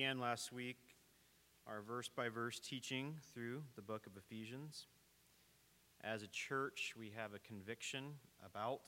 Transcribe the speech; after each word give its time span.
began 0.00 0.18
last 0.18 0.50
week 0.50 0.78
our 1.66 1.82
verse 1.82 2.08
by 2.08 2.30
verse 2.30 2.58
teaching 2.58 3.16
through 3.34 3.62
the 3.76 3.82
book 3.82 4.06
of 4.06 4.16
Ephesians. 4.16 4.86
As 6.02 6.22
a 6.22 6.26
church, 6.28 6.94
we 6.98 7.12
have 7.14 7.34
a 7.34 7.38
conviction 7.40 8.14
about 8.42 8.80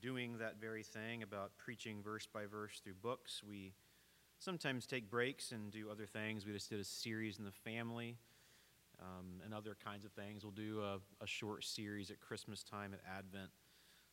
doing 0.00 0.38
that 0.38 0.58
very 0.58 0.82
thing, 0.82 1.22
about 1.22 1.50
preaching 1.58 2.02
verse 2.02 2.26
by 2.26 2.46
verse 2.46 2.80
through 2.82 2.94
books. 2.94 3.42
We 3.46 3.74
sometimes 4.38 4.86
take 4.86 5.10
breaks 5.10 5.52
and 5.52 5.70
do 5.70 5.90
other 5.90 6.06
things. 6.06 6.46
We 6.46 6.54
just 6.54 6.70
did 6.70 6.80
a 6.80 6.84
series 6.84 7.38
in 7.38 7.44
the 7.44 7.52
family 7.52 8.16
um, 9.02 9.42
and 9.44 9.52
other 9.52 9.76
kinds 9.84 10.06
of 10.06 10.12
things. 10.12 10.44
We'll 10.44 10.52
do 10.52 10.80
a, 10.80 10.98
a 11.22 11.26
short 11.26 11.62
series 11.62 12.10
at 12.10 12.20
Christmas 12.20 12.62
time 12.62 12.94
at 12.94 13.00
Advent. 13.18 13.50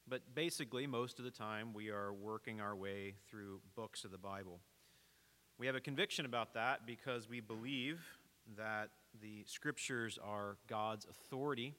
But 0.05 0.35
basically, 0.35 0.85
most 0.85 1.17
of 1.17 1.23
the 1.23 1.31
time, 1.31 1.73
we 1.73 1.91
are 1.91 2.11
working 2.11 2.59
our 2.59 2.75
way 2.75 3.13
through 3.29 3.61
books 3.73 4.03
of 4.03 4.11
the 4.11 4.17
Bible. 4.17 4.59
We 5.57 5.67
have 5.67 5.75
a 5.75 5.81
conviction 5.81 6.25
about 6.25 6.53
that 6.55 6.85
because 6.85 7.29
we 7.29 7.39
believe 7.39 8.01
that 8.57 8.89
the 9.21 9.45
scriptures 9.45 10.19
are 10.21 10.57
God's 10.67 11.05
authority 11.05 11.73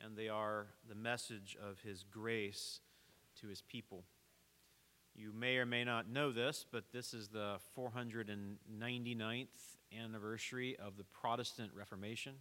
and 0.00 0.16
they 0.16 0.28
are 0.28 0.68
the 0.88 0.94
message 0.94 1.56
of 1.60 1.80
his 1.80 2.04
grace 2.04 2.78
to 3.40 3.48
his 3.48 3.62
people. 3.62 4.04
You 5.16 5.32
may 5.32 5.56
or 5.56 5.66
may 5.66 5.82
not 5.82 6.08
know 6.08 6.30
this, 6.30 6.64
but 6.70 6.84
this 6.92 7.12
is 7.12 7.26
the 7.26 7.56
499th 7.76 9.46
anniversary 9.98 10.76
of 10.76 10.96
the 10.96 11.02
Protestant 11.04 11.72
Reformation. 11.74 12.34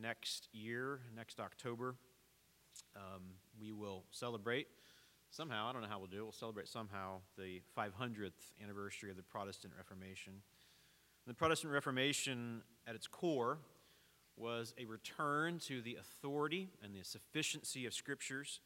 Next 0.00 0.48
year, 0.52 1.00
next 1.16 1.40
October, 1.40 1.96
um, 2.94 3.22
we 3.60 3.72
will 3.72 4.04
celebrate 4.12 4.68
somehow, 5.36 5.68
I 5.68 5.72
don't 5.72 5.82
know 5.82 5.88
how 5.88 5.98
we'll 5.98 6.06
do 6.06 6.20
it, 6.20 6.22
we'll 6.22 6.32
celebrate 6.32 6.66
somehow 6.66 7.20
the 7.36 7.60
500th 7.76 8.30
anniversary 8.62 9.10
of 9.10 9.18
the 9.18 9.22
Protestant 9.22 9.74
Reformation. 9.76 10.32
The 11.26 11.34
Protestant 11.34 11.74
Reformation, 11.74 12.62
at 12.86 12.94
its 12.94 13.06
core, 13.06 13.58
was 14.38 14.72
a 14.78 14.86
return 14.86 15.58
to 15.66 15.82
the 15.82 15.96
authority 15.96 16.70
and 16.82 16.94
the 16.94 17.04
sufficiency 17.04 17.84
of 17.84 17.92
Scriptures 17.92 18.60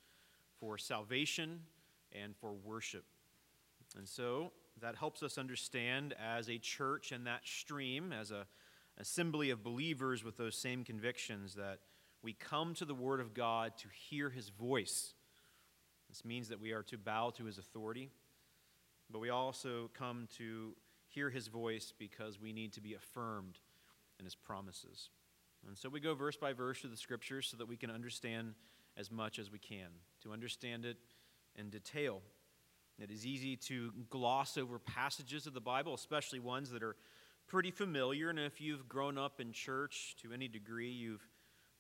for 0.60 0.78
salvation 0.78 1.62
and 2.12 2.36
for 2.36 2.52
worship. 2.52 3.04
And 3.98 4.08
so 4.08 4.52
that 4.80 4.94
helps 4.94 5.24
us 5.24 5.38
understand 5.38 6.14
as 6.22 6.48
a 6.48 6.58
church 6.58 7.10
and 7.10 7.26
that 7.26 7.40
stream, 7.44 8.12
as 8.12 8.30
a 8.30 8.46
assembly 8.96 9.50
of 9.50 9.64
believers 9.64 10.22
with 10.22 10.36
those 10.36 10.54
same 10.54 10.84
convictions, 10.84 11.54
that 11.54 11.80
we 12.22 12.32
come 12.32 12.74
to 12.74 12.84
the 12.84 12.94
Word 12.94 13.18
of 13.18 13.34
God 13.34 13.76
to 13.78 13.88
hear 14.08 14.30
His 14.30 14.50
voice 14.50 15.14
this 16.10 16.24
means 16.24 16.48
that 16.48 16.60
we 16.60 16.72
are 16.72 16.82
to 16.82 16.98
bow 16.98 17.30
to 17.30 17.44
his 17.44 17.56
authority, 17.56 18.10
but 19.10 19.20
we 19.20 19.30
also 19.30 19.90
come 19.94 20.28
to 20.38 20.74
hear 21.06 21.30
his 21.30 21.46
voice 21.46 21.92
because 21.98 22.40
we 22.40 22.52
need 22.52 22.72
to 22.74 22.80
be 22.80 22.94
affirmed 22.94 23.58
in 24.18 24.24
his 24.24 24.34
promises. 24.34 25.08
And 25.66 25.76
so 25.76 25.88
we 25.88 26.00
go 26.00 26.14
verse 26.14 26.36
by 26.36 26.52
verse 26.52 26.80
through 26.80 26.90
the 26.90 26.96
scriptures 26.96 27.48
so 27.50 27.56
that 27.56 27.68
we 27.68 27.76
can 27.76 27.90
understand 27.90 28.54
as 28.96 29.10
much 29.10 29.38
as 29.38 29.50
we 29.50 29.58
can, 29.58 29.88
to 30.22 30.32
understand 30.32 30.84
it 30.84 30.96
in 31.56 31.70
detail. 31.70 32.20
It 32.98 33.10
is 33.10 33.24
easy 33.24 33.56
to 33.56 33.92
gloss 34.10 34.58
over 34.58 34.78
passages 34.78 35.46
of 35.46 35.54
the 35.54 35.60
Bible, 35.60 35.94
especially 35.94 36.38
ones 36.38 36.70
that 36.70 36.82
are 36.82 36.96
pretty 37.46 37.70
familiar. 37.70 38.30
And 38.30 38.38
if 38.38 38.60
you've 38.60 38.88
grown 38.88 39.16
up 39.16 39.40
in 39.40 39.52
church 39.52 40.16
to 40.22 40.32
any 40.32 40.48
degree, 40.48 40.90
you've 40.90 41.26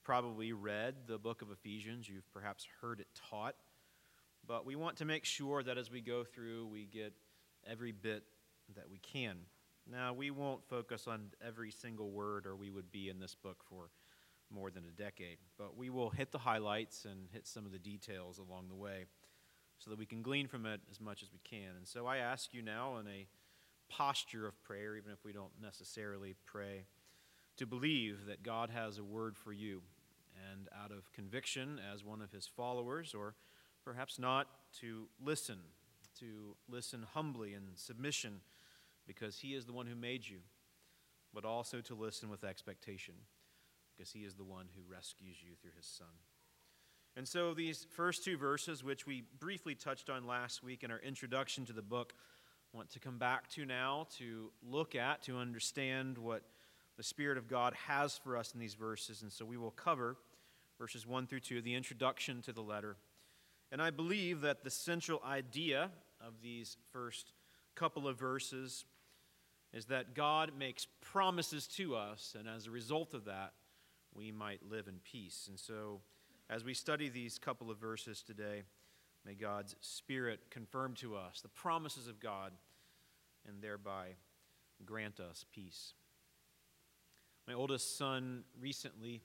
probably 0.02 0.52
read 0.52 0.94
the 1.06 1.18
book 1.18 1.42
of 1.42 1.50
Ephesians, 1.50 2.08
you've 2.08 2.30
perhaps 2.32 2.66
heard 2.80 3.00
it 3.00 3.08
taught. 3.28 3.54
But 4.46 4.66
we 4.66 4.74
want 4.74 4.96
to 4.96 5.04
make 5.04 5.24
sure 5.24 5.62
that 5.62 5.78
as 5.78 5.90
we 5.90 6.00
go 6.00 6.24
through, 6.24 6.66
we 6.66 6.86
get 6.86 7.12
every 7.66 7.92
bit 7.92 8.24
that 8.74 8.90
we 8.90 8.98
can. 8.98 9.36
Now, 9.90 10.12
we 10.12 10.30
won't 10.30 10.64
focus 10.68 11.06
on 11.06 11.30
every 11.44 11.70
single 11.70 12.10
word, 12.10 12.46
or 12.46 12.56
we 12.56 12.70
would 12.70 12.90
be 12.90 13.08
in 13.08 13.18
this 13.18 13.34
book 13.34 13.62
for 13.68 13.90
more 14.52 14.70
than 14.70 14.84
a 14.84 15.02
decade. 15.02 15.38
But 15.58 15.76
we 15.76 15.90
will 15.90 16.10
hit 16.10 16.32
the 16.32 16.38
highlights 16.38 17.04
and 17.04 17.28
hit 17.32 17.46
some 17.46 17.66
of 17.66 17.72
the 17.72 17.78
details 17.78 18.38
along 18.38 18.68
the 18.68 18.74
way 18.74 19.06
so 19.78 19.90
that 19.90 19.98
we 19.98 20.06
can 20.06 20.22
glean 20.22 20.46
from 20.46 20.66
it 20.66 20.80
as 20.90 21.00
much 21.00 21.22
as 21.22 21.30
we 21.32 21.40
can. 21.42 21.76
And 21.76 21.86
so 21.86 22.06
I 22.06 22.18
ask 22.18 22.52
you 22.52 22.62
now, 22.62 22.98
in 22.98 23.06
a 23.06 23.26
posture 23.88 24.46
of 24.46 24.62
prayer, 24.62 24.96
even 24.96 25.12
if 25.12 25.24
we 25.24 25.32
don't 25.32 25.52
necessarily 25.60 26.34
pray, 26.44 26.84
to 27.56 27.66
believe 27.66 28.26
that 28.26 28.42
God 28.42 28.70
has 28.70 28.98
a 28.98 29.04
word 29.04 29.36
for 29.36 29.52
you. 29.52 29.82
And 30.52 30.68
out 30.82 30.90
of 30.90 31.12
conviction 31.12 31.80
as 31.92 32.04
one 32.04 32.22
of 32.22 32.32
his 32.32 32.46
followers, 32.46 33.14
or 33.14 33.34
perhaps 33.84 34.18
not, 34.18 34.46
to 34.80 35.08
listen, 35.24 35.58
to 36.18 36.56
listen 36.68 37.04
humbly 37.14 37.54
in 37.54 37.62
submission, 37.74 38.40
because 39.06 39.38
He 39.38 39.54
is 39.54 39.64
the 39.64 39.72
one 39.72 39.86
who 39.86 39.94
made 39.94 40.28
you, 40.28 40.38
but 41.34 41.44
also 41.44 41.80
to 41.80 41.94
listen 41.94 42.30
with 42.30 42.44
expectation, 42.44 43.14
because 43.96 44.12
He 44.12 44.20
is 44.20 44.34
the 44.34 44.44
one 44.44 44.66
who 44.74 44.92
rescues 44.92 45.36
you 45.42 45.54
through 45.60 45.72
His 45.76 45.86
Son. 45.86 46.08
And 47.16 47.26
so, 47.26 47.54
these 47.54 47.86
first 47.90 48.24
two 48.24 48.36
verses, 48.36 48.84
which 48.84 49.06
we 49.06 49.24
briefly 49.38 49.74
touched 49.74 50.08
on 50.08 50.26
last 50.26 50.62
week 50.62 50.84
in 50.84 50.90
our 50.90 51.00
introduction 51.00 51.66
to 51.66 51.72
the 51.72 51.82
book, 51.82 52.14
I 52.72 52.76
want 52.76 52.90
to 52.90 53.00
come 53.00 53.18
back 53.18 53.48
to 53.50 53.64
now 53.64 54.06
to 54.18 54.52
look 54.62 54.94
at, 54.94 55.22
to 55.24 55.36
understand 55.36 56.18
what 56.18 56.42
the 56.96 57.02
Spirit 57.02 57.36
of 57.36 57.48
God 57.48 57.74
has 57.88 58.16
for 58.16 58.36
us 58.36 58.54
in 58.54 58.60
these 58.60 58.74
verses. 58.74 59.22
And 59.22 59.32
so, 59.32 59.44
we 59.44 59.56
will 59.56 59.72
cover 59.72 60.16
verses 60.78 61.06
1 61.06 61.26
through 61.26 61.40
2, 61.40 61.62
the 61.62 61.74
introduction 61.74 62.42
to 62.42 62.52
the 62.52 62.62
letter. 62.62 62.96
And 63.72 63.80
I 63.80 63.90
believe 63.90 64.40
that 64.40 64.64
the 64.64 64.70
central 64.70 65.22
idea 65.24 65.90
of 66.20 66.34
these 66.42 66.76
first 66.92 67.32
couple 67.74 68.08
of 68.08 68.18
verses 68.18 68.84
is 69.72 69.86
that 69.86 70.14
God 70.14 70.52
makes 70.58 70.86
promises 71.00 71.66
to 71.68 71.94
us, 71.94 72.34
and 72.38 72.48
as 72.48 72.66
a 72.66 72.70
result 72.70 73.14
of 73.14 73.26
that, 73.26 73.52
we 74.14 74.32
might 74.32 74.68
live 74.68 74.88
in 74.88 74.98
peace. 75.04 75.46
And 75.48 75.58
so, 75.58 76.00
as 76.48 76.64
we 76.64 76.74
study 76.74 77.08
these 77.08 77.38
couple 77.38 77.70
of 77.70 77.78
verses 77.78 78.22
today, 78.22 78.62
may 79.24 79.34
God's 79.34 79.76
Spirit 79.80 80.40
confirm 80.50 80.94
to 80.94 81.14
us 81.14 81.40
the 81.40 81.48
promises 81.48 82.08
of 82.08 82.18
God 82.18 82.52
and 83.46 83.62
thereby 83.62 84.08
grant 84.84 85.20
us 85.20 85.44
peace. 85.52 85.94
My 87.46 87.54
oldest 87.54 87.96
son 87.96 88.42
recently 88.60 89.22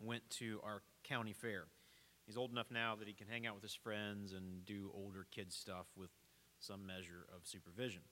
went 0.00 0.28
to 0.30 0.60
our 0.62 0.82
county 1.02 1.32
fair. 1.32 1.64
He's 2.28 2.36
old 2.36 2.52
enough 2.52 2.70
now 2.70 2.94
that 2.94 3.08
he 3.08 3.14
can 3.14 3.26
hang 3.26 3.46
out 3.46 3.54
with 3.54 3.62
his 3.62 3.74
friends 3.74 4.34
and 4.34 4.62
do 4.66 4.90
older 4.94 5.26
kid 5.30 5.50
stuff 5.50 5.86
with 5.96 6.10
some 6.60 6.86
measure 6.86 7.26
of 7.34 7.46
supervision. 7.46 8.02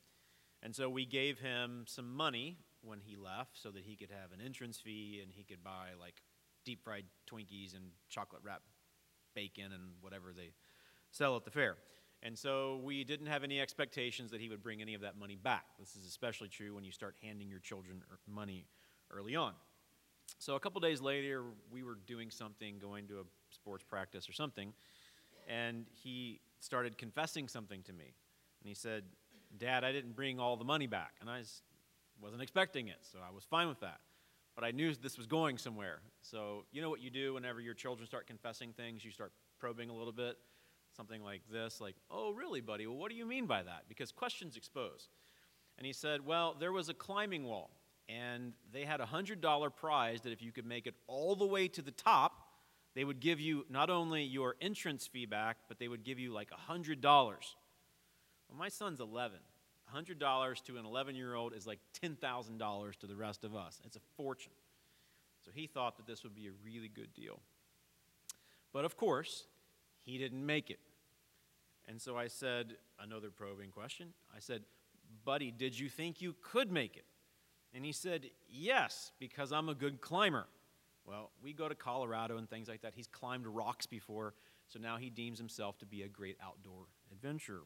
And 0.63 0.75
so 0.75 0.89
we 0.89 1.05
gave 1.05 1.39
him 1.39 1.85
some 1.87 2.17
money 2.17 2.57
when 2.81 3.01
he 3.01 3.15
left 3.15 3.59
so 3.61 3.71
that 3.71 3.85
he 3.85 3.95
could 3.95 4.11
have 4.11 4.33
an 4.33 4.43
entrance 4.43 4.79
fee 4.79 5.21
and 5.23 5.31
he 5.31 5.45
could 5.45 5.63
buy 5.63 5.89
like 6.01 6.23
deep 6.65 6.83
fried 6.83 7.05
Twinkies 7.31 7.77
and 7.77 7.85
chocolate 8.09 8.41
wrapped 8.43 8.65
bacon 9.35 9.67
and 9.67 9.83
whatever 10.01 10.33
they 10.35 10.53
sell 11.11 11.37
at 11.37 11.45
the 11.45 11.51
fair. 11.51 11.77
And 12.23 12.39
so 12.39 12.81
we 12.83 13.05
didn't 13.05 13.27
have 13.27 13.45
any 13.45 13.61
expectations 13.61 14.31
that 14.31 14.41
he 14.41 14.49
would 14.49 14.63
bring 14.63 14.81
any 14.81 14.95
of 14.95 15.03
that 15.03 15.19
money 15.19 15.37
back. 15.37 15.65
This 15.79 15.95
is 15.95 16.07
especially 16.07 16.49
true 16.49 16.75
when 16.75 16.85
you 16.85 16.91
start 16.91 17.17
handing 17.23 17.51
your 17.51 17.61
children 17.61 18.03
er, 18.11 18.19
money 18.27 18.67
early 19.11 19.37
on. 19.37 19.53
So 20.39 20.55
a 20.55 20.61
couple 20.61 20.81
days 20.81 21.01
later, 21.01 21.45
we 21.71 21.83
were 21.83 21.99
doing 22.07 22.31
something, 22.31 22.79
going 22.79 23.07
to 23.09 23.21
a 23.21 23.25
sports 23.67 23.83
practice 23.83 24.29
or 24.29 24.33
something, 24.33 24.73
and 25.49 25.87
he 25.91 26.39
started 26.61 26.97
confessing 26.97 27.49
something 27.49 27.83
to 27.83 27.93
me. 27.93 28.15
And 28.61 28.69
he 28.69 28.75
said, 28.75 29.03
Dad, 29.59 29.83
I 29.83 29.91
didn't 29.91 30.15
bring 30.15 30.39
all 30.39 30.57
the 30.57 30.65
money 30.65 30.87
back. 30.87 31.15
And 31.21 31.29
I 31.29 31.43
wasn't 32.23 32.43
expecting 32.43 32.87
it, 32.87 32.99
so 33.01 33.19
I 33.19 33.35
was 33.35 33.43
fine 33.43 33.67
with 33.67 33.81
that. 33.81 33.99
But 34.55 34.63
I 34.63 34.71
knew 34.71 34.95
this 34.95 35.19
was 35.19 35.27
going 35.27 35.59
somewhere. 35.59 35.99
So, 36.23 36.65
you 36.71 36.81
know 36.81 36.89
what 36.89 37.01
you 37.01 37.11
do 37.11 37.35
whenever 37.35 37.61
your 37.61 37.75
children 37.75 38.07
start 38.07 38.29
confessing 38.29 38.73
things? 38.73 39.05
You 39.05 39.11
start 39.11 39.33
probing 39.59 39.91
a 39.91 39.95
little 39.95 40.13
bit. 40.13 40.37
Something 40.97 41.23
like 41.25 41.43
this, 41.53 41.81
like, 41.81 41.97
oh, 42.11 42.31
really, 42.31 42.61
buddy? 42.61 42.87
Well, 42.87 42.97
what 42.97 43.11
do 43.11 43.17
you 43.17 43.27
mean 43.27 43.47
by 43.47 43.65
that? 43.65 43.83
Because 43.89 44.13
questions 44.13 44.57
expose. 44.57 45.09
And 45.77 45.87
he 45.87 45.93
said, 45.93 46.25
well, 46.25 46.57
there 46.59 46.73
was 46.73 46.89
a 46.89 46.95
climbing 46.95 47.45
wall 47.45 47.71
and 48.09 48.53
they 48.73 48.85
had 48.85 49.01
a 49.01 49.05
$100 49.05 49.77
prize 49.77 50.21
that 50.23 50.33
if 50.33 50.41
you 50.41 50.53
could 50.53 50.65
make 50.65 50.87
it 50.87 50.95
all 51.07 51.35
the 51.35 51.47
way 51.47 51.69
to 51.69 51.83
the 51.83 51.91
top, 51.91 52.46
they 52.97 53.05
would 53.05 53.21
give 53.21 53.39
you 53.39 53.67
not 53.69 53.91
only 53.91 54.23
your 54.23 54.57
entrance 54.59 55.07
fee 55.07 55.27
back, 55.27 55.59
but 55.69 55.79
they 55.79 55.87
would 55.87 56.03
give 56.03 56.19
you 56.19 56.33
like 56.33 56.49
$100. 56.51 57.03
Well, 57.05 57.39
my 58.59 58.71
son's 58.71 59.01
11. 59.01 59.39
$100 59.95 60.65
to 60.65 60.79
an 60.79 60.87
11 60.87 61.15
year 61.15 61.35
old 61.35 61.53
is 61.53 61.67
like 61.67 61.79
$10,000 62.03 62.97
to 62.97 63.07
the 63.07 63.15
rest 63.15 63.45
of 63.45 63.55
us. 63.55 63.83
It's 63.85 63.97
a 63.97 64.01
fortune. 64.17 64.53
So 65.45 65.51
he 65.55 65.67
thought 65.67 65.99
that 65.99 66.07
this 66.07 66.25
would 66.25 66.35
be 66.35 66.47
a 66.47 66.53
really 66.65 66.89
good 66.89 67.13
deal. 67.13 67.39
But 68.73 68.87
of 68.87 68.97
course, 68.97 69.45
he 70.07 70.17
didn't 70.17 70.45
make 70.45 70.71
it. 70.71 70.81
And 71.87 72.01
so 72.01 72.17
I 72.17 72.29
said, 72.29 72.77
another 72.99 73.31
probing 73.31 73.73
question. 73.73 74.15
I 74.35 74.41
said, 74.41 74.63
Buddy, 75.27 75.51
did 75.51 75.79
you 75.79 75.91
think 75.91 76.23
you 76.23 76.35
could 76.41 76.73
make 76.73 76.97
it? 76.97 77.05
And 77.75 77.85
he 77.85 77.93
said, 77.93 78.31
Yes, 78.49 79.13
because 79.19 79.53
I'm 79.53 79.69
a 79.69 79.75
good 79.75 80.01
climber. 80.01 80.47
Well, 81.07 81.31
we 81.41 81.53
go 81.53 81.69
to 81.69 81.75
Colorado 81.75 82.37
and 82.37 82.51
things 82.51 82.69
like 82.69 82.83
that. 82.83 82.93
He's 82.95 83.07
climbed 83.07 83.47
rocks 83.47 83.87
before, 83.87 84.35
so 84.67 84.81
now 84.81 84.97
he 84.97 85.09
deems 85.09 85.39
himself 85.39 85.79
to 85.79 85.87
be 85.87 86.03
a 86.03 86.09
great 86.09 86.37
outdoor 86.43 86.87
adventurer. 87.13 87.63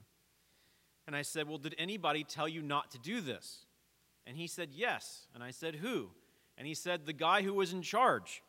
And 1.06 1.16
I 1.16 1.22
said, 1.22 1.48
Well, 1.48 1.58
did 1.58 1.75
anybody 1.78 2.22
tell 2.22 2.46
you 2.46 2.60
not 2.60 2.90
to 2.90 2.98
do 2.98 3.20
this? 3.20 3.64
And 4.26 4.37
he 4.37 4.46
said, 4.46 4.69
Yes. 4.72 5.26
And 5.34 5.42
I 5.42 5.50
said, 5.50 5.76
Who? 5.76 6.10
And 6.58 6.66
he 6.66 6.75
said, 6.75 7.06
The 7.06 7.14
guy 7.14 7.42
who 7.42 7.54
was 7.54 7.72
in 7.72 7.81
charge. 7.81 8.42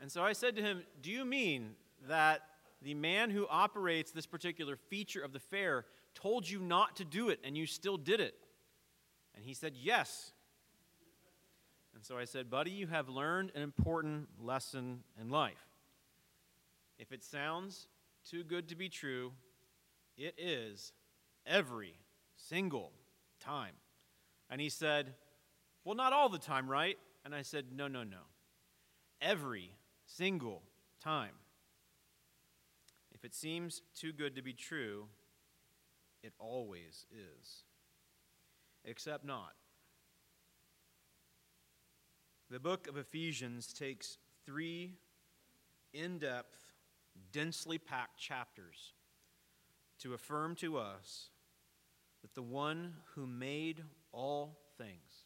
And 0.00 0.10
so 0.10 0.24
I 0.24 0.32
said 0.32 0.56
to 0.56 0.62
him, 0.62 0.82
Do 1.00 1.10
you 1.10 1.24
mean 1.24 1.76
that 2.08 2.42
the 2.82 2.94
man 2.94 3.30
who 3.30 3.46
operates 3.48 4.10
this 4.10 4.26
particular 4.26 4.76
feature 4.76 5.22
of 5.22 5.32
the 5.32 5.38
fair 5.38 5.84
told 6.14 6.50
you 6.50 6.58
not 6.58 6.96
to 6.96 7.04
do 7.04 7.28
it 7.28 7.38
and 7.44 7.56
you 7.56 7.66
still 7.66 7.96
did 7.96 8.18
it? 8.18 8.34
And 9.36 9.44
he 9.44 9.54
said, 9.54 9.74
Yes. 9.80 10.32
And 12.02 12.06
so 12.08 12.18
I 12.18 12.24
said, 12.24 12.50
Buddy, 12.50 12.72
you 12.72 12.88
have 12.88 13.08
learned 13.08 13.52
an 13.54 13.62
important 13.62 14.26
lesson 14.40 15.04
in 15.20 15.28
life. 15.28 15.68
If 16.98 17.12
it 17.12 17.22
sounds 17.22 17.86
too 18.28 18.42
good 18.42 18.70
to 18.70 18.74
be 18.74 18.88
true, 18.88 19.30
it 20.16 20.34
is 20.36 20.92
every 21.46 21.94
single 22.34 22.90
time. 23.38 23.74
And 24.50 24.60
he 24.60 24.68
said, 24.68 25.14
Well, 25.84 25.94
not 25.94 26.12
all 26.12 26.28
the 26.28 26.40
time, 26.40 26.68
right? 26.68 26.98
And 27.24 27.36
I 27.36 27.42
said, 27.42 27.66
No, 27.72 27.86
no, 27.86 28.02
no. 28.02 28.22
Every 29.20 29.70
single 30.04 30.62
time. 31.00 31.34
If 33.12 33.24
it 33.24 33.32
seems 33.32 33.80
too 33.94 34.12
good 34.12 34.34
to 34.34 34.42
be 34.42 34.54
true, 34.54 35.06
it 36.24 36.32
always 36.40 37.06
is. 37.12 37.62
Except 38.84 39.24
not. 39.24 39.52
The 42.52 42.60
book 42.60 42.86
of 42.86 42.98
Ephesians 42.98 43.72
takes 43.72 44.18
three 44.44 44.92
in 45.94 46.18
depth, 46.18 46.74
densely 47.32 47.78
packed 47.78 48.20
chapters 48.20 48.92
to 50.00 50.12
affirm 50.12 50.54
to 50.56 50.76
us 50.76 51.30
that 52.20 52.34
the 52.34 52.42
one 52.42 52.92
who 53.14 53.26
made 53.26 53.82
all 54.12 54.58
things, 54.76 55.24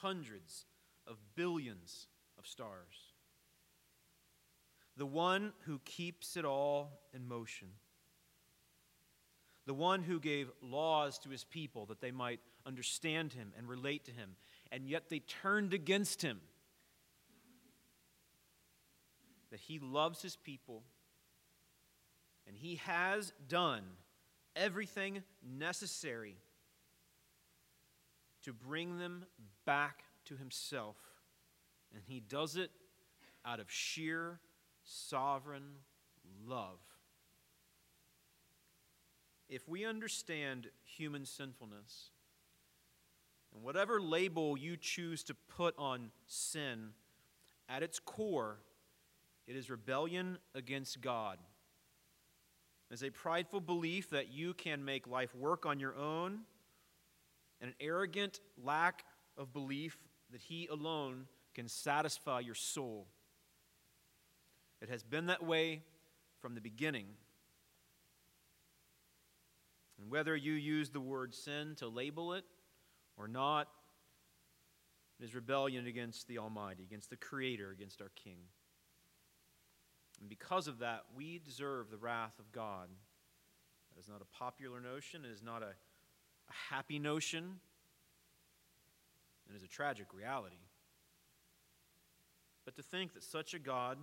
hundreds 0.00 0.64
of 1.06 1.18
billions 1.34 2.06
of 2.38 2.46
stars, 2.46 3.12
the 4.96 5.04
one 5.04 5.52
who 5.66 5.80
keeps 5.84 6.38
it 6.38 6.46
all 6.46 7.02
in 7.12 7.28
motion, 7.28 7.68
the 9.66 9.74
one 9.74 10.02
who 10.02 10.18
gave 10.18 10.50
laws 10.62 11.18
to 11.18 11.28
his 11.28 11.44
people 11.44 11.84
that 11.84 12.00
they 12.00 12.10
might 12.10 12.40
understand 12.64 13.34
him 13.34 13.52
and 13.58 13.68
relate 13.68 14.06
to 14.06 14.12
him, 14.12 14.30
and 14.70 14.88
yet 14.88 15.08
they 15.08 15.20
turned 15.20 15.72
against 15.72 16.22
him. 16.22 16.40
That 19.50 19.60
he 19.60 19.78
loves 19.78 20.22
his 20.22 20.36
people, 20.36 20.82
and 22.46 22.56
he 22.56 22.76
has 22.76 23.32
done 23.48 23.84
everything 24.54 25.22
necessary 25.42 26.36
to 28.42 28.52
bring 28.52 28.98
them 28.98 29.24
back 29.64 30.04
to 30.24 30.36
himself. 30.36 30.96
And 31.94 32.02
he 32.06 32.20
does 32.20 32.56
it 32.56 32.70
out 33.44 33.60
of 33.60 33.70
sheer 33.70 34.40
sovereign 34.82 35.76
love. 36.46 36.78
If 39.48 39.68
we 39.68 39.84
understand 39.84 40.68
human 40.84 41.24
sinfulness, 41.24 42.10
and 43.56 43.64
whatever 43.64 44.02
label 44.02 44.58
you 44.58 44.76
choose 44.76 45.24
to 45.24 45.34
put 45.34 45.74
on 45.78 46.10
sin, 46.26 46.90
at 47.70 47.82
its 47.82 47.98
core, 47.98 48.58
it 49.46 49.56
is 49.56 49.70
rebellion 49.70 50.36
against 50.54 51.00
God. 51.00 51.38
It 52.90 52.94
is 52.94 53.02
a 53.02 53.08
prideful 53.08 53.62
belief 53.62 54.10
that 54.10 54.30
you 54.30 54.52
can 54.52 54.84
make 54.84 55.08
life 55.08 55.34
work 55.34 55.64
on 55.64 55.80
your 55.80 55.96
own, 55.96 56.40
and 57.62 57.70
an 57.70 57.76
arrogant 57.80 58.40
lack 58.62 59.04
of 59.38 59.54
belief 59.54 59.96
that 60.32 60.42
He 60.42 60.66
alone 60.66 61.24
can 61.54 61.66
satisfy 61.66 62.40
your 62.40 62.54
soul. 62.54 63.06
It 64.82 64.90
has 64.90 65.02
been 65.02 65.26
that 65.26 65.42
way 65.42 65.80
from 66.42 66.54
the 66.54 66.60
beginning. 66.60 67.06
And 69.98 70.10
whether 70.10 70.36
you 70.36 70.52
use 70.52 70.90
the 70.90 71.00
word 71.00 71.34
sin 71.34 71.74
to 71.76 71.88
label 71.88 72.34
it 72.34 72.44
or 73.16 73.28
not, 73.28 73.68
it 75.20 75.24
is 75.24 75.34
rebellion 75.34 75.86
against 75.86 76.28
the 76.28 76.38
Almighty, 76.38 76.82
against 76.82 77.10
the 77.10 77.16
Creator, 77.16 77.70
against 77.70 78.02
our 78.02 78.10
King. 78.14 78.38
And 80.20 80.28
because 80.28 80.68
of 80.68 80.78
that, 80.80 81.04
we 81.14 81.40
deserve 81.44 81.90
the 81.90 81.96
wrath 81.96 82.38
of 82.38 82.52
God. 82.52 82.88
That 83.94 84.00
is 84.00 84.08
not 84.08 84.20
a 84.20 84.38
popular 84.38 84.80
notion, 84.80 85.24
it 85.24 85.32
is 85.32 85.42
not 85.42 85.62
a, 85.62 85.72
a 86.48 86.74
happy 86.74 86.98
notion, 86.98 87.60
it 89.48 89.56
is 89.56 89.62
a 89.62 89.68
tragic 89.68 90.06
reality. 90.12 90.56
But 92.64 92.76
to 92.76 92.82
think 92.82 93.14
that 93.14 93.22
such 93.22 93.54
a 93.54 93.58
God 93.58 93.96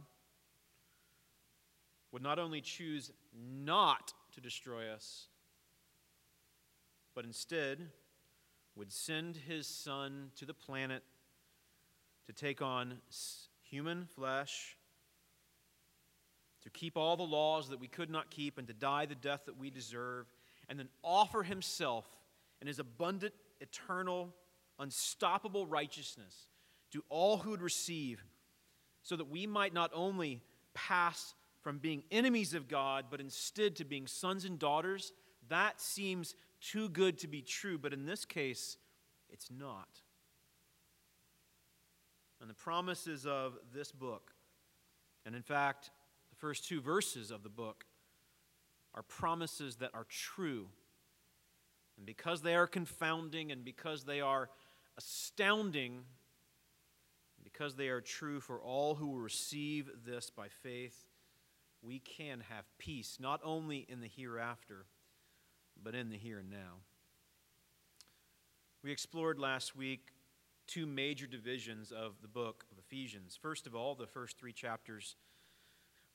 would 2.11 2.21
not 2.21 2.39
only 2.39 2.61
choose 2.61 3.11
not 3.35 4.13
to 4.33 4.41
destroy 4.41 4.89
us, 4.89 5.27
but 7.13 7.25
instead 7.25 7.89
would 8.75 8.91
send 8.91 9.35
his 9.35 9.67
son 9.67 10.31
to 10.37 10.45
the 10.45 10.53
planet 10.53 11.03
to 12.25 12.33
take 12.33 12.61
on 12.61 12.99
human 13.61 14.05
flesh, 14.05 14.77
to 16.63 16.69
keep 16.69 16.95
all 16.95 17.17
the 17.17 17.23
laws 17.23 17.69
that 17.69 17.79
we 17.79 17.87
could 17.87 18.09
not 18.09 18.29
keep, 18.29 18.57
and 18.57 18.67
to 18.67 18.73
die 18.73 19.05
the 19.05 19.15
death 19.15 19.41
that 19.45 19.57
we 19.57 19.69
deserve, 19.69 20.25
and 20.69 20.79
then 20.79 20.87
offer 21.03 21.43
himself 21.43 22.05
and 22.61 22.67
his 22.67 22.79
abundant, 22.79 23.33
eternal, 23.59 24.33
unstoppable 24.79 25.67
righteousness 25.67 26.47
to 26.91 27.03
all 27.09 27.37
who 27.37 27.51
would 27.51 27.61
receive, 27.61 28.23
so 29.01 29.15
that 29.15 29.29
we 29.29 29.45
might 29.45 29.73
not 29.73 29.91
only 29.93 30.41
pass 30.73 31.33
from 31.61 31.77
being 31.77 32.03
enemies 32.11 32.53
of 32.53 32.67
God, 32.67 33.05
but 33.09 33.19
instead 33.19 33.75
to 33.75 33.85
being 33.85 34.07
sons 34.07 34.45
and 34.45 34.57
daughters, 34.59 35.11
that 35.49 35.81
seems 35.81 36.35
too 36.71 36.89
good 36.89 37.17
to 37.19 37.27
be 37.27 37.41
true. 37.41 37.77
But 37.77 37.93
in 37.93 38.05
this 38.05 38.25
case, 38.25 38.77
it's 39.29 39.49
not. 39.51 40.01
And 42.41 42.49
the 42.49 42.55
promises 42.55 43.25
of 43.25 43.57
this 43.73 43.91
book, 43.91 44.31
and 45.25 45.35
in 45.35 45.41
fact, 45.41 45.91
the 46.29 46.35
first 46.35 46.67
two 46.67 46.81
verses 46.81 47.31
of 47.31 47.43
the 47.43 47.49
book, 47.49 47.85
are 48.93 49.03
promises 49.03 49.77
that 49.77 49.91
are 49.93 50.05
true. 50.09 50.67
And 51.97 52.05
because 52.05 52.41
they 52.41 52.55
are 52.55 52.67
confounding 52.67 53.51
and 53.51 53.63
because 53.63 54.03
they 54.03 54.21
are 54.21 54.49
astounding, 54.97 56.01
because 57.43 57.75
they 57.75 57.87
are 57.87 58.01
true 58.01 58.39
for 58.39 58.61
all 58.61 58.95
who 58.95 59.07
will 59.07 59.19
receive 59.19 59.89
this 60.05 60.29
by 60.29 60.47
faith, 60.47 61.05
we 61.81 61.99
can 61.99 62.43
have 62.49 62.65
peace, 62.77 63.17
not 63.19 63.41
only 63.43 63.85
in 63.89 64.01
the 64.01 64.07
hereafter, 64.07 64.85
but 65.83 65.95
in 65.95 66.09
the 66.09 66.17
here 66.17 66.39
and 66.39 66.49
now. 66.49 66.81
We 68.83 68.91
explored 68.91 69.39
last 69.39 69.75
week 69.75 70.09
two 70.67 70.85
major 70.85 71.27
divisions 71.27 71.91
of 71.91 72.13
the 72.21 72.27
book 72.27 72.65
of 72.71 72.77
Ephesians. 72.77 73.37
First 73.41 73.67
of 73.67 73.75
all, 73.75 73.95
the 73.95 74.07
first 74.07 74.37
three 74.37 74.53
chapters, 74.53 75.15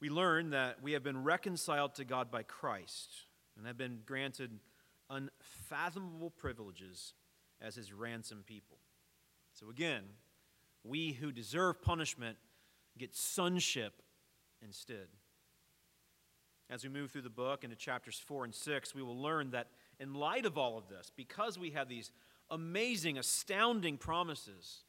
we 0.01 0.09
learn 0.11 0.51
that 0.51 0.83
we 0.83 0.93
have 0.93 1.03
been 1.03 1.25
reconciled 1.25 1.95
to 1.97 2.05
God 2.05 2.31
by 2.31 2.43
Christ 2.43 3.11
and 3.57 3.67
have 3.67 3.77
been 3.79 4.01
granted 4.07 4.59
unfathomable 5.11 6.31
privileges 6.31 7.15
as 7.61 7.75
his 7.75 7.93
ransom 7.93 8.45
people. 8.47 8.79
So 9.53 9.71
again, 9.71 10.03
we 10.85 11.13
who 11.13 11.33
deserve 11.33 11.83
punishment 11.83 12.37
get 12.97 13.15
sonship 13.15 14.03
instead. 14.63 15.09
As 16.71 16.85
we 16.85 16.91
move 16.91 17.11
through 17.11 17.23
the 17.23 17.31
book 17.31 17.65
into 17.65 17.77
chapters 17.77 18.21
4 18.27 18.45
and 18.45 18.55
6, 18.55 18.95
we 18.95 19.03
will 19.03 19.21
learn 19.21 19.51
that 19.53 19.69
in 19.99 20.13
light 20.13 20.45
of 20.45 20.59
all 20.59 20.77
of 20.77 20.89
this, 20.89 21.11
because 21.17 21.59
we 21.59 21.71
have 21.71 21.89
these 21.89 22.13
amazing, 22.51 23.17
astounding 23.17 23.97
promises, 23.97 24.85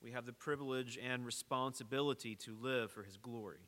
we 0.00 0.12
have 0.12 0.26
the 0.26 0.32
privilege 0.32 0.96
and 1.04 1.26
responsibility 1.26 2.36
to 2.36 2.56
live 2.60 2.92
for 2.92 3.02
His 3.02 3.16
glory. 3.16 3.66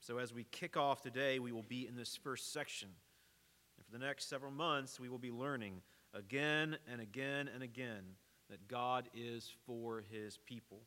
So, 0.00 0.18
as 0.18 0.32
we 0.32 0.44
kick 0.44 0.76
off 0.76 1.00
today, 1.00 1.38
we 1.38 1.52
will 1.52 1.62
be 1.62 1.86
in 1.86 1.96
this 1.96 2.16
first 2.16 2.52
section. 2.52 2.88
And 3.78 3.86
for 3.86 3.92
the 3.92 4.04
next 4.04 4.28
several 4.28 4.52
months, 4.52 5.00
we 5.00 5.08
will 5.08 5.18
be 5.18 5.30
learning 5.30 5.80
again 6.14 6.76
and 6.90 7.00
again 7.00 7.48
and 7.52 7.62
again 7.62 8.02
that 8.50 8.68
God 8.68 9.08
is 9.14 9.50
for 9.64 10.04
His 10.10 10.38
people. 10.38 10.82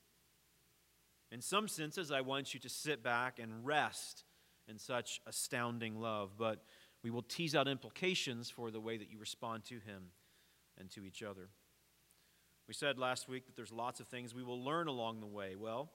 In 1.32 1.42
some 1.42 1.68
senses, 1.68 2.12
I 2.12 2.22
want 2.22 2.54
you 2.54 2.60
to 2.60 2.70
sit 2.70 3.02
back 3.02 3.40
and 3.40 3.66
rest 3.66 4.25
in 4.67 4.77
such 4.77 5.22
astounding 5.27 6.00
love, 6.00 6.32
but 6.38 6.63
we 7.03 7.12
will 7.12 7.22
tease 7.22 7.55
out 7.55 7.67
implications 7.67 8.50
for 8.50 8.72
the 8.72 8.79
way 8.79 8.98
that 8.98 9.12
you 9.12 9.20
respond 9.20 9.65
to 9.65 9.75
Him 9.75 10.12
and 10.79 10.89
to 10.91 11.05
each 11.05 11.22
other. 11.22 11.50
We 12.67 12.74
said 12.74 12.98
last 12.98 13.27
week 13.27 13.46
that 13.46 13.55
there's 13.55 13.74
lots 13.74 14.00
of 14.00 14.08
things 14.08 14.34
we 14.34 14.43
will 14.43 14.63
learn 14.63 14.88
along 14.88 15.20
the 15.20 15.27
way. 15.27 15.55
Well, 15.55 15.91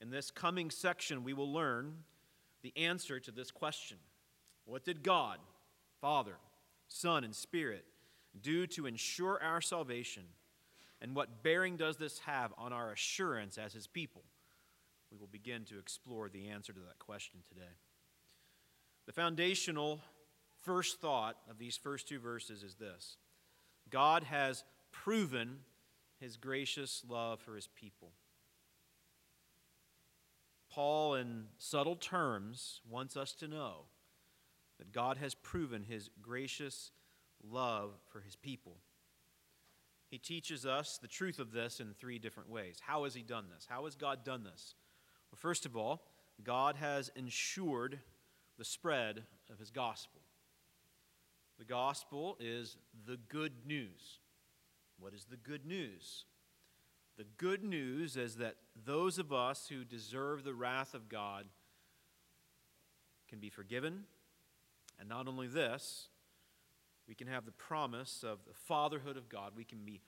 in 0.00 0.10
this 0.10 0.30
coming 0.30 0.70
section, 0.70 1.22
we 1.22 1.32
will 1.32 1.52
learn 1.52 1.94
the 2.62 2.76
answer 2.76 3.20
to 3.20 3.30
this 3.30 3.50
question 3.50 3.98
What 4.64 4.84
did 4.84 5.02
God, 5.02 5.38
Father, 6.00 6.36
Son, 6.88 7.24
and 7.24 7.34
Spirit 7.34 7.84
do 8.40 8.66
to 8.68 8.86
ensure 8.86 9.40
our 9.42 9.60
salvation? 9.60 10.24
And 11.00 11.14
what 11.14 11.44
bearing 11.44 11.76
does 11.76 11.96
this 11.96 12.18
have 12.20 12.52
on 12.58 12.72
our 12.72 12.90
assurance 12.90 13.56
as 13.56 13.72
his 13.72 13.86
people? 13.86 14.24
We 15.12 15.16
will 15.16 15.28
begin 15.28 15.64
to 15.66 15.78
explore 15.78 16.28
the 16.28 16.48
answer 16.48 16.72
to 16.72 16.80
that 16.80 16.98
question 16.98 17.40
today. 17.48 17.70
The 19.08 19.14
foundational 19.14 20.02
first 20.60 21.00
thought 21.00 21.38
of 21.48 21.58
these 21.58 21.78
first 21.78 22.06
two 22.06 22.18
verses 22.18 22.62
is 22.62 22.74
this 22.74 23.16
God 23.88 24.22
has 24.22 24.64
proven 24.92 25.60
his 26.20 26.36
gracious 26.36 27.02
love 27.08 27.40
for 27.40 27.54
his 27.54 27.68
people. 27.68 28.10
Paul, 30.70 31.14
in 31.14 31.44
subtle 31.56 31.96
terms, 31.96 32.82
wants 32.86 33.16
us 33.16 33.32
to 33.36 33.48
know 33.48 33.86
that 34.78 34.92
God 34.92 35.16
has 35.16 35.34
proven 35.34 35.84
his 35.84 36.10
gracious 36.20 36.90
love 37.42 37.92
for 38.08 38.20
his 38.20 38.36
people. 38.36 38.76
He 40.10 40.18
teaches 40.18 40.66
us 40.66 40.98
the 40.98 41.08
truth 41.08 41.38
of 41.38 41.50
this 41.50 41.80
in 41.80 41.94
three 41.94 42.18
different 42.18 42.50
ways. 42.50 42.76
How 42.86 43.04
has 43.04 43.14
he 43.14 43.22
done 43.22 43.46
this? 43.54 43.66
How 43.70 43.86
has 43.86 43.94
God 43.94 44.22
done 44.22 44.44
this? 44.44 44.74
Well, 45.32 45.38
first 45.40 45.64
of 45.64 45.78
all, 45.78 46.02
God 46.44 46.76
has 46.76 47.10
ensured 47.16 48.00
the 48.58 48.64
spread 48.64 49.22
of 49.50 49.58
his 49.58 49.70
gospel. 49.70 50.20
The 51.58 51.64
gospel 51.64 52.36
is 52.40 52.76
the 53.06 53.16
good 53.28 53.52
news. 53.66 54.18
What 54.98 55.14
is 55.14 55.24
the 55.24 55.36
good 55.36 55.64
news? 55.64 56.24
The 57.16 57.26
good 57.36 57.64
news 57.64 58.16
is 58.16 58.36
that 58.36 58.56
those 58.84 59.18
of 59.18 59.32
us 59.32 59.68
who 59.68 59.84
deserve 59.84 60.44
the 60.44 60.54
wrath 60.54 60.94
of 60.94 61.08
God 61.08 61.46
can 63.28 63.38
be 63.38 63.50
forgiven. 63.50 64.04
And 65.00 65.08
not 65.08 65.28
only 65.28 65.46
this, 65.46 66.08
we 67.08 67.14
can 67.14 67.26
have 67.26 67.44
the 67.44 67.52
promise 67.52 68.24
of 68.26 68.38
the 68.46 68.54
fatherhood 68.54 69.16
of 69.16 69.28
God. 69.28 69.52
We 69.56 69.64
can 69.64 69.84
be 69.84 70.00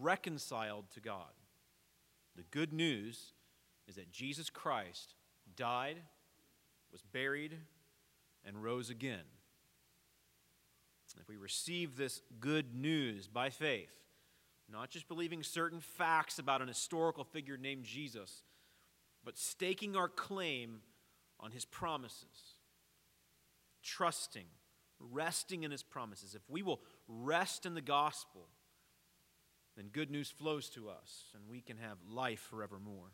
reconciled 0.00 0.84
to 0.94 1.00
God. 1.00 1.32
The 2.36 2.44
good 2.50 2.72
news 2.72 3.32
is 3.86 3.96
that 3.96 4.10
Jesus 4.10 4.50
Christ 4.50 5.14
died, 5.56 5.96
was 6.92 7.02
buried, 7.02 7.58
and 8.44 8.62
rose 8.62 8.90
again. 8.90 9.24
If 11.20 11.28
we 11.28 11.36
receive 11.36 11.96
this 11.96 12.20
good 12.40 12.74
news 12.74 13.28
by 13.28 13.50
faith, 13.50 13.92
not 14.70 14.90
just 14.90 15.08
believing 15.08 15.42
certain 15.42 15.80
facts 15.80 16.38
about 16.38 16.62
an 16.62 16.68
historical 16.68 17.24
figure 17.24 17.56
named 17.56 17.84
Jesus, 17.84 18.42
but 19.24 19.38
staking 19.38 19.96
our 19.96 20.08
claim 20.08 20.80
on 21.38 21.50
his 21.50 21.64
promises, 21.64 22.56
trusting, 23.82 24.46
resting 24.98 25.62
in 25.62 25.70
his 25.70 25.82
promises. 25.82 26.34
If 26.34 26.42
we 26.48 26.62
will 26.62 26.80
rest 27.08 27.66
in 27.66 27.74
the 27.74 27.80
gospel, 27.80 28.48
then 29.76 29.88
good 29.88 30.10
news 30.10 30.30
flows 30.30 30.68
to 30.70 30.88
us 30.88 31.26
and 31.34 31.48
we 31.48 31.60
can 31.60 31.76
have 31.76 31.98
life 32.08 32.40
forevermore. 32.50 33.12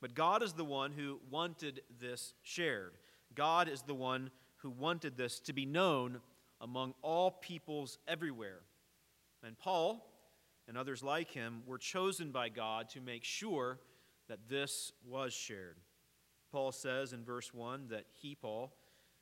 But 0.00 0.14
God 0.14 0.42
is 0.42 0.52
the 0.52 0.64
one 0.64 0.92
who 0.92 1.20
wanted 1.30 1.82
this 2.00 2.34
shared. 2.42 2.92
God 3.34 3.68
is 3.68 3.82
the 3.82 3.94
one 3.94 4.30
who 4.56 4.70
wanted 4.70 5.16
this 5.16 5.40
to 5.40 5.52
be 5.52 5.66
known 5.66 6.20
among 6.60 6.94
all 7.02 7.30
peoples 7.30 7.98
everywhere. 8.08 8.60
And 9.44 9.58
Paul 9.58 10.04
and 10.66 10.76
others 10.76 11.02
like 11.02 11.30
him 11.30 11.62
were 11.66 11.78
chosen 11.78 12.30
by 12.30 12.48
God 12.48 12.88
to 12.90 13.00
make 13.00 13.24
sure 13.24 13.78
that 14.28 14.48
this 14.48 14.92
was 15.06 15.32
shared. 15.32 15.76
Paul 16.50 16.72
says 16.72 17.12
in 17.12 17.24
verse 17.24 17.52
1 17.54 17.88
that 17.90 18.04
he, 18.12 18.34
Paul, 18.34 18.72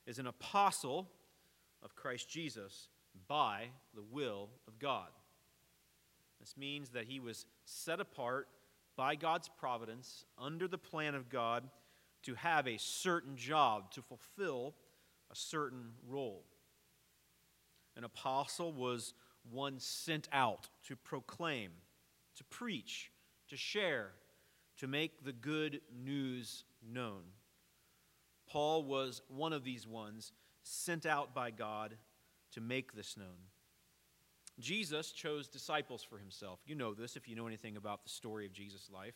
is 0.05 0.19
an 0.19 0.27
apostle 0.27 1.09
of 1.83 1.95
Christ 1.95 2.29
Jesus 2.29 2.89
by 3.27 3.67
the 3.93 4.03
will 4.03 4.49
of 4.67 4.79
God. 4.79 5.09
This 6.39 6.55
means 6.57 6.89
that 6.89 7.05
he 7.05 7.19
was 7.19 7.45
set 7.65 7.99
apart 7.99 8.47
by 8.95 9.15
God's 9.15 9.49
providence 9.49 10.25
under 10.37 10.67
the 10.67 10.77
plan 10.77 11.15
of 11.15 11.29
God 11.29 11.69
to 12.23 12.35
have 12.35 12.67
a 12.67 12.77
certain 12.77 13.35
job, 13.35 13.91
to 13.91 14.01
fulfill 14.01 14.73
a 15.31 15.35
certain 15.35 15.93
role. 16.07 16.43
An 17.95 18.03
apostle 18.03 18.71
was 18.71 19.13
one 19.49 19.79
sent 19.79 20.27
out 20.31 20.69
to 20.87 20.95
proclaim, 20.95 21.71
to 22.35 22.43
preach, 22.43 23.11
to 23.49 23.57
share, 23.57 24.11
to 24.77 24.87
make 24.87 25.23
the 25.23 25.33
good 25.33 25.81
news 26.03 26.63
known. 26.87 27.23
Paul 28.47 28.83
was 28.83 29.21
one 29.27 29.53
of 29.53 29.63
these 29.63 29.87
ones 29.87 30.31
sent 30.63 31.05
out 31.05 31.33
by 31.33 31.51
God 31.51 31.95
to 32.53 32.61
make 32.61 32.93
this 32.93 33.17
known. 33.17 33.47
Jesus 34.59 35.11
chose 35.11 35.47
disciples 35.47 36.03
for 36.03 36.17
himself. 36.17 36.59
You 36.65 36.75
know 36.75 36.93
this 36.93 37.15
if 37.15 37.27
you 37.27 37.35
know 37.35 37.47
anything 37.47 37.77
about 37.77 38.03
the 38.03 38.09
story 38.09 38.45
of 38.45 38.53
Jesus' 38.53 38.89
life. 38.91 39.13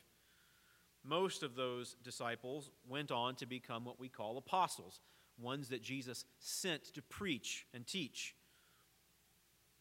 Most 1.03 1.43
of 1.43 1.55
those 1.55 1.95
disciples 2.03 2.69
went 2.87 3.11
on 3.11 3.35
to 3.35 3.45
become 3.45 3.85
what 3.85 3.99
we 3.99 4.09
call 4.09 4.37
apostles, 4.37 5.01
ones 5.39 5.69
that 5.69 5.81
Jesus 5.81 6.25
sent 6.39 6.93
to 6.93 7.01
preach 7.01 7.65
and 7.73 7.87
teach. 7.87 8.35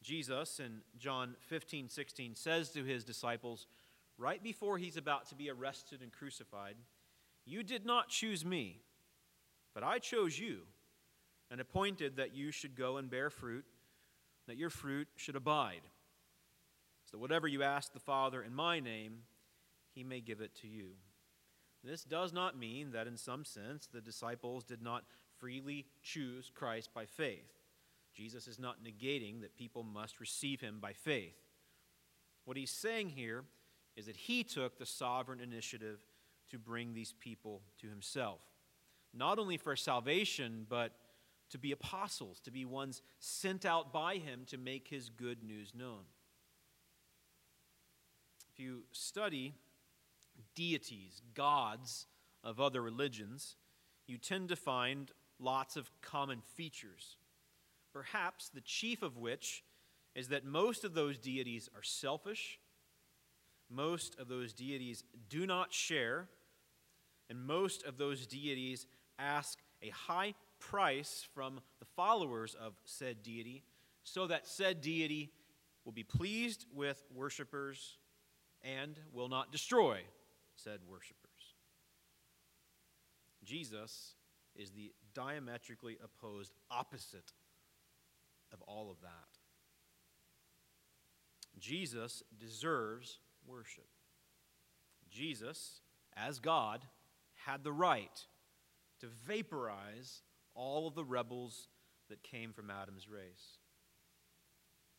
Jesus 0.03 0.61
in 0.61 0.81
John 0.99 1.37
15, 1.41 1.89
16 1.91 2.35
says 2.35 2.71
to 2.71 2.85
his 2.85 3.05
disciples, 3.05 3.67
right 4.17 4.43
before 4.43 4.79
he's 4.79 4.97
about 4.97 5.29
to 5.29 5.35
be 5.35 5.51
arrested 5.51 6.01
and 6.01 6.11
crucified, 6.11 6.77
You 7.45 7.63
did 7.63 7.85
not 7.85 8.09
choose 8.09 8.45
me, 8.45 8.81
but 9.75 9.83
I 9.83 9.99
chose 9.99 10.39
you 10.39 10.61
and 11.51 11.61
appointed 11.61 12.17
that 12.17 12.35
you 12.35 12.51
should 12.51 12.75
go 12.75 12.97
and 12.97 13.11
bear 13.11 13.29
fruit 13.29 13.65
that 14.51 14.57
your 14.57 14.71
fruit 14.71 15.07
should 15.15 15.37
abide, 15.37 15.83
so 17.05 17.13
that 17.13 17.19
whatever 17.21 17.47
you 17.47 17.63
ask 17.63 17.93
the 17.93 18.01
Father 18.01 18.43
in 18.43 18.53
my 18.53 18.81
name, 18.81 19.19
he 19.95 20.03
may 20.03 20.21
give 20.21 20.41
it 20.41 20.57
to 20.57 20.67
you. 20.67 20.89
This 21.83 22.05
does 22.05 22.33
not 22.33 22.59
mean 22.59 22.93
that 22.93 23.07
in 23.07 23.17
some 23.17 23.45
sense 23.45 23.87
the 23.87 24.01
disciples 24.01 24.65
did 24.65 24.83
not 24.83 25.05
freely 25.39 25.87
choose 26.03 26.51
Christ 26.55 26.91
by 26.93 27.07
faith. 27.07 27.53
Jesus 28.15 28.47
is 28.47 28.59
not 28.59 28.85
negating 28.85 29.41
that 29.41 29.57
people 29.57 29.83
must 29.83 30.21
receive 30.21 30.61
him 30.61 30.79
by 30.81 30.93
faith. 30.93 31.37
What 32.45 32.57
he's 32.57 32.71
saying 32.71 33.11
here 33.11 33.45
is 33.97 34.07
that 34.07 34.17
he 34.17 34.45
took 34.45 34.79
the 34.79 34.87
sovereign 34.87 35.41
initiative 35.41 36.01
to 36.51 36.59
bring 36.59 36.93
these 36.93 37.15
people 37.19 37.63
to 37.81 37.89
himself, 37.89 38.41
not 39.15 39.39
only 39.39 39.57
for 39.57 39.77
salvation, 39.77 40.67
but 40.69 40.93
to 41.51 41.59
be 41.59 41.73
apostles, 41.73 42.41
to 42.41 42.51
be 42.51 42.65
ones 42.65 43.03
sent 43.19 43.65
out 43.65 43.93
by 43.93 44.17
him 44.17 44.43
to 44.47 44.59
make 44.59 44.89
his 44.89 45.09
good 45.09 45.43
news 45.43 45.73
known. 45.75 46.03
If 48.53 48.61
you 48.61 48.83
study 48.93 49.55
deities, 50.55 51.23
gods 51.35 52.07
of 52.43 52.61
other 52.61 52.83
religions, 52.83 53.57
you 54.07 54.19
tend 54.19 54.49
to 54.49 54.57
find 54.57 55.11
lots 55.39 55.77
of 55.77 55.91
common 56.03 56.41
features. 56.41 57.17
Perhaps 57.93 58.51
the 58.51 58.61
chief 58.61 59.03
of 59.03 59.17
which 59.17 59.65
is 60.15 60.29
that 60.29 60.45
most 60.45 60.85
of 60.85 60.95
those 60.95 61.19
deities 61.19 61.69
are 61.75 61.83
selfish, 61.83 62.59
most 63.71 64.19
of 64.19 64.29
those 64.29 64.53
deities 64.53 65.05
do 65.29 65.47
not 65.47 65.73
share, 65.73 66.29
and 67.29 67.41
most 67.41 67.85
of 67.85 67.97
those 67.97 68.27
deities 68.27 68.87
ask 69.19 69.59
a 69.83 69.91
high 69.91 70.35
price 70.59 71.27
from 71.35 71.61
the 71.79 71.87
followers 71.97 72.55
of 72.61 72.75
said 72.85 73.23
deity 73.23 73.63
so 74.03 74.27
that 74.27 74.47
said 74.47 74.81
deity 74.81 75.31
will 75.85 75.93
be 75.93 76.03
pleased 76.03 76.67
with 76.75 77.03
worshippers 77.15 77.99
and 78.63 78.99
will 79.13 79.29
not 79.29 79.53
destroy 79.53 80.01
said 80.63 80.81
worshippers. 80.89 81.55
Jesus 83.45 84.15
is 84.57 84.71
the 84.71 84.93
diametrically 85.15 85.97
opposed 86.03 86.53
opposite 86.71 87.33
of 88.53 88.61
all 88.63 88.91
of 88.91 89.01
that. 89.01 89.39
Jesus 91.59 92.23
deserves 92.39 93.19
worship. 93.47 93.89
Jesus, 95.11 95.81
as 96.17 96.39
God, 96.39 96.85
had 97.47 97.65
the 97.65 97.73
right 97.73 98.27
to 99.01 99.07
vaporize 99.27 100.23
all 100.55 100.87
of 100.87 100.95
the 100.95 101.05
rebels 101.05 101.69
that 102.09 102.23
came 102.23 102.53
from 102.53 102.71
Adam's 102.71 103.09
race. 103.09 103.59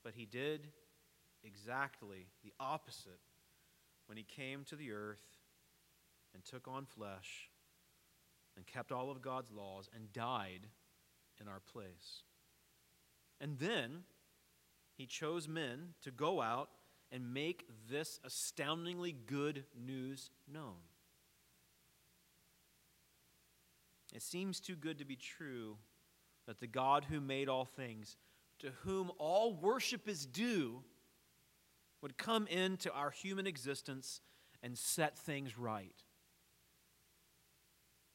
But 0.03 0.13
he 0.15 0.25
did 0.25 0.69
exactly 1.43 2.27
the 2.43 2.53
opposite 2.59 3.19
when 4.07 4.17
he 4.17 4.23
came 4.23 4.63
to 4.65 4.75
the 4.75 4.91
earth 4.91 5.30
and 6.33 6.43
took 6.43 6.67
on 6.67 6.85
flesh 6.85 7.49
and 8.55 8.65
kept 8.65 8.91
all 8.91 9.09
of 9.11 9.21
God's 9.21 9.51
laws 9.51 9.89
and 9.95 10.11
died 10.13 10.67
in 11.39 11.47
our 11.47 11.59
place. 11.59 12.23
And 13.39 13.57
then 13.59 14.03
he 14.97 15.05
chose 15.05 15.47
men 15.47 15.93
to 16.03 16.11
go 16.11 16.41
out 16.41 16.69
and 17.11 17.33
make 17.33 17.65
this 17.89 18.19
astoundingly 18.23 19.15
good 19.25 19.65
news 19.77 20.29
known. 20.51 20.77
It 24.13 24.21
seems 24.21 24.59
too 24.59 24.75
good 24.75 24.99
to 24.99 25.05
be 25.05 25.15
true 25.15 25.77
that 26.45 26.59
the 26.59 26.67
God 26.67 27.05
who 27.09 27.19
made 27.19 27.49
all 27.49 27.65
things 27.65 28.17
to 28.61 28.71
whom 28.83 29.11
all 29.17 29.53
worship 29.55 30.07
is 30.07 30.25
due, 30.25 30.83
would 32.01 32.15
come 32.17 32.45
into 32.47 32.91
our 32.93 33.09
human 33.09 33.47
existence 33.47 34.21
and 34.61 34.77
set 34.77 35.17
things 35.17 35.57
right. 35.57 36.03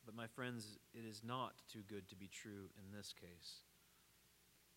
But, 0.07 0.15
my 0.15 0.29
friends, 0.29 0.79
it 0.95 1.05
is 1.05 1.23
not 1.27 1.55
too 1.71 1.83
good 1.89 2.09
to 2.09 2.17
be 2.17 2.29
true 2.29 2.71
in 2.79 2.97
this 2.97 3.13
case. 3.13 3.63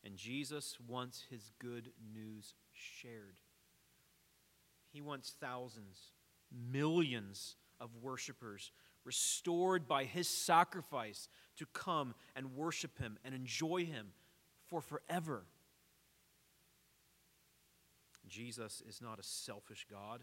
And 0.03 0.17
Jesus 0.17 0.77
wants 0.87 1.23
his 1.29 1.51
good 1.59 1.91
news 2.13 2.55
shared. 2.73 3.39
He 4.91 5.01
wants 5.01 5.35
thousands, 5.39 5.99
millions 6.71 7.57
of 7.79 7.89
worshipers 8.01 8.71
restored 9.05 9.87
by 9.87 10.03
his 10.03 10.27
sacrifice 10.27 11.29
to 11.57 11.65
come 11.73 12.15
and 12.35 12.55
worship 12.55 12.97
him 12.97 13.17
and 13.23 13.35
enjoy 13.35 13.85
him 13.85 14.07
for 14.67 14.81
forever. 14.81 15.43
Jesus 18.27 18.81
is 18.87 19.01
not 19.01 19.19
a 19.19 19.23
selfish 19.23 19.85
God. 19.89 20.21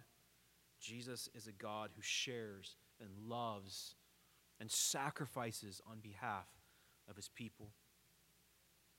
Jesus 0.80 1.28
is 1.34 1.46
a 1.46 1.52
God 1.52 1.90
who 1.94 2.02
shares 2.02 2.76
and 3.00 3.10
loves 3.28 3.94
and 4.60 4.70
sacrifices 4.70 5.80
on 5.90 5.98
behalf 6.00 6.46
of 7.08 7.16
his 7.16 7.28
people. 7.28 7.70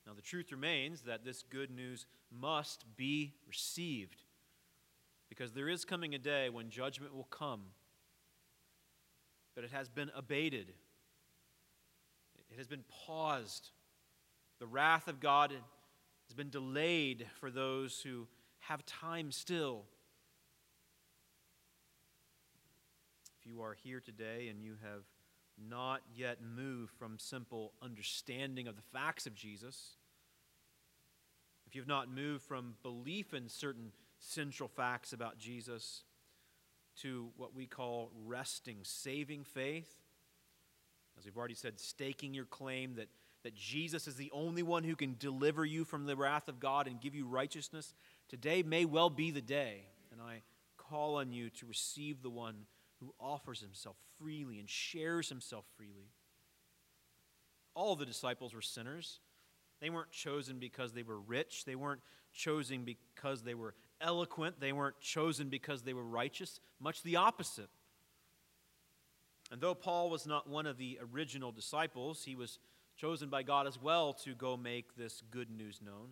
Now, 0.06 0.14
the 0.14 0.22
truth 0.22 0.52
remains 0.52 1.02
that 1.02 1.24
this 1.24 1.42
good 1.42 1.70
news 1.70 2.06
must 2.30 2.84
be 2.96 3.34
received 3.46 4.22
because 5.28 5.52
there 5.52 5.68
is 5.68 5.84
coming 5.84 6.14
a 6.14 6.18
day 6.18 6.48
when 6.48 6.70
judgment 6.70 7.14
will 7.14 7.24
come, 7.24 7.60
but 9.54 9.64
it 9.64 9.70
has 9.70 9.88
been 9.88 10.10
abated, 10.16 10.72
it 12.50 12.56
has 12.56 12.66
been 12.66 12.84
paused. 12.88 13.70
The 14.60 14.66
wrath 14.66 15.06
of 15.06 15.20
God 15.20 15.52
has 15.52 16.34
been 16.34 16.50
delayed 16.50 17.26
for 17.38 17.50
those 17.50 18.00
who 18.00 18.26
have 18.60 18.84
time 18.86 19.30
still. 19.30 19.84
If 23.38 23.46
you 23.46 23.62
are 23.62 23.76
here 23.84 24.00
today 24.00 24.48
and 24.48 24.60
you 24.60 24.72
have 24.82 25.04
not 25.68 26.02
yet 26.14 26.38
moved 26.42 26.92
from 26.98 27.18
simple 27.18 27.72
understanding 27.82 28.68
of 28.68 28.76
the 28.76 28.82
facts 28.92 29.26
of 29.26 29.34
Jesus, 29.34 29.96
if 31.66 31.76
you've 31.76 31.86
not 31.86 32.10
moved 32.10 32.44
from 32.44 32.74
belief 32.82 33.34
in 33.34 33.48
certain 33.48 33.92
central 34.18 34.68
facts 34.68 35.12
about 35.12 35.38
Jesus 35.38 36.04
to 37.02 37.28
what 37.36 37.54
we 37.54 37.66
call 37.66 38.10
resting, 38.26 38.78
saving 38.82 39.44
faith, 39.44 39.94
as 41.18 41.24
we've 41.24 41.36
already 41.36 41.54
said, 41.54 41.78
staking 41.78 42.34
your 42.34 42.44
claim 42.44 42.94
that, 42.94 43.08
that 43.42 43.54
Jesus 43.54 44.08
is 44.08 44.16
the 44.16 44.30
only 44.32 44.62
one 44.62 44.84
who 44.84 44.96
can 44.96 45.16
deliver 45.18 45.64
you 45.64 45.84
from 45.84 46.06
the 46.06 46.16
wrath 46.16 46.48
of 46.48 46.60
God 46.60 46.86
and 46.86 47.00
give 47.00 47.14
you 47.14 47.26
righteousness, 47.26 47.94
today 48.28 48.62
may 48.62 48.84
well 48.84 49.10
be 49.10 49.30
the 49.30 49.40
day. 49.40 49.82
And 50.10 50.20
I 50.20 50.42
call 50.76 51.16
on 51.16 51.32
you 51.32 51.50
to 51.50 51.66
receive 51.66 52.22
the 52.22 52.30
one 52.30 52.66
who 53.00 53.14
offers 53.20 53.60
himself 53.60 53.96
freely 54.18 54.58
and 54.58 54.68
shares 54.68 55.28
himself 55.28 55.64
freely. 55.76 56.10
All 57.74 57.96
the 57.96 58.06
disciples 58.06 58.54
were 58.54 58.62
sinners. 58.62 59.20
They 59.80 59.90
weren't 59.90 60.10
chosen 60.10 60.58
because 60.58 60.92
they 60.92 61.02
were 61.02 61.20
rich. 61.20 61.64
They 61.64 61.76
weren't 61.76 62.00
chosen 62.32 62.84
because 62.84 63.42
they 63.42 63.54
were 63.54 63.74
eloquent. 64.00 64.60
They 64.60 64.72
weren't 64.72 65.00
chosen 65.00 65.48
because 65.48 65.82
they 65.82 65.92
were 65.92 66.04
righteous. 66.04 66.60
Much 66.80 67.02
the 67.02 67.16
opposite. 67.16 67.68
And 69.50 69.60
though 69.60 69.74
Paul 69.74 70.10
was 70.10 70.26
not 70.26 70.48
one 70.48 70.66
of 70.66 70.76
the 70.76 70.98
original 71.12 71.52
disciples, 71.52 72.24
he 72.24 72.34
was 72.34 72.58
chosen 72.96 73.28
by 73.28 73.42
God 73.42 73.66
as 73.66 73.80
well 73.80 74.12
to 74.12 74.34
go 74.34 74.56
make 74.56 74.96
this 74.96 75.22
good 75.30 75.50
news 75.50 75.80
known. 75.84 76.10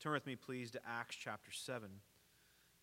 Turn 0.00 0.12
with 0.12 0.26
me, 0.26 0.36
please, 0.36 0.70
to 0.72 0.80
Acts 0.86 1.16
chapter 1.16 1.52
7. 1.52 1.88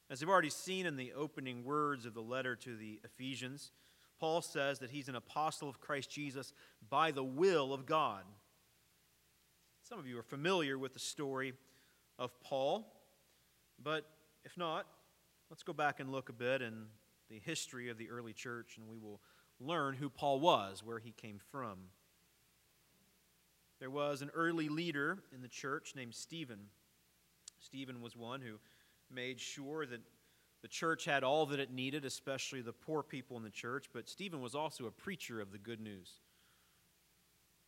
As 0.09 0.21
we've 0.21 0.29
already 0.29 0.51
seen 0.51 0.85
in 0.85 0.97
the 0.97 1.13
opening 1.13 1.63
words 1.63 2.05
of 2.05 2.13
the 2.13 2.21
letter 2.21 2.55
to 2.57 2.75
the 2.75 2.99
Ephesians, 3.03 3.71
Paul 4.19 4.41
says 4.41 4.79
that 4.79 4.91
he's 4.91 5.09
an 5.09 5.15
apostle 5.15 5.67
of 5.67 5.81
Christ 5.81 6.11
Jesus 6.11 6.53
by 6.89 7.11
the 7.11 7.23
will 7.23 7.73
of 7.73 7.85
God. 7.85 8.23
Some 9.81 9.97
of 9.97 10.07
you 10.07 10.17
are 10.19 10.23
familiar 10.23 10.77
with 10.77 10.93
the 10.93 10.99
story 10.99 11.53
of 12.19 12.39
Paul, 12.39 12.85
but 13.83 14.05
if 14.43 14.57
not, 14.57 14.85
let's 15.49 15.63
go 15.63 15.73
back 15.73 15.99
and 15.99 16.11
look 16.11 16.29
a 16.29 16.33
bit 16.33 16.61
in 16.61 16.85
the 17.29 17.39
history 17.39 17.89
of 17.89 17.97
the 17.97 18.09
early 18.09 18.33
church 18.33 18.77
and 18.77 18.87
we 18.87 18.99
will 18.99 19.21
learn 19.59 19.95
who 19.95 20.09
Paul 20.09 20.39
was, 20.39 20.83
where 20.83 20.99
he 20.99 21.11
came 21.11 21.39
from. 21.51 21.77
There 23.79 23.89
was 23.89 24.21
an 24.21 24.29
early 24.35 24.69
leader 24.69 25.17
in 25.33 25.41
the 25.41 25.47
church 25.47 25.93
named 25.95 26.13
Stephen. 26.13 26.67
Stephen 27.59 28.01
was 28.01 28.15
one 28.15 28.41
who 28.41 28.59
made 29.11 29.39
sure 29.39 29.85
that 29.85 30.01
the 30.61 30.67
church 30.67 31.05
had 31.05 31.23
all 31.23 31.45
that 31.47 31.59
it 31.59 31.71
needed, 31.71 32.05
especially 32.05 32.61
the 32.61 32.73
poor 32.73 33.03
people 33.03 33.37
in 33.37 33.43
the 33.43 33.49
church, 33.49 33.87
but 33.93 34.09
Stephen 34.09 34.41
was 34.41 34.55
also 34.55 34.85
a 34.85 34.91
preacher 34.91 35.39
of 35.39 35.51
the 35.51 35.57
good 35.57 35.79
news. 35.79 36.09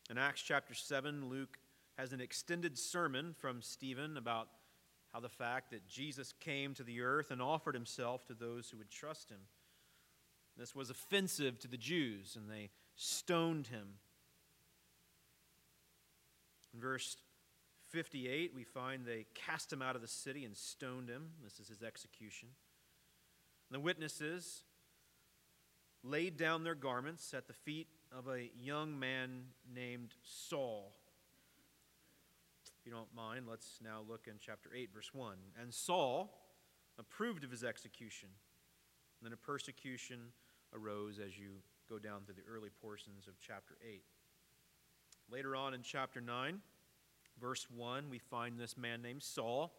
In 0.10 0.18
Acts 0.18 0.42
chapter 0.42 0.74
7, 0.74 1.30
Luke 1.30 1.60
has 1.98 2.14
an 2.14 2.22
extended 2.22 2.78
sermon 2.78 3.36
from 3.38 3.62
Stephen 3.62 4.18
about 4.18 4.48
how 5.14 5.20
the 5.20 5.30
fact 5.30 5.72
that 5.72 5.88
Jesus 5.88 6.34
came 6.40 6.74
to 6.74 6.84
the 6.84 7.02
earth 7.02 7.32
and 7.32 7.42
offered 7.42 7.76
himself 7.76 8.26
to 8.26 8.34
those 8.34 8.70
who 8.70 8.78
would 8.78 8.90
trust 8.90 9.30
him. 9.30 9.42
This 10.58 10.76
was 10.76 10.90
offensive 10.90 11.60
to 11.60 11.68
the 11.68 11.78
Jews, 11.78 12.36
and 12.36 12.50
they 12.50 12.72
stoned 12.96 13.68
him. 13.68 13.88
In 16.74 16.80
verse 16.80 17.16
58, 17.90 18.52
we 18.54 18.64
find 18.64 19.06
they 19.06 19.26
cast 19.34 19.72
him 19.72 19.82
out 19.82 19.96
of 19.96 20.02
the 20.02 20.08
city 20.08 20.46
and 20.46 20.56
stoned 20.56 21.10
him. 21.10 21.30
This 21.44 21.60
is 21.60 21.70
his 21.70 21.82
execution. 21.82 22.50
And 23.70 23.76
the 23.76 23.84
witnesses 23.84 24.64
laid 26.04 26.38
down 26.38 26.64
their 26.64 26.76
garments 26.76 27.34
at 27.34 27.48
the 27.48 27.54
feet 27.54 27.88
of 28.18 28.28
a 28.28 28.50
young 28.56 28.98
man 28.98 29.46
named 29.74 30.14
Saul. 30.24 30.94
If 32.80 32.86
you 32.86 32.92
don't 32.92 33.14
mind, 33.16 33.46
let's 33.50 33.80
now 33.84 34.02
look 34.08 34.28
in 34.28 34.34
chapter 34.40 34.70
8, 34.76 34.90
verse 34.94 35.14
1. 35.14 35.36
And 35.62 35.74
Saul 35.74 36.34
approved 37.00 37.44
of 37.44 37.52
his 37.52 37.64
execution. 37.64 38.30
And 39.20 39.26
then 39.26 39.34
a 39.34 39.38
persecution 39.38 40.20
arose 40.74 41.20
as 41.20 41.38
you 41.38 41.50
go 41.90 42.00
down 42.00 42.22
through 42.26 42.36
the 42.36 42.50
early 42.50 42.70
portions 42.82 43.28
of 43.28 43.34
chapter 43.42 43.76
8. 43.86 44.04
Later 45.30 45.56
on 45.56 45.74
in 45.74 45.82
chapter 45.82 46.22
9, 46.22 46.60
verse 47.40 47.68
1, 47.76 48.10
we 48.10 48.20
find 48.20 48.60
this 48.60 48.78
man 48.78 49.02
named 49.02 49.24
Saul. 49.24 49.74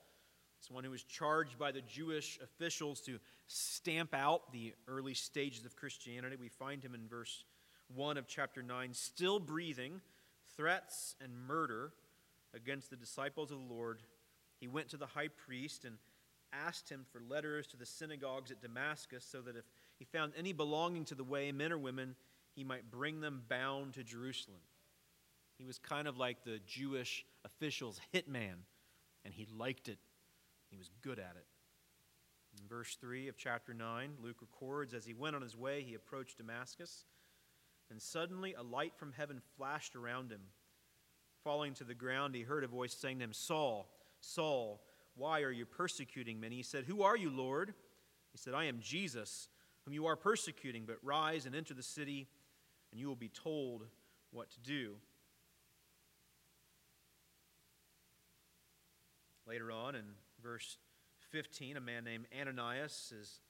It's 0.58 0.70
one 0.70 0.84
who 0.84 0.90
was 0.90 1.02
charged 1.02 1.58
by 1.58 1.72
the 1.72 1.82
Jewish 1.82 2.38
officials 2.42 3.00
to 3.02 3.18
stamp 3.46 4.12
out 4.12 4.52
the 4.52 4.74
early 4.88 5.14
stages 5.14 5.64
of 5.64 5.76
Christianity. 5.76 6.36
We 6.38 6.48
find 6.48 6.82
him 6.82 6.94
in 6.94 7.06
verse 7.08 7.44
1 7.94 8.18
of 8.18 8.26
chapter 8.26 8.62
9, 8.62 8.92
still 8.92 9.38
breathing 9.38 10.00
threats 10.56 11.14
and 11.22 11.32
murder 11.46 11.92
against 12.54 12.90
the 12.90 12.96
disciples 12.96 13.50
of 13.50 13.58
the 13.58 13.74
Lord. 13.74 14.00
He 14.60 14.66
went 14.66 14.88
to 14.88 14.96
the 14.96 15.06
high 15.06 15.28
priest 15.28 15.84
and 15.84 15.96
asked 16.52 16.88
him 16.88 17.04
for 17.12 17.20
letters 17.28 17.66
to 17.68 17.76
the 17.76 17.86
synagogues 17.86 18.50
at 18.50 18.60
Damascus 18.60 19.24
so 19.24 19.40
that 19.42 19.56
if 19.56 19.64
he 19.98 20.04
found 20.04 20.32
any 20.36 20.52
belonging 20.52 21.04
to 21.06 21.14
the 21.14 21.24
way, 21.24 21.52
men 21.52 21.72
or 21.72 21.78
women, 21.78 22.16
he 22.54 22.64
might 22.64 22.90
bring 22.90 23.20
them 23.20 23.42
bound 23.48 23.94
to 23.94 24.02
Jerusalem. 24.02 24.60
He 25.58 25.64
was 25.64 25.78
kind 25.78 26.08
of 26.08 26.16
like 26.16 26.44
the 26.44 26.60
Jewish 26.66 27.24
official's 27.56 28.00
hitman, 28.14 28.64
and 29.24 29.34
he 29.34 29.46
liked 29.56 29.88
it. 29.88 29.98
He 30.70 30.76
was 30.76 30.90
good 31.02 31.18
at 31.18 31.36
it. 31.36 31.46
In 32.60 32.68
verse 32.68 32.96
3 33.00 33.28
of 33.28 33.36
chapter 33.36 33.74
9, 33.74 34.10
Luke 34.22 34.40
records 34.40 34.94
as 34.94 35.04
he 35.04 35.14
went 35.14 35.36
on 35.36 35.42
his 35.42 35.56
way, 35.56 35.82
he 35.82 35.94
approached 35.94 36.38
Damascus, 36.38 37.04
and 37.90 38.00
suddenly 38.00 38.54
a 38.54 38.62
light 38.62 38.94
from 38.96 39.12
heaven 39.12 39.40
flashed 39.56 39.96
around 39.96 40.30
him. 40.30 40.40
Falling 41.44 41.74
to 41.74 41.84
the 41.84 41.94
ground, 41.94 42.34
he 42.34 42.42
heard 42.42 42.64
a 42.64 42.68
voice 42.68 42.94
saying 42.94 43.18
to 43.18 43.24
him, 43.24 43.32
Saul, 43.32 43.88
Saul, 44.20 44.82
why 45.14 45.42
are 45.42 45.52
you 45.52 45.66
persecuting 45.66 46.40
me? 46.40 46.46
And 46.48 46.54
he 46.54 46.62
said, 46.62 46.84
Who 46.84 47.02
are 47.02 47.16
you, 47.16 47.30
Lord? 47.30 47.74
He 48.32 48.38
said, 48.38 48.54
I 48.54 48.64
am 48.64 48.80
Jesus, 48.80 49.48
whom 49.84 49.94
you 49.94 50.06
are 50.06 50.16
persecuting, 50.16 50.84
but 50.86 50.98
rise 51.02 51.46
and 51.46 51.54
enter 51.54 51.74
the 51.74 51.82
city, 51.82 52.28
and 52.90 53.00
you 53.00 53.08
will 53.08 53.16
be 53.16 53.28
told 53.28 53.86
what 54.30 54.50
to 54.50 54.60
do. 54.60 54.96
Later 59.48 59.72
on 59.72 59.94
in 59.94 60.04
verse 60.42 60.76
15, 61.30 61.78
a 61.78 61.80
man 61.80 62.04
named 62.04 62.26
Ananias 62.38 63.14
is 63.18 63.40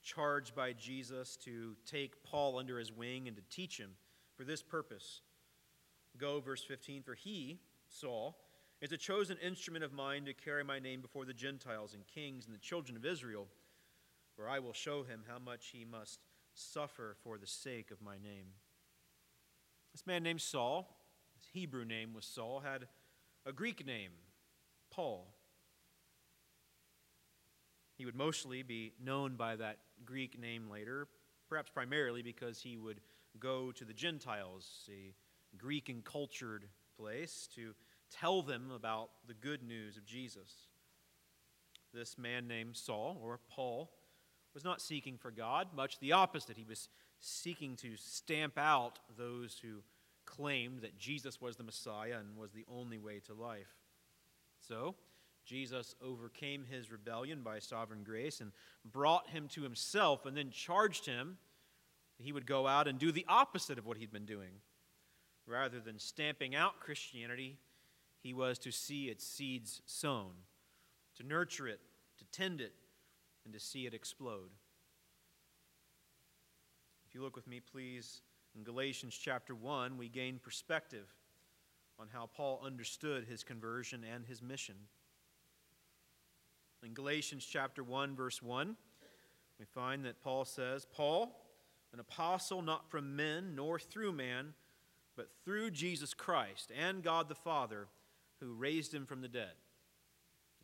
charged 0.00 0.54
by 0.54 0.72
Jesus 0.72 1.36
to 1.38 1.74
take 1.84 2.22
Paul 2.22 2.58
under 2.58 2.78
his 2.78 2.92
wing 2.92 3.26
and 3.26 3.36
to 3.36 3.42
teach 3.50 3.76
him 3.76 3.90
for 4.36 4.44
this 4.44 4.62
purpose. 4.62 5.20
Go, 6.16 6.38
verse 6.38 6.62
15, 6.62 7.02
for 7.02 7.14
he, 7.14 7.58
Saul, 7.88 8.36
is 8.80 8.92
a 8.92 8.96
chosen 8.96 9.36
instrument 9.38 9.84
of 9.84 9.92
mine 9.92 10.24
to 10.26 10.32
carry 10.32 10.62
my 10.62 10.78
name 10.78 11.00
before 11.00 11.24
the 11.24 11.34
Gentiles 11.34 11.94
and 11.94 12.06
kings 12.06 12.46
and 12.46 12.54
the 12.54 12.60
children 12.60 12.96
of 12.96 13.04
Israel, 13.04 13.48
for 14.36 14.48
I 14.48 14.60
will 14.60 14.72
show 14.72 15.02
him 15.02 15.24
how 15.26 15.40
much 15.40 15.70
he 15.72 15.84
must 15.84 16.20
suffer 16.54 17.16
for 17.24 17.36
the 17.36 17.48
sake 17.48 17.90
of 17.90 18.00
my 18.00 18.14
name. 18.14 18.46
This 19.92 20.06
man 20.06 20.22
named 20.22 20.40
Saul, 20.40 20.96
his 21.34 21.48
Hebrew 21.52 21.84
name 21.84 22.14
was 22.14 22.26
Saul, 22.26 22.60
had 22.60 22.86
a 23.44 23.52
Greek 23.52 23.84
name 23.84 24.12
Paul. 24.92 25.26
He 27.96 28.04
would 28.04 28.14
mostly 28.14 28.62
be 28.62 28.92
known 29.02 29.36
by 29.36 29.56
that 29.56 29.78
Greek 30.04 30.38
name 30.38 30.68
later, 30.70 31.08
perhaps 31.48 31.70
primarily 31.70 32.22
because 32.22 32.60
he 32.60 32.76
would 32.76 33.00
go 33.38 33.72
to 33.72 33.84
the 33.84 33.92
Gentiles, 33.92 34.88
a 34.90 35.14
Greek 35.56 35.88
and 35.88 36.04
cultured 36.04 36.66
place, 36.96 37.48
to 37.54 37.74
tell 38.10 38.42
them 38.42 38.70
about 38.70 39.10
the 39.26 39.34
good 39.34 39.62
news 39.62 39.96
of 39.96 40.04
Jesus. 40.04 40.68
This 41.94 42.18
man 42.18 42.46
named 42.46 42.76
Saul, 42.76 43.20
or 43.22 43.40
Paul, 43.48 43.90
was 44.54 44.64
not 44.64 44.82
seeking 44.82 45.16
for 45.16 45.30
God, 45.30 45.68
much 45.74 45.98
the 45.98 46.12
opposite. 46.12 46.56
He 46.56 46.64
was 46.64 46.88
seeking 47.20 47.76
to 47.76 47.96
stamp 47.96 48.58
out 48.58 48.98
those 49.16 49.58
who 49.62 49.82
claimed 50.24 50.80
that 50.82 50.98
Jesus 50.98 51.40
was 51.40 51.56
the 51.56 51.62
Messiah 51.62 52.16
and 52.18 52.36
was 52.36 52.52
the 52.52 52.64
only 52.68 52.98
way 52.98 53.20
to 53.26 53.34
life. 53.34 53.81
So, 54.66 54.94
Jesus 55.44 55.94
overcame 56.00 56.64
his 56.64 56.92
rebellion 56.92 57.42
by 57.42 57.58
sovereign 57.58 58.04
grace 58.04 58.40
and 58.40 58.52
brought 58.84 59.28
him 59.30 59.48
to 59.48 59.62
himself 59.62 60.24
and 60.24 60.36
then 60.36 60.50
charged 60.50 61.06
him 61.06 61.36
that 62.18 62.24
he 62.24 62.32
would 62.32 62.46
go 62.46 62.66
out 62.66 62.86
and 62.86 62.98
do 62.98 63.10
the 63.10 63.26
opposite 63.28 63.78
of 63.78 63.86
what 63.86 63.96
he'd 63.96 64.12
been 64.12 64.24
doing. 64.26 64.60
Rather 65.46 65.80
than 65.80 65.98
stamping 65.98 66.54
out 66.54 66.78
Christianity, 66.78 67.58
he 68.20 68.32
was 68.32 68.58
to 68.60 68.70
see 68.70 69.06
its 69.06 69.26
seeds 69.26 69.82
sown, 69.86 70.30
to 71.16 71.26
nurture 71.26 71.66
it, 71.66 71.80
to 72.18 72.24
tend 72.26 72.60
it, 72.60 72.72
and 73.44 73.52
to 73.52 73.58
see 73.58 73.86
it 73.86 73.94
explode. 73.94 74.50
If 77.08 77.16
you 77.16 77.22
look 77.22 77.34
with 77.34 77.48
me, 77.48 77.60
please, 77.60 78.22
in 78.54 78.62
Galatians 78.62 79.18
chapter 79.20 79.56
1, 79.56 79.98
we 79.98 80.08
gain 80.08 80.38
perspective 80.38 81.12
on 81.98 82.08
how 82.12 82.28
Paul 82.34 82.60
understood 82.64 83.24
his 83.24 83.44
conversion 83.44 84.04
and 84.04 84.26
his 84.26 84.42
mission. 84.42 84.74
In 86.84 86.94
Galatians 86.94 87.46
chapter 87.46 87.84
1, 87.84 88.16
verse 88.16 88.42
1, 88.42 88.76
we 89.58 89.64
find 89.66 90.04
that 90.04 90.20
Paul 90.20 90.44
says, 90.44 90.84
Paul, 90.84 91.38
an 91.92 92.00
apostle 92.00 92.62
not 92.62 92.90
from 92.90 93.14
men 93.14 93.54
nor 93.54 93.78
through 93.78 94.12
man, 94.12 94.54
but 95.16 95.28
through 95.44 95.70
Jesus 95.70 96.14
Christ 96.14 96.72
and 96.76 97.02
God 97.02 97.28
the 97.28 97.34
Father, 97.34 97.86
who 98.40 98.54
raised 98.54 98.92
him 98.92 99.06
from 99.06 99.20
the 99.20 99.28
dead. 99.28 99.52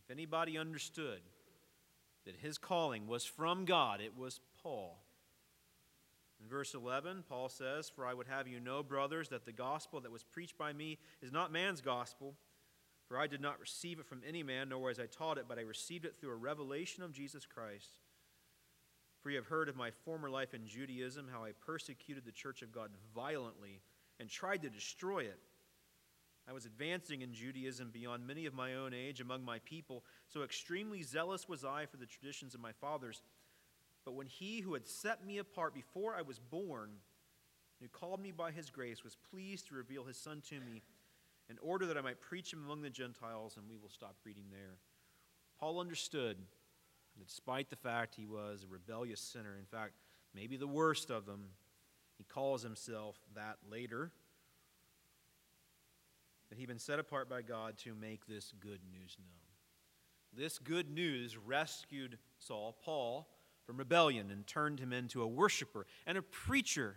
If 0.02 0.10
anybody 0.10 0.58
understood 0.58 1.20
that 2.24 2.34
his 2.36 2.58
calling 2.58 3.06
was 3.06 3.24
from 3.24 3.64
God, 3.64 4.00
it 4.00 4.16
was 4.16 4.40
Paul. 4.60 4.98
In 6.40 6.48
verse 6.48 6.74
11, 6.74 7.24
Paul 7.29 7.48
says, 7.48 7.88
For 7.88 8.07
I 8.07 8.14
would 8.14 8.29
have 8.29 8.46
you 8.46 8.61
know, 8.61 8.83
brothers, 8.83 9.29
that 9.31 9.44
the 9.44 9.53
gospel 9.53 10.01
that 10.01 10.12
was 10.12 10.22
preached 10.22 10.57
by 10.57 10.72
me 10.72 10.98
is 11.20 11.33
not 11.33 11.53
man's 11.53 11.81
gospel. 11.81 12.35
For 13.09 13.18
I 13.18 13.27
did 13.27 13.40
not 13.40 13.59
receive 13.59 13.98
it 13.98 14.07
from 14.07 14.22
any 14.27 14.42
man, 14.42 14.68
nor 14.68 14.81
was 14.81 15.01
I 15.01 15.07
taught 15.07 15.38
it, 15.38 15.46
but 15.48 15.59
I 15.59 15.62
received 15.62 16.05
it 16.05 16.16
through 16.18 16.31
a 16.31 16.37
revelation 16.37 17.03
of 17.03 17.12
Jesus 17.12 17.46
Christ. 17.46 18.01
For 19.22 19.31
you 19.31 19.37
have 19.37 19.46
heard 19.46 19.68
of 19.68 19.77
my 19.77 19.90
former 19.90 20.31
life 20.31 20.55
in 20.55 20.66
Judaism, 20.66 21.29
how 21.33 21.44
I 21.44 21.53
persecuted 21.53 22.24
the 22.24 22.33
church 22.33 22.62
of 22.62 22.70
God 22.72 22.90
violently 23.14 23.81
and 24.20 24.29
tried 24.29 24.62
to 24.62 24.70
destroy 24.70 25.20
it. 25.20 25.40
I 26.48 26.53
was 26.53 26.66
advancing 26.66 27.22
in 27.22 27.35
Judaism 27.35 27.90
beyond 27.92 28.27
many 28.27 28.46
of 28.46 28.55
my 28.55 28.74
own 28.74 28.94
age 28.94 29.20
among 29.20 29.44
my 29.44 29.59
people, 29.61 30.05
so 30.29 30.42
extremely 30.42 31.03
zealous 31.03 31.48
was 31.48 31.64
I 31.64 31.85
for 31.87 31.98
the 31.98 32.07
traditions 32.07 32.55
of 32.55 32.61
my 32.61 32.72
fathers. 32.72 33.22
But 34.04 34.14
when 34.14 34.26
he 34.26 34.61
who 34.61 34.74
had 34.74 34.87
set 34.87 35.26
me 35.26 35.38
apart 35.38 35.74
before 35.74 36.14
I 36.14 36.22
was 36.22 36.38
born, 36.38 36.90
who 37.80 37.88
called 37.88 38.20
me 38.20 38.32
by 38.32 38.50
his 38.50 38.70
grace, 38.70 39.04
was 39.04 39.16
pleased 39.30 39.68
to 39.68 39.74
reveal 39.74 40.04
his 40.04 40.16
Son 40.16 40.42
to 40.48 40.61
me, 40.61 40.82
in 41.50 41.58
order 41.62 41.87
that 41.87 41.96
I 41.96 42.02
might 42.02 42.20
preach 42.20 42.52
him 42.52 42.64
among 42.64 42.82
the 42.82 42.90
Gentiles, 42.90 43.56
and 43.56 43.68
we 43.68 43.76
will 43.76 43.88
stop 43.88 44.16
reading 44.24 44.44
there. 44.50 44.76
Paul 45.58 45.80
understood 45.80 46.37
that 47.16 47.26
despite 47.26 47.70
the 47.70 47.76
fact 47.76 48.14
he 48.14 48.26
was 48.26 48.64
a 48.64 48.72
rebellious 48.72 49.20
sinner, 49.20 49.56
in 49.58 49.64
fact, 49.64 49.94
maybe 50.34 50.56
the 50.56 50.66
worst 50.66 51.11
of 51.11 51.26
them, 51.26 51.46
he 52.16 52.24
calls 52.24 52.62
himself 52.62 53.16
that 53.34 53.56
later, 53.70 54.11
that 56.48 56.58
he'd 56.58 56.68
been 56.68 56.78
set 56.78 56.98
apart 56.98 57.28
by 57.28 57.42
God 57.42 57.76
to 57.78 57.94
make 57.94 58.26
this 58.26 58.52
good 58.61 58.80
news 58.90 59.16
known. 59.18 59.38
This 60.37 60.58
good 60.58 60.90
news 60.90 61.37
rescued 61.37 62.18
Saul, 62.38 62.76
Paul, 62.84 63.28
from 63.68 63.76
rebellion 63.76 64.31
and 64.31 64.46
turned 64.46 64.81
him 64.81 64.92
into 64.94 65.20
a 65.22 65.28
worshiper 65.28 65.87
and 66.07 66.16
a 66.16 66.22
preacher 66.22 66.96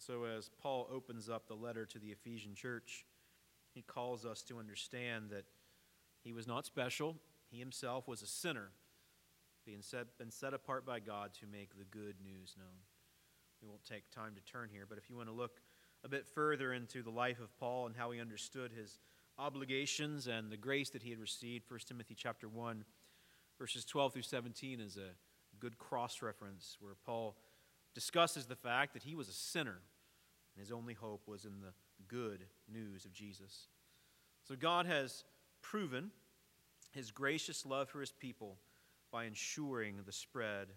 and 0.00 0.06
so, 0.06 0.24
as 0.24 0.48
Paul 0.62 0.88
opens 0.90 1.28
up 1.28 1.46
the 1.46 1.54
letter 1.54 1.84
to 1.84 1.98
the 1.98 2.08
Ephesian 2.08 2.54
church, 2.54 3.04
he 3.74 3.82
calls 3.82 4.24
us 4.24 4.40
to 4.44 4.58
understand 4.58 5.28
that 5.28 5.44
he 6.24 6.32
was 6.32 6.46
not 6.46 6.64
special. 6.64 7.16
He 7.50 7.58
himself 7.58 8.08
was 8.08 8.22
a 8.22 8.26
sinner, 8.26 8.70
being 9.66 9.82
set, 9.82 10.16
been 10.16 10.30
set 10.30 10.54
apart 10.54 10.86
by 10.86 11.00
God 11.00 11.34
to 11.40 11.46
make 11.46 11.76
the 11.76 11.84
good 11.84 12.14
news 12.24 12.54
known. 12.56 12.80
We 13.60 13.68
won't 13.68 13.84
take 13.84 14.10
time 14.10 14.34
to 14.36 14.40
turn 14.40 14.70
here, 14.72 14.86
but 14.88 14.96
if 14.96 15.10
you 15.10 15.16
want 15.16 15.28
to 15.28 15.34
look 15.34 15.60
a 16.02 16.08
bit 16.08 16.26
further 16.26 16.72
into 16.72 17.02
the 17.02 17.10
life 17.10 17.38
of 17.38 17.54
Paul 17.58 17.86
and 17.86 17.94
how 17.94 18.10
he 18.10 18.20
understood 18.20 18.72
his 18.72 19.00
obligations 19.36 20.28
and 20.28 20.50
the 20.50 20.56
grace 20.56 20.88
that 20.90 21.02
he 21.02 21.10
had 21.10 21.20
received, 21.20 21.70
1 21.70 21.80
Timothy 21.86 22.14
chapter 22.14 22.48
1, 22.48 22.86
verses 23.60 23.84
12 23.84 24.14
through 24.14 24.22
17 24.22 24.80
is 24.80 24.96
a 24.96 25.10
good 25.60 25.76
cross 25.76 26.22
reference 26.22 26.78
where 26.80 26.94
Paul 27.04 27.36
discusses 27.94 28.46
the 28.46 28.56
fact 28.56 28.94
that 28.94 29.02
he 29.02 29.14
was 29.14 29.28
a 29.28 29.34
sinner 29.34 29.76
and 30.54 30.60
his 30.64 30.72
only 30.72 30.94
hope 30.94 31.28
was 31.28 31.44
in 31.44 31.60
the 31.60 31.74
good 32.08 32.46
news 32.72 33.04
of 33.04 33.12
Jesus. 33.12 33.66
So 34.48 34.56
God 34.56 34.86
has 34.86 35.24
proven 35.60 36.10
his 36.92 37.10
gracious 37.10 37.66
love 37.66 37.90
for 37.90 38.00
his 38.00 38.12
people 38.12 38.56
by 39.12 39.24
ensuring 39.24 39.96
the 40.06 40.12
spread 40.12 40.68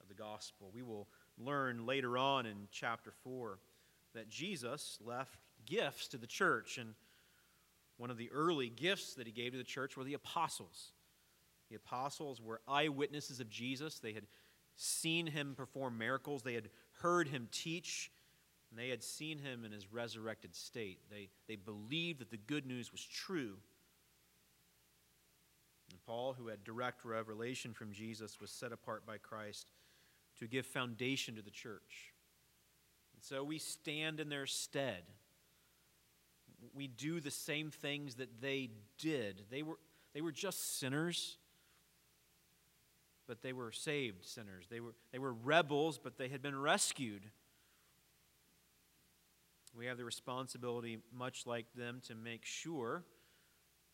of 0.00 0.08
the 0.08 0.14
gospel. 0.14 0.70
We 0.72 0.82
will 0.82 1.08
learn 1.36 1.84
later 1.84 2.16
on 2.16 2.46
in 2.46 2.68
chapter 2.72 3.12
4 3.22 3.58
that 4.14 4.30
Jesus 4.30 4.96
left 5.04 5.36
gifts 5.66 6.08
to 6.08 6.16
the 6.16 6.26
church, 6.26 6.78
and 6.78 6.94
one 7.98 8.10
of 8.10 8.16
the 8.16 8.30
early 8.30 8.70
gifts 8.70 9.12
that 9.14 9.26
he 9.26 9.32
gave 9.32 9.52
to 9.52 9.58
the 9.58 9.64
church 9.64 9.94
were 9.94 10.04
the 10.04 10.14
apostles. 10.14 10.93
The 11.70 11.76
apostles 11.76 12.40
were 12.40 12.60
eyewitnesses 12.68 13.40
of 13.40 13.48
Jesus. 13.48 13.98
They 13.98 14.12
had 14.12 14.26
seen 14.76 15.26
him 15.26 15.54
perform 15.56 15.98
miracles, 15.98 16.42
they 16.42 16.54
had 16.54 16.68
heard 17.00 17.28
him 17.28 17.48
teach, 17.52 18.10
and 18.70 18.78
they 18.78 18.88
had 18.88 19.02
seen 19.04 19.38
him 19.38 19.64
in 19.64 19.70
his 19.72 19.92
resurrected 19.92 20.54
state. 20.54 20.98
They, 21.10 21.28
they 21.46 21.56
believed 21.56 22.20
that 22.20 22.30
the 22.30 22.36
good 22.36 22.66
news 22.66 22.90
was 22.90 23.04
true. 23.04 23.56
And 25.90 26.00
Paul, 26.06 26.32
who 26.32 26.48
had 26.48 26.64
direct 26.64 27.04
revelation 27.04 27.72
from 27.72 27.92
Jesus, 27.92 28.40
was 28.40 28.50
set 28.50 28.72
apart 28.72 29.06
by 29.06 29.18
Christ 29.18 29.68
to 30.40 30.48
give 30.48 30.66
foundation 30.66 31.36
to 31.36 31.42
the 31.42 31.50
church. 31.50 32.12
And 33.14 33.22
so 33.22 33.44
we 33.44 33.58
stand 33.58 34.18
in 34.18 34.28
their 34.28 34.46
stead. 34.46 35.04
We 36.74 36.88
do 36.88 37.20
the 37.20 37.30
same 37.30 37.70
things 37.70 38.16
that 38.16 38.40
they 38.40 38.70
did. 38.98 39.42
They 39.50 39.62
were, 39.62 39.78
they 40.14 40.20
were 40.20 40.32
just 40.32 40.80
sinners 40.80 41.36
but 43.26 43.42
they 43.42 43.52
were 43.52 43.72
saved 43.72 44.24
sinners. 44.24 44.66
They 44.70 44.80
were, 44.80 44.94
they 45.12 45.18
were 45.18 45.32
rebels, 45.32 45.98
but 46.02 46.18
they 46.18 46.28
had 46.28 46.42
been 46.42 46.58
rescued. 46.58 47.22
We 49.76 49.86
have 49.86 49.98
the 49.98 50.04
responsibility, 50.04 50.98
much 51.12 51.46
like 51.46 51.66
them, 51.74 52.00
to 52.06 52.14
make 52.14 52.44
sure 52.44 53.02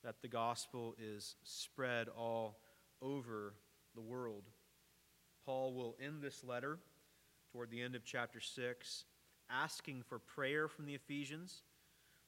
that 0.04 0.22
the 0.22 0.28
gospel 0.28 0.94
is 0.98 1.36
spread 1.42 2.08
all 2.08 2.58
over 3.00 3.54
the 3.94 4.00
world. 4.00 4.44
Paul 5.46 5.74
will 5.74 5.96
end 6.04 6.22
this 6.22 6.44
letter 6.44 6.78
toward 7.52 7.70
the 7.70 7.82
end 7.82 7.94
of 7.94 8.04
chapter 8.04 8.40
6, 8.40 9.04
asking 9.50 10.02
for 10.08 10.18
prayer 10.18 10.68
from 10.68 10.86
the 10.86 10.94
Ephesians, 10.94 11.62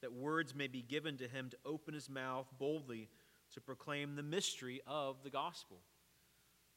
that 0.01 0.11
words 0.11 0.53
may 0.53 0.67
be 0.67 0.81
given 0.81 1.17
to 1.17 1.27
him 1.27 1.49
to 1.49 1.57
open 1.65 1.93
his 1.93 2.09
mouth 2.09 2.47
boldly 2.59 3.07
to 3.53 3.61
proclaim 3.61 4.15
the 4.15 4.23
mystery 4.23 4.81
of 4.85 5.15
the 5.23 5.29
gospel. 5.29 5.77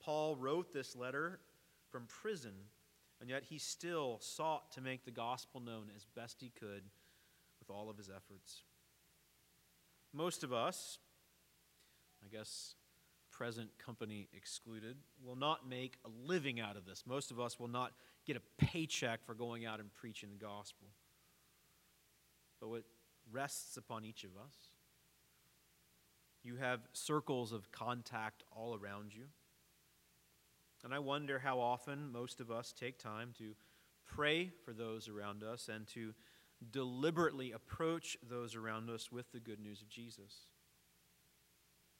Paul 0.07 0.37
wrote 0.37 0.73
this 0.73 0.95
letter 0.95 1.41
from 1.91 2.07
prison, 2.07 2.53
and 3.21 3.29
yet 3.29 3.43
he 3.43 3.59
still 3.59 4.19
sought 4.21 4.71
to 4.73 4.81
make 4.81 5.05
the 5.05 5.11
gospel 5.11 5.61
known 5.61 5.91
as 5.97 6.07
best 6.15 6.41
he 6.41 6.51
could 6.51 6.85
with 7.59 7.71
all 7.71 7.91
of 7.91 7.97
his 7.97 8.09
efforts. 8.09 8.63
Most 10.13 10.45
of 10.45 10.53
us, 10.53 10.99
I 12.25 12.29
guess 12.29 12.77
present 13.33 13.69
company 13.85 14.29
excluded, 14.33 14.97
will 15.25 15.35
not 15.35 15.69
make 15.69 15.99
a 16.05 16.09
living 16.25 16.61
out 16.61 16.77
of 16.77 16.87
this. 16.87 17.03
Most 17.05 17.33
of 17.33 17.41
us 17.41 17.59
will 17.59 17.67
not 17.67 17.93
get 18.27 18.37
a 18.37 18.65
paycheck 18.65 19.27
for 19.27 19.35
going 19.35 19.67
out 19.67 19.81
and 19.81 19.93
preaching 19.93 20.29
the 20.31 20.39
gospel. 20.39 20.87
But 22.61 22.69
what 22.69 22.85
rests 23.33 23.77
upon 23.77 24.05
each 24.05 24.23
of 24.23 24.31
us. 24.37 24.55
You 26.45 26.55
have 26.57 26.81
circles 26.93 27.53
of 27.53 27.73
contact 27.73 28.45
all 28.55 28.79
around 28.81 29.13
you. 29.13 29.25
And 30.87 30.95
I 30.95 31.01
wonder 31.01 31.41
how 31.41 31.59
often 31.59 32.13
most 32.13 32.41
of 32.41 32.53
us 32.53 32.73
take 32.73 32.97
time 32.97 33.33
to 33.39 33.57
pray 34.07 34.53
for 34.65 34.73
those 34.73 35.09
around 35.09 35.43
us 35.43 35.69
and 35.69 35.85
to 35.89 36.15
deliberately 36.71 37.51
approach 37.51 38.17
those 38.23 38.55
around 38.55 38.89
us 38.89 39.11
with 39.11 39.33
the 39.33 39.41
good 39.41 39.59
news 39.59 39.83
of 39.83 39.89
Jesus. 39.89 40.47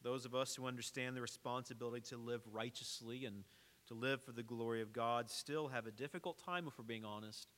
Those 0.05 0.25
of 0.25 0.37
us 0.37 0.55
who 0.55 0.69
understand 0.69 1.17
the 1.17 1.21
responsibility 1.21 2.01
to 2.11 2.17
live 2.17 2.43
righteously 2.53 3.25
and 3.25 3.43
to 3.89 3.95
live 3.95 4.23
for 4.23 4.31
the 4.31 4.45
glory 4.45 4.83
of 4.83 4.93
God 4.93 5.33
still 5.33 5.67
have 5.67 5.89
a 5.89 5.91
difficult 5.91 6.39
time, 6.39 6.69
if 6.69 6.79
we're 6.79 6.85
being 6.85 7.05
honest, 7.05 7.49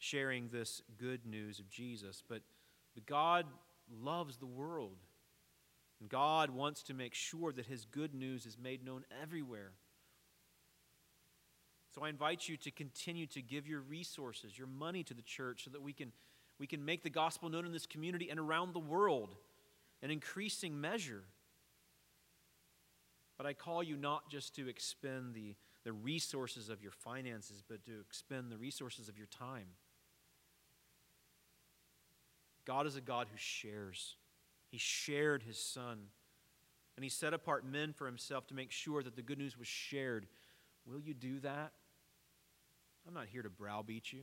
sharing 0.00 0.48
this 0.48 0.82
good 0.98 1.24
news 1.24 1.60
of 1.60 1.70
Jesus. 1.70 2.20
But, 2.28 2.42
God 3.06 3.46
loves 4.02 4.38
the 4.38 4.46
world. 4.46 4.96
And 6.00 6.08
God 6.08 6.50
wants 6.50 6.82
to 6.82 6.94
make 6.94 7.14
sure 7.14 7.52
that 7.52 7.66
his 7.66 7.84
good 7.84 8.12
news 8.12 8.44
is 8.44 8.58
made 8.58 8.84
known 8.84 9.04
everywhere. 9.22 9.70
So 11.94 12.04
I 12.04 12.08
invite 12.08 12.48
you 12.48 12.56
to 12.58 12.70
continue 12.70 13.26
to 13.28 13.42
give 13.42 13.66
your 13.66 13.80
resources, 13.80 14.56
your 14.56 14.68
money 14.68 15.02
to 15.04 15.14
the 15.14 15.22
church 15.22 15.64
so 15.64 15.70
that 15.70 15.82
we 15.82 15.92
can, 15.92 16.12
we 16.58 16.66
can 16.66 16.84
make 16.84 17.02
the 17.02 17.10
gospel 17.10 17.48
known 17.48 17.66
in 17.66 17.72
this 17.72 17.86
community 17.86 18.30
and 18.30 18.38
around 18.38 18.74
the 18.74 18.80
world 18.80 19.34
in 20.00 20.10
increasing 20.10 20.80
measure. 20.80 21.24
But 23.36 23.46
I 23.46 23.54
call 23.54 23.82
you 23.82 23.96
not 23.96 24.30
just 24.30 24.54
to 24.56 24.68
expend 24.68 25.34
the, 25.34 25.54
the 25.84 25.92
resources 25.92 26.68
of 26.68 26.82
your 26.82 26.92
finances, 26.92 27.62
but 27.66 27.84
to 27.86 28.00
expend 28.00 28.52
the 28.52 28.58
resources 28.58 29.08
of 29.08 29.18
your 29.18 29.26
time. 29.26 29.66
God 32.64 32.86
is 32.86 32.96
a 32.96 33.00
God 33.00 33.26
who 33.30 33.36
shares. 33.36 34.16
He 34.68 34.78
shared 34.78 35.42
his 35.42 35.58
son. 35.58 35.98
And 36.96 37.02
he 37.02 37.08
set 37.08 37.34
apart 37.34 37.64
men 37.64 37.92
for 37.92 38.06
himself 38.06 38.46
to 38.48 38.54
make 38.54 38.70
sure 38.70 39.02
that 39.02 39.16
the 39.16 39.22
good 39.22 39.38
news 39.38 39.58
was 39.58 39.66
shared. 39.66 40.26
Will 40.86 41.00
you 41.00 41.14
do 41.14 41.40
that? 41.40 41.72
I'm 43.06 43.14
not 43.14 43.26
here 43.26 43.42
to 43.42 43.50
browbeat 43.50 44.12
you. 44.12 44.22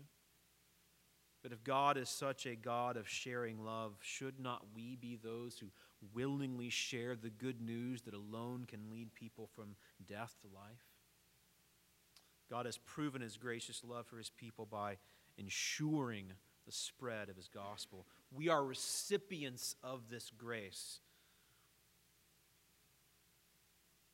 But 1.43 1.51
if 1.51 1.63
God 1.63 1.97
is 1.97 2.09
such 2.09 2.45
a 2.45 2.55
God 2.55 2.97
of 2.97 3.07
sharing 3.07 3.63
love, 3.63 3.93
should 4.01 4.39
not 4.39 4.65
we 4.75 4.95
be 4.95 5.17
those 5.21 5.57
who 5.59 5.67
willingly 6.13 6.69
share 6.69 7.15
the 7.15 7.29
good 7.29 7.61
news 7.61 8.01
that 8.01 8.13
alone 8.13 8.65
can 8.67 8.89
lead 8.91 9.13
people 9.13 9.47
from 9.55 9.75
death 10.07 10.35
to 10.41 10.47
life? 10.47 10.85
God 12.49 12.65
has 12.65 12.77
proven 12.77 13.21
his 13.21 13.37
gracious 13.37 13.81
love 13.83 14.07
for 14.07 14.17
his 14.17 14.29
people 14.29 14.65
by 14.65 14.97
ensuring 15.37 16.33
the 16.65 16.71
spread 16.71 17.29
of 17.29 17.35
his 17.35 17.47
gospel. 17.47 18.05
We 18.31 18.49
are 18.49 18.63
recipients 18.63 19.75
of 19.83 20.09
this 20.09 20.31
grace. 20.37 20.99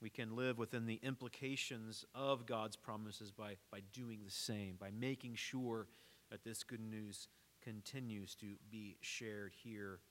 We 0.03 0.09
can 0.09 0.35
live 0.35 0.57
within 0.57 0.85
the 0.85 0.99
implications 1.01 2.03
of 2.13 2.45
God's 2.45 2.75
promises 2.75 3.31
by, 3.31 3.55
by 3.71 3.79
doing 3.93 4.19
the 4.25 4.31
same, 4.31 4.75
by 4.77 4.89
making 4.91 5.35
sure 5.35 5.87
that 6.29 6.43
this 6.43 6.61
good 6.65 6.81
news 6.81 7.29
continues 7.63 8.35
to 8.35 8.57
be 8.69 8.97
shared 8.99 9.53
here 9.63 10.01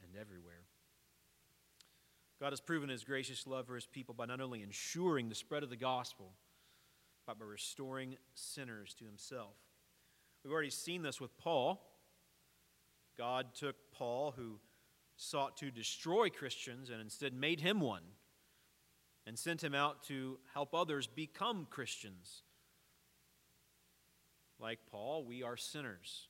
and 0.00 0.12
everywhere. 0.14 0.62
God 2.38 2.52
has 2.52 2.60
proven 2.60 2.88
his 2.88 3.02
gracious 3.02 3.44
love 3.44 3.66
for 3.66 3.74
his 3.74 3.84
people 3.84 4.14
by 4.14 4.26
not 4.26 4.40
only 4.40 4.62
ensuring 4.62 5.28
the 5.28 5.34
spread 5.34 5.64
of 5.64 5.70
the 5.70 5.76
gospel, 5.76 6.34
but 7.26 7.36
by 7.36 7.44
restoring 7.44 8.18
sinners 8.34 8.94
to 9.00 9.04
himself. 9.04 9.56
We've 10.44 10.52
already 10.52 10.70
seen 10.70 11.02
this 11.02 11.20
with 11.20 11.36
Paul. 11.36 11.84
God 13.18 13.56
took 13.56 13.74
Paul, 13.90 14.34
who 14.36 14.60
sought 15.16 15.56
to 15.56 15.72
destroy 15.72 16.30
Christians, 16.30 16.90
and 16.90 17.00
instead 17.00 17.34
made 17.34 17.60
him 17.60 17.80
one, 17.80 18.02
and 19.26 19.38
sent 19.38 19.62
him 19.62 19.74
out 19.74 20.02
to 20.04 20.38
help 20.52 20.74
others 20.74 21.06
become 21.06 21.66
Christians. 21.70 22.42
Like 24.58 24.80
Paul, 24.90 25.24
we 25.24 25.42
are 25.42 25.56
sinners. 25.56 26.28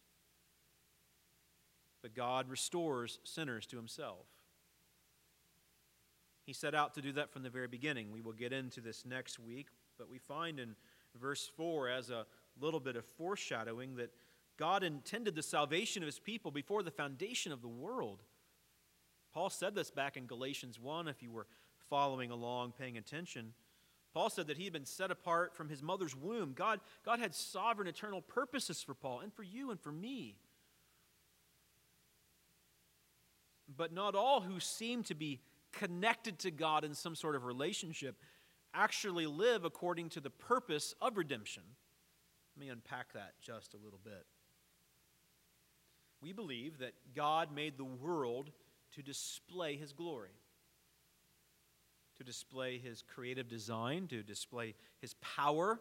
But 2.03 2.15
God 2.15 2.49
restores 2.49 3.19
sinners 3.25 3.67
to 3.67 3.77
himself. 3.77 4.27
He 6.45 6.53
set 6.53 6.75
out 6.75 6.95
to 6.95 7.03
do 7.03 7.13
that 7.13 7.31
from 7.31 7.43
the 7.45 7.51
very 7.51 7.69
beginning. 7.69 8.11
We 8.11 8.21
will 8.21 8.33
get 8.33 8.53
into 8.53 8.81
this 8.81 9.05
next 9.07 9.39
week, 9.39 9.69
but 9.97 10.11
we 10.11 10.19
find 10.19 10.59
in 10.59 10.75
verse 11.21 11.51
4 11.57 11.89
as 11.89 12.11
a 12.11 12.27
little 12.61 12.81
bit 12.81 12.97
of 12.97 13.05
foreshadowing 13.05 13.97
that 13.97 14.11
God 14.59 14.83
intended 14.83 15.35
the 15.35 15.43
salvation 15.43 16.03
of 16.03 16.07
his 16.07 16.19
people 16.19 16.51
before 16.51 16.83
the 16.83 16.91
foundation 16.91 17.53
of 17.53 17.63
the 17.63 17.69
world. 17.69 18.23
Paul 19.33 19.51
said 19.51 19.75
this 19.75 19.91
back 19.91 20.17
in 20.17 20.27
Galatians 20.27 20.79
1, 20.81 21.09
if 21.09 21.23
you 21.23 21.31
were 21.31 21.47
following 21.93 22.31
along, 22.31 22.73
paying 22.79 22.97
attention. 22.97 23.53
Paul 24.15 24.31
said 24.31 24.47
that 24.47 24.57
he 24.57 24.65
had 24.65 24.73
been 24.73 24.87
set 24.87 25.11
apart 25.11 25.55
from 25.55 25.69
his 25.69 25.83
mother's 25.83 26.17
womb. 26.17 26.55
God, 26.55 26.81
God 27.05 27.19
had 27.19 27.35
sovereign, 27.35 27.87
eternal 27.87 28.23
purposes 28.23 28.83
for 28.83 28.95
Paul 28.95 29.21
and 29.21 29.31
for 29.31 29.43
you 29.43 29.71
and 29.71 29.79
for 29.79 29.93
me. 29.93 30.39
But 33.77 33.93
not 33.93 34.15
all 34.15 34.41
who 34.41 34.59
seem 34.59 35.03
to 35.05 35.15
be 35.15 35.43
connected 35.71 36.39
to 36.39 36.51
God 36.51 36.83
in 36.83 36.95
some 36.95 37.15
sort 37.15 37.37
of 37.37 37.45
relationship 37.45 38.17
actually 38.73 39.27
live 39.27 39.67
according 39.67 40.09
to 40.11 40.21
the 40.21 40.31
purpose 40.31 40.95
of 41.03 41.19
redemption. 41.19 41.63
Let 42.57 42.61
me 42.65 42.71
unpack 42.71 43.13
that 43.13 43.35
just 43.43 43.75
a 43.75 43.85
little 43.85 44.01
bit. 44.03 44.25
We 46.23 46.33
believe 46.33 46.79
that 46.79 46.95
God 47.15 47.55
made 47.55 47.77
the 47.77 47.85
world 47.85 48.51
to 48.95 49.03
display 49.03 49.77
his 49.77 49.93
glory, 49.93 50.31
to 52.23 52.27
display 52.27 52.79
his 52.79 53.03
creative 53.03 53.49
design, 53.49 54.07
to 54.09 54.23
display 54.23 54.75
his 55.01 55.15
power, 55.15 55.81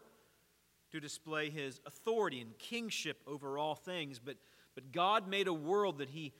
to 0.91 0.99
display 0.99 1.49
his 1.49 1.79
authority 1.85 2.41
and 2.41 2.57
kingship 2.57 3.21
over 3.27 3.57
all 3.57 3.75
things. 3.75 4.19
But, 4.19 4.37
but 4.75 4.91
God 4.91 5.27
made 5.27 5.47
a 5.47 5.53
world 5.53 5.99
that 5.99 6.09
he 6.09 6.33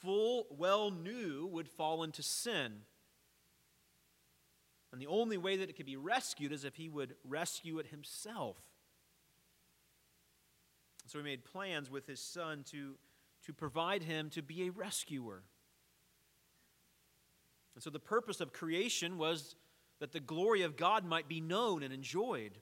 full 0.00 0.46
well 0.56 0.90
knew 0.90 1.48
would 1.52 1.68
fall 1.68 2.02
into 2.02 2.22
sin 2.22 2.82
and 4.92 5.00
the 5.00 5.06
only 5.06 5.36
way 5.36 5.56
that 5.56 5.68
it 5.68 5.76
could 5.76 5.86
be 5.86 5.96
rescued 5.96 6.52
is 6.52 6.64
if 6.64 6.76
he 6.76 6.88
would 6.88 7.14
rescue 7.24 7.78
it 7.78 7.88
himself. 7.88 8.56
So 11.06 11.18
he 11.18 11.24
made 11.24 11.44
plans 11.44 11.90
with 11.90 12.06
his 12.06 12.20
son 12.20 12.64
to, 12.70 12.96
to 13.46 13.52
provide 13.52 14.02
him 14.02 14.30
to 14.30 14.42
be 14.42 14.66
a 14.66 14.70
rescuer. 14.70 15.42
And 17.78 17.82
so 17.84 17.90
the 17.90 18.00
purpose 18.00 18.40
of 18.40 18.52
creation 18.52 19.18
was 19.18 19.54
that 20.00 20.10
the 20.10 20.18
glory 20.18 20.62
of 20.62 20.76
God 20.76 21.04
might 21.04 21.28
be 21.28 21.40
known 21.40 21.84
and 21.84 21.94
enjoyed. 21.94 22.58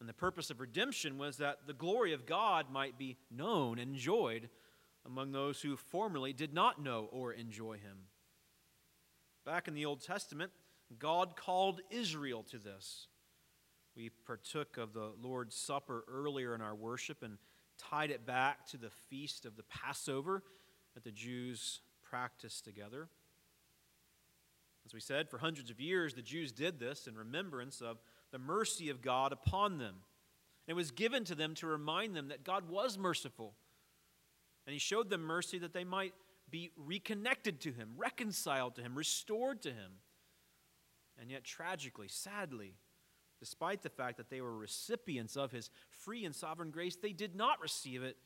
And 0.00 0.08
the 0.08 0.14
purpose 0.14 0.48
of 0.48 0.58
redemption 0.58 1.18
was 1.18 1.36
that 1.36 1.66
the 1.66 1.74
glory 1.74 2.14
of 2.14 2.24
God 2.24 2.70
might 2.72 2.96
be 2.96 3.18
known 3.30 3.78
and 3.78 3.90
enjoyed 3.90 4.48
among 5.04 5.32
those 5.32 5.60
who 5.60 5.76
formerly 5.76 6.32
did 6.32 6.54
not 6.54 6.82
know 6.82 7.10
or 7.12 7.30
enjoy 7.30 7.74
him. 7.74 8.06
Back 9.44 9.68
in 9.68 9.74
the 9.74 9.84
Old 9.84 10.00
Testament, 10.00 10.50
God 10.98 11.36
called 11.36 11.82
Israel 11.90 12.42
to 12.44 12.56
this. 12.56 13.06
We 13.94 14.12
partook 14.24 14.78
of 14.78 14.94
the 14.94 15.12
Lord's 15.20 15.56
Supper 15.56 16.06
earlier 16.10 16.54
in 16.54 16.62
our 16.62 16.74
worship 16.74 17.22
and 17.22 17.36
tied 17.76 18.10
it 18.10 18.24
back 18.24 18.66
to 18.68 18.78
the 18.78 18.88
feast 19.10 19.44
of 19.44 19.56
the 19.56 19.64
Passover 19.64 20.42
that 20.94 21.04
the 21.04 21.12
Jews 21.12 21.82
practiced 22.02 22.64
together. 22.64 23.10
As 24.86 24.94
we 24.94 25.00
said, 25.00 25.28
for 25.28 25.38
hundreds 25.38 25.68
of 25.68 25.80
years, 25.80 26.14
the 26.14 26.22
Jews 26.22 26.52
did 26.52 26.78
this 26.78 27.08
in 27.08 27.16
remembrance 27.16 27.80
of 27.80 27.98
the 28.30 28.38
mercy 28.38 28.88
of 28.88 29.02
God 29.02 29.32
upon 29.32 29.78
them. 29.78 29.96
And 30.66 30.74
it 30.74 30.74
was 30.74 30.92
given 30.92 31.24
to 31.24 31.34
them 31.34 31.54
to 31.56 31.66
remind 31.66 32.14
them 32.14 32.28
that 32.28 32.44
God 32.44 32.70
was 32.70 32.96
merciful. 32.96 33.54
And 34.66 34.72
He 34.72 34.78
showed 34.78 35.10
them 35.10 35.22
mercy 35.22 35.58
that 35.58 35.72
they 35.74 35.84
might 35.84 36.14
be 36.50 36.70
reconnected 36.76 37.60
to 37.60 37.72
him, 37.72 37.90
reconciled 37.96 38.76
to 38.76 38.82
him, 38.82 38.94
restored 38.94 39.62
to 39.62 39.70
him. 39.70 39.92
And 41.20 41.30
yet, 41.30 41.44
tragically, 41.44 42.08
sadly, 42.08 42.74
despite 43.40 43.82
the 43.82 43.88
fact 43.88 44.18
that 44.18 44.30
they 44.30 44.40
were 44.40 44.56
recipients 44.56 45.36
of 45.36 45.50
his 45.50 45.70
free 45.90 46.24
and 46.24 46.34
sovereign 46.34 46.70
grace, 46.70 46.96
they 46.96 47.12
did 47.12 47.34
not 47.34 47.60
receive 47.60 48.02
it 48.02 48.16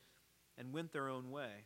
and 0.59 0.73
went 0.73 0.92
their 0.92 1.09
own 1.09 1.31
way. 1.31 1.64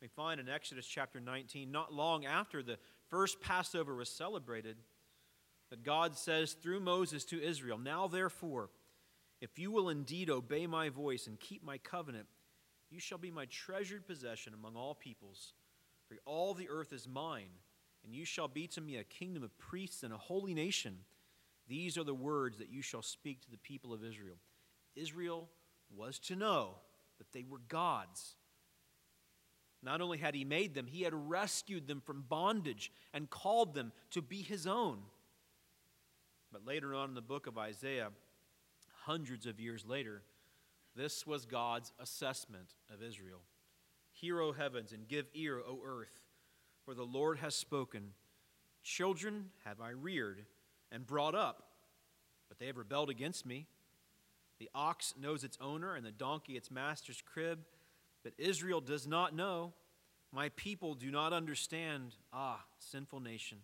We 0.00 0.08
find 0.08 0.38
in 0.38 0.48
Exodus 0.48 0.86
chapter 0.86 1.18
19, 1.18 1.72
not 1.72 1.92
long 1.92 2.24
after 2.24 2.62
the 2.62 2.78
first 3.10 3.40
Passover 3.40 3.94
was 3.94 4.08
celebrated, 4.08 4.76
that 5.70 5.82
God 5.82 6.16
says 6.16 6.52
through 6.52 6.80
Moses 6.80 7.24
to 7.26 7.42
Israel, 7.42 7.78
Now 7.78 8.06
therefore, 8.06 8.70
if 9.40 9.58
you 9.58 9.70
will 9.70 9.88
indeed 9.88 10.30
obey 10.30 10.66
my 10.66 10.88
voice 10.88 11.26
and 11.26 11.38
keep 11.38 11.62
my 11.62 11.78
covenant, 11.78 12.26
you 12.90 13.00
shall 13.00 13.18
be 13.18 13.30
my 13.30 13.44
treasured 13.46 14.06
possession 14.06 14.54
among 14.54 14.76
all 14.76 14.94
peoples, 14.94 15.52
for 16.08 16.16
all 16.24 16.54
the 16.54 16.68
earth 16.70 16.92
is 16.92 17.06
mine, 17.06 17.50
and 18.04 18.14
you 18.14 18.24
shall 18.24 18.48
be 18.48 18.66
to 18.68 18.80
me 18.80 18.96
a 18.96 19.04
kingdom 19.04 19.42
of 19.42 19.56
priests 19.58 20.02
and 20.02 20.12
a 20.12 20.18
holy 20.18 20.54
nation. 20.54 20.96
These 21.68 21.98
are 21.98 22.04
the 22.04 22.14
words 22.14 22.58
that 22.58 22.70
you 22.70 22.80
shall 22.80 23.02
speak 23.02 23.42
to 23.42 23.50
the 23.50 23.58
people 23.58 23.92
of 23.92 24.02
Israel. 24.02 24.36
Israel 24.96 25.48
was 25.94 26.18
to 26.20 26.36
know 26.36 26.76
that 27.18 27.32
they 27.32 27.44
were 27.48 27.60
God's. 27.68 28.34
Not 29.82 30.00
only 30.00 30.18
had 30.18 30.34
he 30.34 30.44
made 30.44 30.74
them, 30.74 30.86
he 30.86 31.02
had 31.02 31.14
rescued 31.14 31.86
them 31.86 32.00
from 32.00 32.24
bondage 32.28 32.92
and 33.14 33.30
called 33.30 33.74
them 33.74 33.92
to 34.10 34.20
be 34.22 34.42
his 34.42 34.66
own. 34.66 34.98
But 36.52 36.66
later 36.66 36.94
on 36.94 37.10
in 37.10 37.14
the 37.14 37.20
book 37.20 37.46
of 37.46 37.58
Isaiah, 37.58 38.10
hundreds 39.04 39.46
of 39.46 39.60
years 39.60 39.84
later, 39.86 40.22
this 40.96 41.26
was 41.26 41.46
God's 41.46 41.92
assessment 42.00 42.74
of 42.92 43.02
Israel. 43.02 43.40
Hear, 44.12 44.40
O 44.40 44.52
heavens, 44.52 44.92
and 44.92 45.06
give 45.06 45.26
ear, 45.34 45.60
O 45.60 45.80
earth. 45.84 46.24
For 46.84 46.94
the 46.94 47.04
Lord 47.04 47.38
has 47.38 47.54
spoken, 47.54 48.12
Children 48.82 49.50
have 49.64 49.80
I 49.80 49.90
reared 49.90 50.44
and 50.90 51.06
brought 51.06 51.34
up, 51.34 51.68
but 52.48 52.58
they 52.58 52.66
have 52.66 52.78
rebelled 52.78 53.10
against 53.10 53.44
me. 53.44 53.66
The 54.58 54.70
ox 54.74 55.14
knows 55.20 55.44
its 55.44 55.58
owner, 55.60 55.94
and 55.94 56.04
the 56.04 56.10
donkey 56.10 56.56
its 56.56 56.70
master's 56.70 57.22
crib, 57.22 57.60
but 58.22 58.32
Israel 58.38 58.80
does 58.80 59.06
not 59.06 59.34
know. 59.34 59.72
My 60.32 60.50
people 60.50 60.94
do 60.94 61.10
not 61.10 61.32
understand. 61.32 62.14
Ah, 62.32 62.64
sinful 62.78 63.20
nation. 63.20 63.58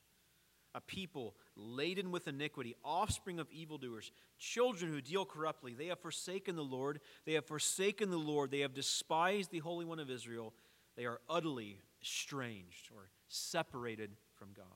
A 0.75 0.81
people 0.81 1.37
laden 1.55 2.11
with 2.11 2.27
iniquity, 2.27 2.75
offspring 2.85 3.39
of 3.39 3.51
evildoers, 3.53 4.11
children 4.39 4.91
who 4.93 5.01
deal 5.01 5.25
corruptly. 5.25 5.75
They 5.75 5.87
have 5.87 6.01
forsaken 6.01 6.57
the 6.57 6.65
Lord. 6.65 7.01
They 7.27 7.35
have 7.35 7.47
forsaken 7.47 8.11
the 8.11 8.17
Lord. 8.17 8.51
They 8.51 8.61
have 8.61 8.75
despised 8.75 9.51
the 9.53 9.61
Holy 9.61 9.85
One 9.85 10.01
of 10.01 10.11
Israel. 10.11 10.53
They 10.97 11.05
are 11.05 11.21
utterly 11.29 11.81
estranged 12.03 12.91
or 12.93 13.09
separated 13.29 14.17
from 14.35 14.49
God. 14.57 14.67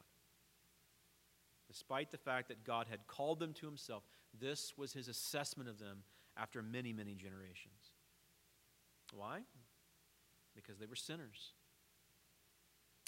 Despite 1.68 2.10
the 2.10 2.18
fact 2.18 2.48
that 2.48 2.64
God 2.64 2.86
had 2.88 3.06
called 3.06 3.40
them 3.40 3.52
to 3.54 3.66
himself, 3.66 4.04
this 4.38 4.72
was 4.76 4.92
his 4.92 5.08
assessment 5.08 5.68
of 5.68 5.78
them 5.78 6.04
after 6.36 6.62
many, 6.62 6.92
many 6.92 7.14
generations. 7.14 7.92
Why? 9.12 9.40
Because 10.64 10.78
they 10.78 10.86
were 10.86 10.96
sinners. 10.96 11.52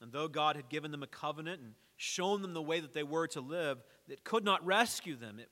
And 0.03 0.13
though 0.13 0.29
God 0.29 0.57
had 0.57 0.69
given 0.69 0.91
them 0.91 1.03
a 1.03 1.09
covenant 1.09 1.61
and 1.61 1.75
shown 1.97 2.43
them 2.43 2.55
the 2.55 2.63
way 2.63 2.81
that 2.81 2.95
they 2.95 3.03
were 3.03 3.27
to 3.29 3.41
live, 3.41 3.79
it 4.09 4.25
could 4.25 4.45
not 4.45 4.65
rescue 4.65 5.17
them. 5.17 5.39
It 5.39 5.49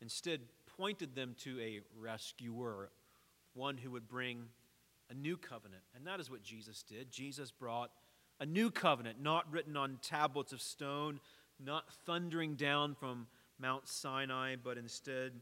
instead 0.00 0.40
pointed 0.76 1.14
them 1.14 1.36
to 1.44 1.60
a 1.60 1.80
rescuer, 2.00 2.90
one 3.54 3.76
who 3.76 3.90
would 3.90 4.08
bring 4.08 4.46
a 5.10 5.14
new 5.14 5.36
covenant. 5.36 5.82
And 5.94 6.06
that 6.06 6.18
is 6.18 6.30
what 6.30 6.42
Jesus 6.42 6.82
did. 6.82 7.10
Jesus 7.10 7.50
brought 7.50 7.90
a 8.40 8.46
new 8.46 8.70
covenant, 8.70 9.22
not 9.22 9.50
written 9.52 9.76
on 9.76 9.98
tablets 10.02 10.52
of 10.52 10.60
stone, 10.60 11.20
not 11.60 11.84
thundering 12.06 12.54
down 12.54 12.94
from 12.94 13.26
Mount 13.58 13.86
Sinai, 13.86 14.56
but 14.56 14.78
instead 14.78 15.32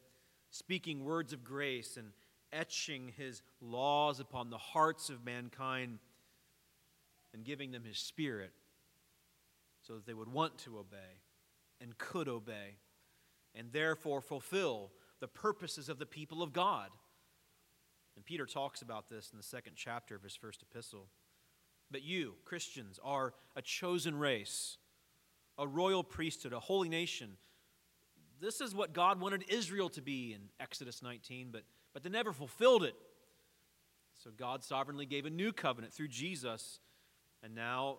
speaking 0.50 1.04
words 1.04 1.32
of 1.32 1.44
grace 1.44 1.96
and 1.96 2.08
etching 2.52 3.12
his 3.16 3.42
laws 3.60 4.20
upon 4.20 4.50
the 4.50 4.58
hearts 4.58 5.10
of 5.10 5.24
mankind 5.24 5.98
and 7.32 7.44
giving 7.44 7.70
them 7.70 7.84
his 7.84 7.98
spirit 7.98 8.52
so 9.82 9.94
that 9.94 10.06
they 10.06 10.14
would 10.14 10.32
want 10.32 10.58
to 10.58 10.78
obey 10.78 11.22
and 11.80 11.96
could 11.98 12.28
obey 12.28 12.76
and 13.54 13.72
therefore 13.72 14.20
fulfill 14.20 14.90
the 15.20 15.28
purposes 15.28 15.88
of 15.88 15.98
the 15.98 16.06
people 16.06 16.42
of 16.42 16.52
God. 16.52 16.90
And 18.16 18.24
Peter 18.24 18.46
talks 18.46 18.82
about 18.82 19.08
this 19.08 19.30
in 19.32 19.38
the 19.38 19.44
second 19.44 19.72
chapter 19.76 20.14
of 20.14 20.22
his 20.22 20.36
first 20.36 20.62
epistle. 20.62 21.06
But 21.90 22.02
you, 22.02 22.34
Christians, 22.44 23.00
are 23.02 23.34
a 23.56 23.62
chosen 23.62 24.18
race, 24.18 24.76
a 25.58 25.66
royal 25.66 26.04
priesthood, 26.04 26.52
a 26.52 26.60
holy 26.60 26.88
nation. 26.88 27.36
This 28.40 28.60
is 28.60 28.74
what 28.74 28.92
God 28.92 29.20
wanted 29.20 29.44
Israel 29.48 29.88
to 29.90 30.02
be 30.02 30.32
in 30.32 30.42
Exodus 30.60 31.02
19, 31.02 31.48
but, 31.50 31.62
but 31.92 32.02
they 32.02 32.10
never 32.10 32.32
fulfilled 32.32 32.84
it. 32.84 32.94
So 34.22 34.30
God 34.36 34.62
sovereignly 34.62 35.06
gave 35.06 35.26
a 35.26 35.30
new 35.30 35.52
covenant 35.52 35.92
through 35.92 36.08
Jesus. 36.08 36.80
And 37.42 37.54
now, 37.54 37.98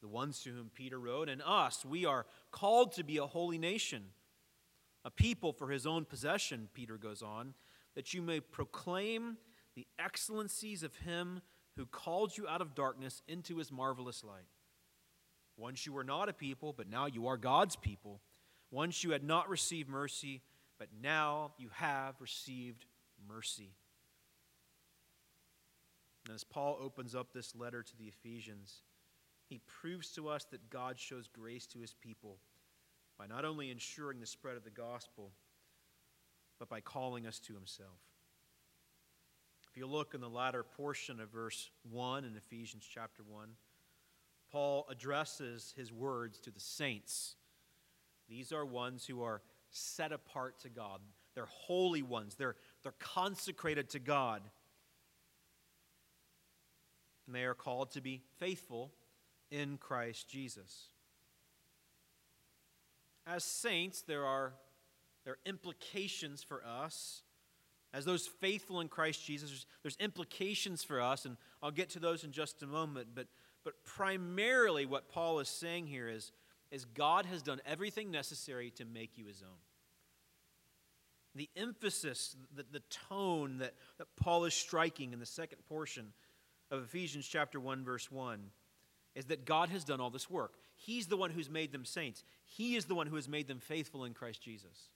the 0.00 0.08
ones 0.08 0.42
to 0.42 0.50
whom 0.50 0.70
Peter 0.74 0.98
wrote, 0.98 1.28
and 1.28 1.40
us, 1.40 1.84
we 1.84 2.04
are 2.04 2.26
called 2.50 2.92
to 2.94 3.04
be 3.04 3.18
a 3.18 3.26
holy 3.26 3.58
nation, 3.58 4.02
a 5.04 5.10
people 5.10 5.52
for 5.52 5.68
his 5.68 5.86
own 5.86 6.04
possession, 6.04 6.68
Peter 6.74 6.96
goes 6.96 7.22
on, 7.22 7.54
that 7.94 8.12
you 8.12 8.22
may 8.22 8.40
proclaim 8.40 9.36
the 9.76 9.86
excellencies 9.98 10.82
of 10.82 10.96
him 10.96 11.40
who 11.76 11.86
called 11.86 12.36
you 12.36 12.46
out 12.48 12.60
of 12.60 12.74
darkness 12.74 13.22
into 13.28 13.58
his 13.58 13.70
marvelous 13.70 14.24
light. 14.24 14.48
Once 15.56 15.86
you 15.86 15.92
were 15.92 16.04
not 16.04 16.28
a 16.28 16.32
people, 16.32 16.72
but 16.72 16.88
now 16.88 17.06
you 17.06 17.28
are 17.28 17.36
God's 17.36 17.76
people. 17.76 18.20
Once 18.70 19.04
you 19.04 19.10
had 19.10 19.22
not 19.22 19.48
received 19.48 19.88
mercy, 19.88 20.42
but 20.78 20.88
now 21.00 21.52
you 21.58 21.68
have 21.74 22.20
received 22.20 22.86
mercy. 23.28 23.74
And 26.26 26.34
as 26.34 26.44
Paul 26.44 26.78
opens 26.80 27.14
up 27.14 27.32
this 27.32 27.54
letter 27.54 27.82
to 27.82 27.96
the 27.96 28.04
Ephesians, 28.06 28.82
he 29.48 29.60
proves 29.66 30.10
to 30.12 30.28
us 30.28 30.44
that 30.50 30.70
God 30.70 30.98
shows 30.98 31.28
grace 31.28 31.66
to 31.68 31.80
his 31.80 31.94
people 31.94 32.38
by 33.18 33.26
not 33.26 33.44
only 33.44 33.70
ensuring 33.70 34.20
the 34.20 34.26
spread 34.26 34.56
of 34.56 34.64
the 34.64 34.70
gospel, 34.70 35.32
but 36.58 36.68
by 36.68 36.80
calling 36.80 37.26
us 37.26 37.38
to 37.40 37.54
himself. 37.54 37.98
If 39.68 39.76
you 39.76 39.86
look 39.86 40.14
in 40.14 40.20
the 40.20 40.28
latter 40.28 40.62
portion 40.62 41.18
of 41.18 41.30
verse 41.30 41.70
1 41.90 42.24
in 42.24 42.36
Ephesians 42.36 42.86
chapter 42.88 43.22
1, 43.26 43.48
Paul 44.50 44.86
addresses 44.90 45.72
his 45.76 45.90
words 45.90 46.38
to 46.40 46.50
the 46.50 46.60
saints. 46.60 47.36
These 48.28 48.52
are 48.52 48.66
ones 48.66 49.06
who 49.06 49.22
are 49.22 49.40
set 49.70 50.12
apart 50.12 50.60
to 50.60 50.68
God. 50.68 51.00
They're 51.34 51.46
holy 51.46 52.02
ones. 52.02 52.34
They're, 52.34 52.56
they're 52.82 52.94
consecrated 52.98 53.90
to 53.90 53.98
God. 53.98 54.42
And 57.26 57.34
they 57.34 57.44
are 57.44 57.54
called 57.54 57.92
to 57.92 58.00
be 58.00 58.20
faithful 58.38 58.92
in 59.50 59.76
Christ 59.76 60.28
Jesus. 60.28 60.88
As 63.26 63.44
saints, 63.44 64.02
there 64.02 64.24
are, 64.24 64.54
there 65.24 65.34
are 65.34 65.38
implications 65.46 66.42
for 66.42 66.64
us 66.66 67.22
as 67.94 68.04
those 68.04 68.26
faithful 68.26 68.80
in 68.80 68.88
Christ 68.88 69.24
Jesus, 69.24 69.50
there's, 69.50 69.66
there's, 69.82 69.96
implications 70.00 70.82
for 70.82 71.00
us, 71.00 71.26
and 71.26 71.36
I'll 71.62 71.70
get 71.70 71.90
to 71.90 72.00
those 72.00 72.24
in 72.24 72.32
just 72.32 72.62
a 72.62 72.66
moment. 72.66 73.08
But, 73.14 73.26
but 73.64 73.74
primarily, 73.84 74.86
what 74.86 75.10
Paul 75.10 75.40
is 75.40 75.48
saying 75.48 75.88
here 75.88 76.08
is, 76.08 76.32
is 76.70 76.86
God 76.86 77.26
has 77.26 77.42
done 77.42 77.60
everything 77.66 78.10
necessary 78.10 78.70
to 78.76 78.86
make 78.86 79.18
you 79.18 79.26
his 79.26 79.42
own. 79.42 79.58
The 81.34 81.48
emphasis, 81.56 82.36
the, 82.54 82.64
the 82.70 82.82
tone 83.08 83.58
that, 83.58 83.74
that 83.98 84.06
Paul 84.16 84.44
is 84.44 84.54
striking 84.54 85.12
in 85.12 85.18
the 85.18 85.26
second 85.26 85.58
portion 85.68 86.12
of 86.70 86.82
Ephesians 86.82 87.26
chapter 87.26 87.58
1, 87.58 87.84
verse 87.84 88.10
1, 88.10 88.40
is 89.14 89.26
that 89.26 89.44
God 89.44 89.68
has 89.70 89.84
done 89.84 90.00
all 90.00 90.10
this 90.10 90.30
work. 90.30 90.54
He's 90.74 91.06
the 91.06 91.16
one 91.16 91.30
who's 91.30 91.50
made 91.50 91.72
them 91.72 91.84
saints, 91.84 92.24
He 92.44 92.76
is 92.76 92.86
the 92.86 92.94
one 92.94 93.06
who 93.06 93.16
has 93.16 93.28
made 93.28 93.48
them 93.48 93.60
faithful 93.60 94.04
in 94.04 94.14
Christ 94.14 94.42
Jesus. 94.42 94.88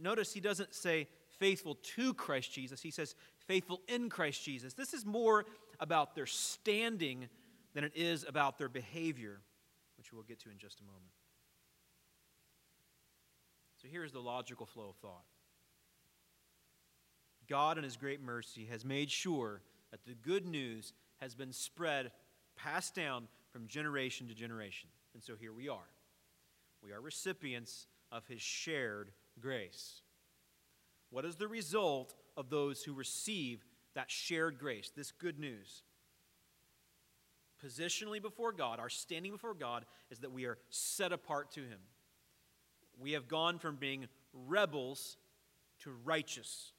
Notice 0.00 0.32
he 0.32 0.40
doesn't 0.40 0.74
say, 0.74 1.06
faithful 1.38 1.76
to 1.82 2.14
Christ 2.14 2.52
Jesus. 2.52 2.80
He 2.80 2.90
says 2.90 3.14
faithful 3.46 3.82
in 3.88 4.08
Christ 4.08 4.44
Jesus. 4.44 4.74
This 4.74 4.94
is 4.94 5.04
more 5.04 5.44
about 5.80 6.14
their 6.14 6.26
standing 6.26 7.28
than 7.74 7.84
it 7.84 7.92
is 7.94 8.24
about 8.26 8.58
their 8.58 8.68
behavior, 8.68 9.40
which 9.98 10.12
we'll 10.12 10.22
get 10.22 10.40
to 10.40 10.50
in 10.50 10.58
just 10.58 10.80
a 10.80 10.84
moment. 10.84 11.10
So 13.82 13.88
here's 13.90 14.12
the 14.12 14.20
logical 14.20 14.64
flow 14.64 14.90
of 14.90 14.96
thought 14.96 15.24
God, 17.48 17.78
in 17.78 17.84
His 17.84 17.96
great 17.96 18.22
mercy, 18.22 18.66
has 18.70 18.84
made 18.84 19.10
sure 19.10 19.60
that 19.90 20.04
the 20.06 20.14
good 20.14 20.46
news 20.46 20.92
has 21.20 21.34
been 21.34 21.52
spread, 21.52 22.12
passed 22.56 22.94
down 22.94 23.26
from 23.50 23.66
generation 23.66 24.28
to 24.28 24.34
generation. 24.34 24.88
And 25.14 25.22
so 25.22 25.34
here 25.34 25.52
we 25.52 25.68
are. 25.68 25.90
We 26.82 26.92
are 26.92 27.00
recipients 27.00 27.86
of 28.12 28.26
His 28.26 28.40
shared 28.40 29.10
grace. 29.40 30.02
What 31.10 31.24
is 31.24 31.36
the 31.36 31.48
result 31.48 32.14
of 32.36 32.50
those 32.50 32.84
who 32.84 32.94
receive 32.94 33.64
that 33.94 34.10
shared 34.10 34.58
grace, 34.58 34.92
this 34.96 35.10
good 35.10 35.38
news? 35.38 35.82
Positionally 37.64 38.22
before 38.22 38.52
God, 38.52 38.78
our 38.78 38.88
standing 38.88 39.32
before 39.32 39.54
God 39.54 39.84
is 40.10 40.20
that 40.20 40.32
we 40.32 40.46
are 40.46 40.58
set 40.70 41.12
apart 41.12 41.50
to 41.52 41.60
Him. 41.60 41.78
We 43.02 43.12
have 43.12 43.26
gone 43.26 43.58
from 43.58 43.76
being 43.76 44.06
rebels 44.32 45.16
to 45.80 45.90
righteous, 46.04 46.72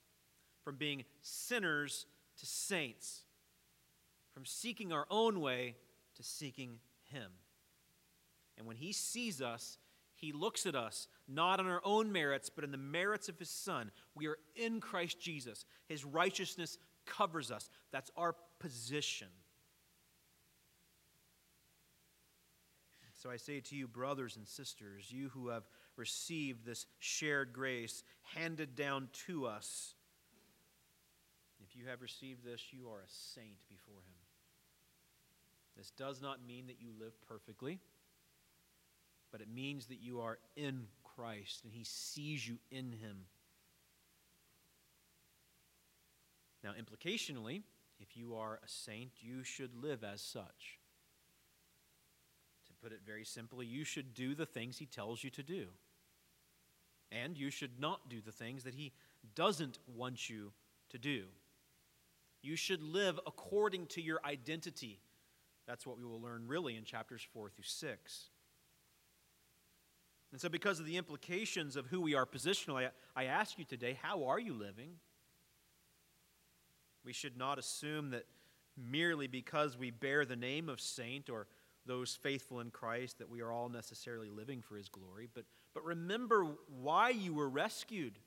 from 0.63 0.77
being 0.77 1.03
sinners 1.21 2.05
to 2.39 2.45
saints, 2.45 3.23
from 4.33 4.45
seeking 4.45 4.93
our 4.93 5.05
own 5.11 5.41
way 5.41 5.75
to 6.15 6.23
seeking 6.23 6.79
Him. 7.11 7.29
And 8.57 8.65
when 8.65 8.77
He 8.77 8.93
sees 8.93 9.41
us, 9.41 9.77
he 10.15 10.31
looks 10.31 10.65
at 10.65 10.75
us 10.75 11.09
not 11.27 11.59
on 11.59 11.67
our 11.67 11.81
own 11.83 12.09
merits, 12.13 12.49
but 12.49 12.63
in 12.63 12.71
the 12.71 12.77
merits 12.77 13.27
of 13.27 13.37
His 13.37 13.49
Son. 13.49 13.91
We 14.15 14.27
are 14.27 14.37
in 14.55 14.79
Christ 14.79 15.19
Jesus. 15.19 15.65
His 15.89 16.05
righteousness 16.05 16.77
covers 17.05 17.51
us. 17.51 17.69
That's 17.91 18.09
our 18.15 18.33
position. 18.57 19.27
So 23.23 23.29
I 23.29 23.37
say 23.37 23.61
to 23.61 23.75
you, 23.75 23.87
brothers 23.87 24.35
and 24.35 24.45
sisters, 24.45 25.09
you 25.09 25.29
who 25.29 25.47
have 25.47 25.63
received 25.97 26.65
this 26.65 26.85
shared 26.99 27.53
grace 27.53 28.03
handed 28.35 28.75
down 28.75 29.09
to 29.27 29.45
us, 29.45 29.95
if 31.63 31.75
you 31.75 31.85
have 31.87 32.01
received 32.01 32.43
this, 32.43 32.61
you 32.71 32.89
are 32.89 32.99
a 32.99 33.09
saint 33.09 33.67
before 33.69 33.95
Him. 33.95 34.19
This 35.77 35.91
does 35.91 36.21
not 36.21 36.45
mean 36.45 36.67
that 36.67 36.77
you 36.79 36.89
live 36.99 37.13
perfectly 37.27 37.79
but 39.33 39.41
it 39.41 39.47
means 39.51 39.87
that 39.87 39.99
you 39.99 40.21
are 40.21 40.37
in 40.55 40.85
Christ 41.03 41.63
and 41.63 41.73
He 41.73 41.83
sees 41.83 42.47
you 42.47 42.59
in 42.69 42.91
Him. 42.91 43.25
Now, 46.63 46.73
implicationally, 46.79 47.63
if 47.99 48.15
you 48.15 48.35
are 48.35 48.59
a 48.63 48.69
saint, 48.69 49.09
you 49.21 49.43
should 49.43 49.71
live 49.75 50.03
as 50.03 50.21
such. 50.21 50.77
To 52.67 52.73
put 52.81 52.91
it 52.93 53.01
very 53.03 53.25
simply, 53.25 53.65
you 53.65 53.83
should 53.83 54.13
do 54.13 54.35
the 54.35 54.45
things 54.45 54.77
he 54.77 54.85
tells 54.85 55.23
you 55.23 55.31
to 55.31 55.43
do. 55.43 55.65
And 57.23 57.37
you 57.37 57.49
should 57.49 57.79
not 57.79 58.09
do 58.09 58.21
the 58.21 58.31
things 58.31 58.63
that 58.63 58.73
he 58.73 58.91
doesn't 59.35 59.77
want 59.95 60.29
you 60.29 60.51
to 60.89 60.97
do. 60.97 61.25
You 62.41 62.55
should 62.55 62.81
live 62.81 63.19
according 63.25 63.87
to 63.87 64.01
your 64.01 64.19
identity. 64.25 64.99
That's 65.67 65.85
what 65.85 65.97
we 65.97 66.05
will 66.05 66.21
learn 66.21 66.47
really 66.47 66.75
in 66.75 66.83
chapters 66.83 67.25
4 67.33 67.49
through 67.49 67.63
6. 67.63 68.29
And 70.31 70.41
so, 70.41 70.49
because 70.49 70.79
of 70.79 70.87
the 70.87 70.97
implications 70.97 71.75
of 71.75 71.85
who 71.85 72.01
we 72.01 72.15
are 72.15 72.25
positionally, 72.25 72.89
I 73.15 73.25
ask 73.25 73.59
you 73.59 73.65
today 73.65 73.97
how 74.01 74.25
are 74.25 74.39
you 74.39 74.53
living? 74.53 74.95
We 77.05 77.13
should 77.13 77.37
not 77.37 77.59
assume 77.59 78.09
that 78.11 78.25
merely 78.75 79.27
because 79.27 79.77
we 79.77 79.91
bear 79.91 80.25
the 80.25 80.35
name 80.35 80.69
of 80.69 80.81
saint 80.81 81.29
or 81.29 81.47
those 81.85 82.15
faithful 82.15 82.61
in 82.61 82.71
Christ 82.71 83.19
that 83.19 83.29
we 83.29 83.41
are 83.41 83.51
all 83.51 83.69
necessarily 83.69 84.29
living 84.29 84.61
for 84.61 84.75
his 84.75 84.89
glory, 84.89 85.29
but, 85.33 85.45
but 85.73 85.83
remember 85.83 86.45
why 86.81 87.09
you 87.09 87.33
were 87.33 87.49
rescued. 87.49 88.19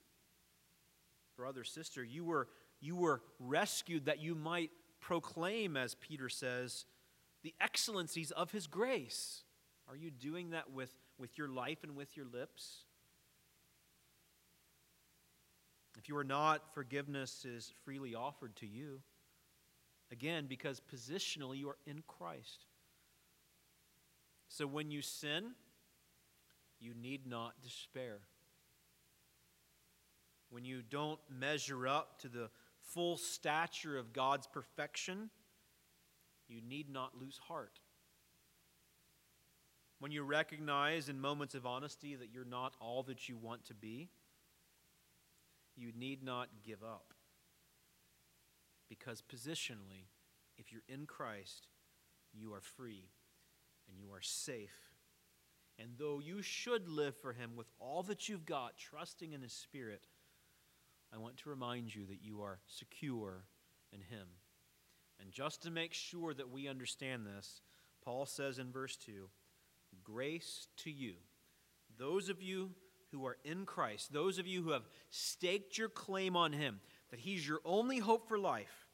Brother, 1.36 1.64
sister, 1.64 2.02
you 2.02 2.24
were, 2.24 2.48
you 2.80 2.96
were 2.96 3.22
rescued 3.38 4.06
that 4.06 4.20
you 4.20 4.34
might 4.34 4.70
proclaim, 5.00 5.76
as 5.76 5.94
Peter 5.94 6.28
says, 6.28 6.86
the 7.42 7.54
excellencies 7.60 8.30
of 8.30 8.50
his 8.50 8.66
grace. 8.66 9.44
Are 9.88 9.96
you 9.96 10.10
doing 10.10 10.50
that 10.50 10.72
with, 10.72 10.92
with 11.18 11.38
your 11.38 11.48
life 11.48 11.78
and 11.82 11.94
with 11.94 12.16
your 12.16 12.26
lips? 12.26 12.84
If 15.96 16.08
you 16.08 16.16
are 16.16 16.24
not, 16.24 16.74
forgiveness 16.74 17.44
is 17.44 17.72
freely 17.84 18.14
offered 18.14 18.56
to 18.56 18.66
you. 18.66 19.00
Again, 20.10 20.46
because 20.48 20.80
positionally 20.80 21.58
you 21.58 21.68
are 21.68 21.78
in 21.86 22.02
Christ. 22.06 22.66
So 24.48 24.66
when 24.66 24.90
you 24.90 25.02
sin, 25.02 25.52
you 26.80 26.94
need 26.94 27.26
not 27.26 27.60
despair. 27.62 28.20
When 30.50 30.64
you 30.64 30.82
don't 30.82 31.20
measure 31.28 31.88
up 31.88 32.20
to 32.20 32.28
the 32.28 32.50
full 32.80 33.16
stature 33.16 33.98
of 33.98 34.12
God's 34.12 34.46
perfection, 34.46 35.30
you 36.48 36.60
need 36.60 36.88
not 36.88 37.20
lose 37.20 37.38
heart. 37.48 37.80
When 39.98 40.12
you 40.12 40.22
recognize 40.22 41.08
in 41.08 41.20
moments 41.20 41.54
of 41.54 41.66
honesty 41.66 42.14
that 42.14 42.28
you're 42.32 42.44
not 42.44 42.74
all 42.80 43.02
that 43.04 43.28
you 43.28 43.36
want 43.36 43.64
to 43.66 43.74
be, 43.74 44.10
you 45.74 45.90
need 45.98 46.22
not 46.22 46.48
give 46.64 46.82
up. 46.82 47.14
Because 48.88 49.22
positionally, 49.22 50.08
if 50.58 50.70
you're 50.70 50.82
in 50.88 51.06
Christ, 51.06 51.68
you 52.32 52.52
are 52.52 52.60
free 52.60 53.10
and 53.88 53.98
you 53.98 54.12
are 54.12 54.22
safe. 54.22 54.95
And 55.78 55.90
though 55.98 56.20
you 56.20 56.40
should 56.42 56.88
live 56.88 57.16
for 57.16 57.32
Him 57.32 57.52
with 57.54 57.66
all 57.78 58.02
that 58.04 58.28
you've 58.28 58.46
got, 58.46 58.78
trusting 58.78 59.32
in 59.32 59.42
His 59.42 59.52
Spirit, 59.52 60.06
I 61.14 61.18
want 61.18 61.36
to 61.38 61.50
remind 61.50 61.94
you 61.94 62.06
that 62.06 62.22
you 62.22 62.42
are 62.42 62.60
secure 62.66 63.44
in 63.92 64.00
Him. 64.00 64.26
And 65.20 65.32
just 65.32 65.62
to 65.62 65.70
make 65.70 65.92
sure 65.92 66.34
that 66.34 66.50
we 66.50 66.68
understand 66.68 67.26
this, 67.26 67.60
Paul 68.04 68.26
says 68.26 68.58
in 68.58 68.72
verse 68.72 68.96
2 68.96 69.28
Grace 70.02 70.68
to 70.78 70.90
you, 70.90 71.14
those 71.98 72.28
of 72.28 72.42
you 72.42 72.70
who 73.12 73.26
are 73.26 73.38
in 73.44 73.64
Christ, 73.64 74.12
those 74.12 74.38
of 74.38 74.46
you 74.46 74.62
who 74.62 74.70
have 74.70 74.88
staked 75.10 75.78
your 75.78 75.88
claim 75.88 76.36
on 76.36 76.52
Him, 76.52 76.80
that 77.10 77.20
He's 77.20 77.46
your 77.46 77.60
only 77.64 77.98
hope 77.98 78.28
for 78.28 78.38
life, 78.38 78.86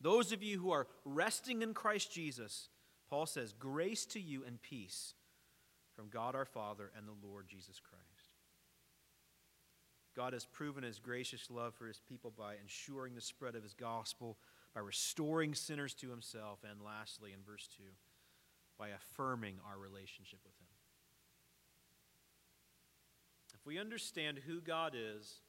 those 0.00 0.32
of 0.32 0.42
you 0.42 0.58
who 0.58 0.70
are 0.70 0.86
resting 1.04 1.62
in 1.62 1.74
Christ 1.74 2.12
Jesus, 2.12 2.68
Paul 3.08 3.26
says, 3.26 3.52
Grace 3.52 4.04
to 4.06 4.20
you 4.20 4.44
and 4.44 4.60
peace 4.60 5.14
from 5.98 6.08
God 6.10 6.36
our 6.36 6.44
Father 6.44 6.92
and 6.96 7.08
the 7.08 7.26
Lord 7.26 7.48
Jesus 7.48 7.80
Christ. 7.80 8.36
God 10.14 10.32
has 10.32 10.44
proven 10.44 10.84
his 10.84 11.00
gracious 11.00 11.50
love 11.50 11.74
for 11.74 11.88
his 11.88 12.00
people 12.08 12.32
by 12.38 12.54
ensuring 12.62 13.16
the 13.16 13.20
spread 13.20 13.56
of 13.56 13.64
his 13.64 13.74
gospel, 13.74 14.36
by 14.76 14.80
restoring 14.80 15.56
sinners 15.56 15.94
to 15.94 16.08
himself, 16.08 16.60
and 16.62 16.80
lastly, 16.80 17.32
in 17.32 17.40
verse 17.44 17.68
2, 17.76 17.82
by 18.78 18.90
affirming 18.90 19.56
our 19.68 19.76
relationship 19.76 20.38
with 20.44 20.54
him. 20.60 20.68
If 23.54 23.66
we 23.66 23.80
understand 23.80 24.38
who 24.46 24.60
God 24.60 24.94
is 24.94 25.40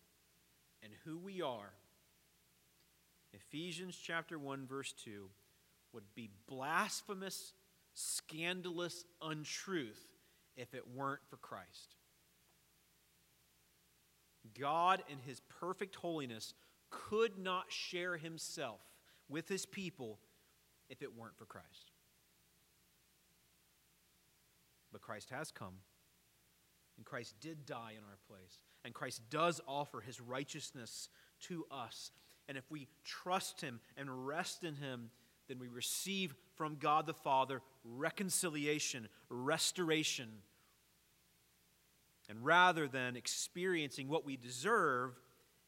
and 0.82 0.92
who 1.06 1.20
we 1.20 1.44
are, 1.44 1.74
Ephesians 3.34 3.96
chapter 3.96 4.40
1 4.40 4.66
verse 4.66 4.94
2 4.94 5.30
would 5.94 6.06
be 6.16 6.32
blasphemous, 6.48 7.54
scandalous 7.94 9.06
untruth 9.22 10.10
if 10.58 10.74
it 10.74 10.84
weren't 10.96 11.22
for 11.30 11.38
Christ. 11.38 11.96
God, 14.60 15.04
in 15.10 15.20
his 15.20 15.42
perfect 15.60 15.96
holiness, 15.96 16.54
could 16.90 17.38
not 17.38 17.66
share 17.72 18.18
himself 18.18 18.82
with 19.28 19.48
his 19.48 19.66
people 19.66 20.20
if 20.90 21.02
it 21.02 21.16
weren't 21.16 21.38
for 21.38 21.46
Christ. 21.46 21.92
But 24.92 25.02
Christ 25.02 25.30
has 25.30 25.52
come, 25.52 25.76
and 26.98 27.06
Christ 27.06 27.36
did 27.40 27.66
die 27.66 27.94
in 27.96 28.04
our 28.04 28.18
place, 28.28 28.58
and 28.84 28.94
Christ 28.94 29.22
does 29.30 29.62
offer 29.68 30.02
his 30.02 30.20
righteousness 30.20 31.10
to 31.42 31.66
us. 31.70 32.12
And 32.48 32.58
if 32.58 32.70
we 32.72 32.88
trust 33.04 33.62
him 33.62 33.80
and 33.96 34.26
rest 34.26 34.64
in 34.64 34.76
him, 34.76 35.12
then 35.50 35.60
we 35.60 35.68
receive 35.68 36.34
from 36.56 36.78
God 36.80 37.06
the 37.06 37.14
Father 37.14 37.62
reconciliation, 37.84 39.10
restoration. 39.30 40.30
And 42.30 42.46
rather 42.46 42.88
than 42.88 43.18
experiencing 43.18 44.08
what 44.08 44.26
we 44.26 44.38
deserve, 44.38 45.20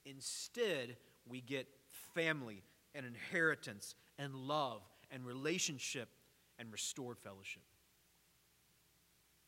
instead 0.06 0.96
we 1.28 1.42
get 1.42 1.68
family 2.14 2.64
and 2.94 3.06
inheritance 3.06 3.96
and 4.18 4.36
love 4.36 4.82
and 5.10 5.26
relationship 5.26 6.10
and 6.60 6.72
restored 6.72 7.18
fellowship. 7.18 7.64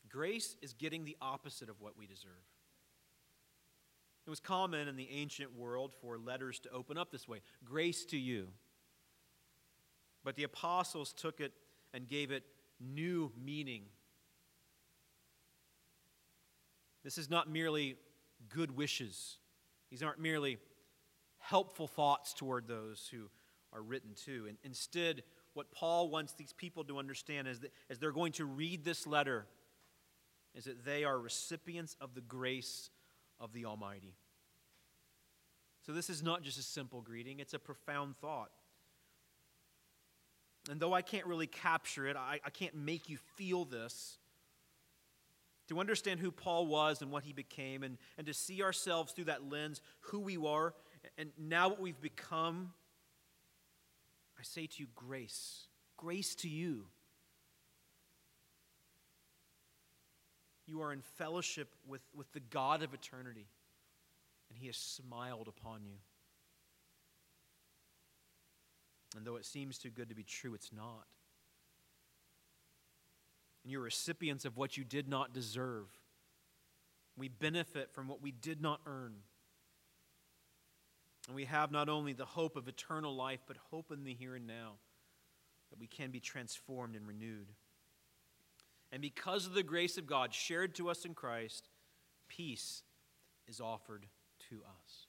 Grace 0.08 0.56
is 0.62 0.72
getting 0.72 1.04
the 1.04 1.16
opposite 1.20 1.68
of 1.68 1.80
what 1.80 1.96
we 1.96 2.06
deserve. 2.06 2.32
It 4.26 4.30
was 4.30 4.40
common 4.40 4.88
in 4.88 4.96
the 4.96 5.10
ancient 5.10 5.56
world 5.56 5.92
for 6.00 6.18
letters 6.18 6.58
to 6.60 6.70
open 6.70 6.96
up 6.96 7.12
this 7.12 7.28
way 7.28 7.40
Grace 7.64 8.04
to 8.06 8.16
you. 8.16 8.48
But 10.24 10.36
the 10.36 10.44
apostles 10.44 11.12
took 11.12 11.40
it 11.40 11.52
and 11.92 12.08
gave 12.08 12.30
it 12.30 12.44
new 12.80 13.30
meaning. 13.42 13.82
This 17.04 17.18
is 17.18 17.30
not 17.30 17.48
merely 17.50 17.96
good 18.48 18.76
wishes, 18.76 19.38
these 19.90 20.02
aren't 20.02 20.18
merely 20.18 20.58
helpful 21.38 21.86
thoughts 21.86 22.32
toward 22.32 22.66
those 22.66 23.08
who 23.12 23.28
are 23.72 23.82
written 23.82 24.14
to. 24.24 24.46
And 24.48 24.56
instead, 24.64 25.22
what 25.52 25.70
Paul 25.70 26.08
wants 26.08 26.32
these 26.32 26.52
people 26.52 26.84
to 26.84 26.98
understand 26.98 27.46
is 27.48 27.60
that 27.60 27.72
as 27.90 27.98
they're 27.98 28.12
going 28.12 28.32
to 28.32 28.44
read 28.44 28.84
this 28.84 29.06
letter, 29.06 29.46
is 30.54 30.64
that 30.64 30.84
they 30.84 31.04
are 31.04 31.18
recipients 31.18 31.96
of 32.00 32.14
the 32.14 32.20
grace 32.20 32.90
of 33.40 33.52
the 33.52 33.64
Almighty. 33.64 34.14
So, 35.84 35.92
this 35.92 36.08
is 36.08 36.22
not 36.22 36.42
just 36.42 36.58
a 36.58 36.62
simple 36.62 37.02
greeting, 37.02 37.40
it's 37.40 37.54
a 37.54 37.58
profound 37.58 38.16
thought. 38.16 38.50
And 40.70 40.80
though 40.80 40.94
I 40.94 41.02
can't 41.02 41.26
really 41.26 41.46
capture 41.46 42.06
it, 42.06 42.16
I, 42.16 42.40
I 42.44 42.50
can't 42.50 42.74
make 42.74 43.08
you 43.08 43.18
feel 43.36 43.64
this. 43.64 44.18
To 45.68 45.80
understand 45.80 46.20
who 46.20 46.30
Paul 46.30 46.66
was 46.66 47.00
and 47.00 47.10
what 47.10 47.24
he 47.24 47.32
became, 47.32 47.82
and, 47.82 47.96
and 48.18 48.26
to 48.26 48.34
see 48.34 48.62
ourselves 48.62 49.12
through 49.12 49.26
that 49.26 49.50
lens, 49.50 49.80
who 50.00 50.20
we 50.20 50.36
are, 50.36 50.74
and 51.16 51.30
now 51.38 51.68
what 51.68 51.80
we've 51.80 52.00
become, 52.00 52.72
I 54.38 54.42
say 54.42 54.66
to 54.66 54.82
you, 54.82 54.86
grace. 54.94 55.66
Grace 55.96 56.34
to 56.36 56.48
you. 56.48 56.84
You 60.66 60.82
are 60.82 60.92
in 60.92 61.00
fellowship 61.00 61.68
with, 61.86 62.02
with 62.14 62.30
the 62.32 62.40
God 62.40 62.82
of 62.82 62.94
eternity, 62.94 63.46
and 64.48 64.58
He 64.58 64.66
has 64.66 64.76
smiled 64.76 65.48
upon 65.48 65.84
you. 65.84 65.96
And 69.16 69.26
though 69.26 69.36
it 69.36 69.44
seems 69.44 69.78
too 69.78 69.90
good 69.90 70.08
to 70.08 70.14
be 70.14 70.24
true, 70.24 70.54
it's 70.54 70.72
not. 70.72 71.06
And 73.62 73.72
you're 73.72 73.80
recipients 73.80 74.44
of 74.44 74.56
what 74.56 74.76
you 74.76 74.84
did 74.84 75.08
not 75.08 75.32
deserve. 75.32 75.86
We 77.16 77.28
benefit 77.28 77.92
from 77.92 78.08
what 78.08 78.20
we 78.20 78.32
did 78.32 78.60
not 78.60 78.80
earn. 78.86 79.14
And 81.28 81.36
we 81.36 81.44
have 81.44 81.70
not 81.70 81.88
only 81.88 82.12
the 82.12 82.24
hope 82.24 82.56
of 82.56 82.68
eternal 82.68 83.14
life, 83.14 83.40
but 83.46 83.56
hope 83.70 83.90
in 83.90 84.04
the 84.04 84.12
here 84.12 84.34
and 84.34 84.46
now, 84.46 84.72
that 85.70 85.78
we 85.78 85.86
can 85.86 86.10
be 86.10 86.20
transformed 86.20 86.96
and 86.96 87.06
renewed. 87.06 87.52
And 88.92 89.00
because 89.00 89.46
of 89.46 89.54
the 89.54 89.62
grace 89.62 89.96
of 89.96 90.06
God 90.06 90.34
shared 90.34 90.74
to 90.74 90.90
us 90.90 91.04
in 91.04 91.14
Christ, 91.14 91.68
peace 92.28 92.82
is 93.48 93.60
offered 93.60 94.06
to 94.50 94.56
us. 94.56 95.03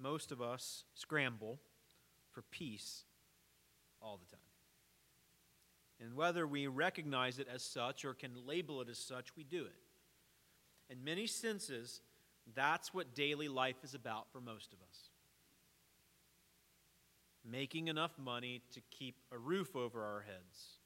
Most 0.00 0.32
of 0.32 0.40
us 0.40 0.84
scramble 0.94 1.60
for 2.30 2.42
peace 2.42 3.04
all 4.00 4.18
the 4.18 4.30
time. 4.30 4.40
And 6.00 6.14
whether 6.14 6.46
we 6.46 6.66
recognize 6.66 7.38
it 7.38 7.48
as 7.52 7.62
such 7.62 8.04
or 8.04 8.14
can 8.14 8.46
label 8.46 8.80
it 8.80 8.88
as 8.88 8.98
such, 8.98 9.36
we 9.36 9.44
do 9.44 9.64
it. 9.64 9.74
In 10.88 11.04
many 11.04 11.26
senses, 11.26 12.00
that's 12.54 12.94
what 12.94 13.14
daily 13.14 13.48
life 13.48 13.84
is 13.84 13.94
about 13.94 14.32
for 14.32 14.40
most 14.40 14.72
of 14.72 14.78
us. 14.80 15.10
Making 17.44 17.88
enough 17.88 18.18
money 18.18 18.62
to 18.72 18.80
keep 18.90 19.16
a 19.30 19.38
roof 19.38 19.76
over 19.76 20.02
our 20.02 20.20
heads, 20.20 20.78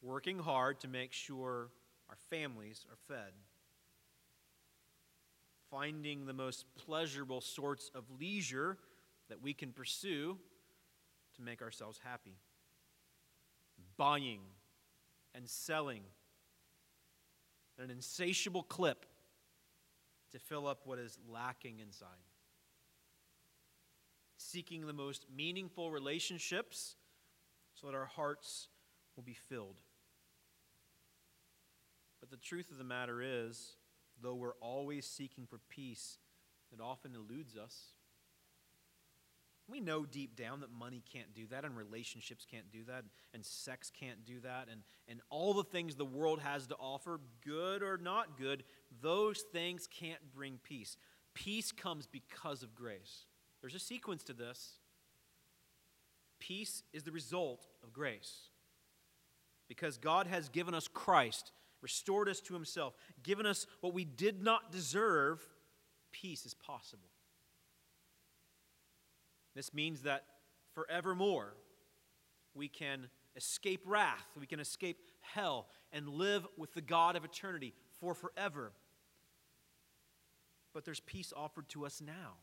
working 0.00 0.38
hard 0.38 0.80
to 0.80 0.88
make 0.88 1.12
sure 1.12 1.70
our 2.08 2.16
families 2.30 2.86
are 2.90 2.96
fed, 3.08 3.32
finding 5.70 6.26
the 6.26 6.32
most 6.32 6.64
pleasurable 6.76 7.40
sorts 7.40 7.90
of 7.94 8.04
leisure 8.18 8.76
that 9.28 9.40
we 9.40 9.54
can 9.54 9.72
pursue 9.72 10.36
to 11.36 11.42
make 11.42 11.62
ourselves 11.62 12.00
happy, 12.02 12.36
buying 13.96 14.40
and 15.34 15.48
selling 15.48 16.02
at 17.78 17.84
an 17.84 17.90
insatiable 17.90 18.62
clip 18.62 19.06
to 20.32 20.38
fill 20.38 20.66
up 20.66 20.80
what 20.84 20.98
is 20.98 21.18
lacking 21.28 21.78
inside. 21.78 22.08
Seeking 24.36 24.86
the 24.86 24.92
most 24.92 25.26
meaningful 25.34 25.90
relationships 25.90 26.96
so 27.74 27.86
that 27.86 27.96
our 27.96 28.06
hearts 28.06 28.68
will 29.16 29.22
be 29.22 29.34
filled. 29.34 29.76
But 32.20 32.30
the 32.30 32.36
truth 32.36 32.70
of 32.70 32.78
the 32.78 32.84
matter 32.84 33.22
is, 33.22 33.76
though 34.22 34.34
we're 34.34 34.54
always 34.60 35.06
seeking 35.06 35.46
for 35.46 35.58
peace, 35.68 36.18
it 36.72 36.80
often 36.80 37.14
eludes 37.14 37.56
us. 37.56 37.76
We 39.68 39.80
know 39.80 40.04
deep 40.04 40.34
down 40.34 40.60
that 40.60 40.72
money 40.72 41.02
can't 41.12 41.32
do 41.32 41.46
that, 41.50 41.64
and 41.64 41.76
relationships 41.76 42.44
can't 42.50 42.72
do 42.72 42.84
that, 42.88 43.04
and 43.32 43.44
sex 43.44 43.90
can't 43.90 44.24
do 44.24 44.40
that, 44.40 44.66
and, 44.70 44.82
and 45.06 45.20
all 45.30 45.54
the 45.54 45.62
things 45.62 45.94
the 45.94 46.04
world 46.04 46.40
has 46.40 46.66
to 46.68 46.74
offer, 46.74 47.20
good 47.44 47.82
or 47.82 47.96
not 47.96 48.36
good, 48.36 48.64
those 49.00 49.42
things 49.52 49.86
can't 49.86 50.20
bring 50.34 50.58
peace. 50.64 50.96
Peace 51.34 51.70
comes 51.70 52.06
because 52.06 52.64
of 52.64 52.74
grace. 52.74 53.26
There's 53.60 53.76
a 53.76 53.80
sequence 53.80 54.24
to 54.24 54.32
this. 54.32 54.78
Peace 56.40 56.82
is 56.92 57.04
the 57.04 57.12
result 57.12 57.68
of 57.84 57.92
grace. 57.92 58.48
Because 59.68 59.98
God 59.98 60.26
has 60.26 60.48
given 60.48 60.74
us 60.74 60.88
Christ, 60.88 61.52
restored 61.82 62.28
us 62.28 62.40
to 62.40 62.54
Himself, 62.54 62.94
given 63.22 63.46
us 63.46 63.66
what 63.80 63.94
we 63.94 64.04
did 64.04 64.42
not 64.42 64.72
deserve, 64.72 65.40
peace 66.12 66.46
is 66.46 66.54
possible. 66.54 67.08
This 69.54 69.74
means 69.74 70.02
that 70.02 70.24
forevermore 70.74 71.54
we 72.54 72.68
can 72.68 73.08
escape 73.36 73.82
wrath, 73.86 74.26
we 74.38 74.46
can 74.46 74.60
escape 74.60 74.98
hell, 75.20 75.66
and 75.92 76.08
live 76.08 76.46
with 76.56 76.74
the 76.74 76.80
God 76.80 77.16
of 77.16 77.24
eternity 77.24 77.74
for 78.00 78.14
forever. 78.14 78.72
But 80.72 80.84
there's 80.84 81.00
peace 81.00 81.32
offered 81.36 81.68
to 81.70 81.84
us 81.86 82.00
now. 82.00 82.34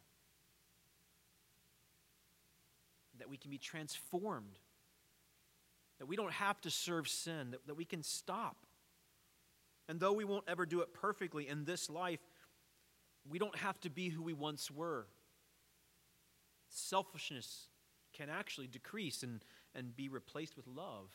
That 3.20 3.30
we 3.30 3.38
can 3.38 3.52
be 3.52 3.58
transformed. 3.58 4.60
That 6.00 6.06
we 6.06 6.16
don't 6.16 6.34
have 6.34 6.62
to 6.62 6.70
serve 6.70 7.08
sin, 7.08 7.52
that, 7.52 7.66
that 7.68 7.76
we 7.76 7.86
can 7.86 8.04
stop. 8.04 8.58
And 9.90 10.00
though 10.00 10.14
we 10.14 10.26
won't 10.26 10.46
ever 10.48 10.66
do 10.66 10.82
it 10.82 10.94
perfectly 10.94 11.48
in 11.48 11.66
this 11.66 11.90
life, 11.90 12.20
we 13.30 13.40
don't 13.40 13.56
have 13.58 13.80
to 13.82 13.90
be 13.90 14.10
who 14.10 14.22
we 14.22 14.34
once 14.34 14.70
were 14.70 15.08
selfishness 16.70 17.68
can 18.14 18.30
actually 18.30 18.68
decrease 18.68 19.24
and, 19.24 19.44
and 19.76 19.96
be 19.96 20.10
replaced 20.10 20.56
with 20.56 20.68
love. 20.68 21.10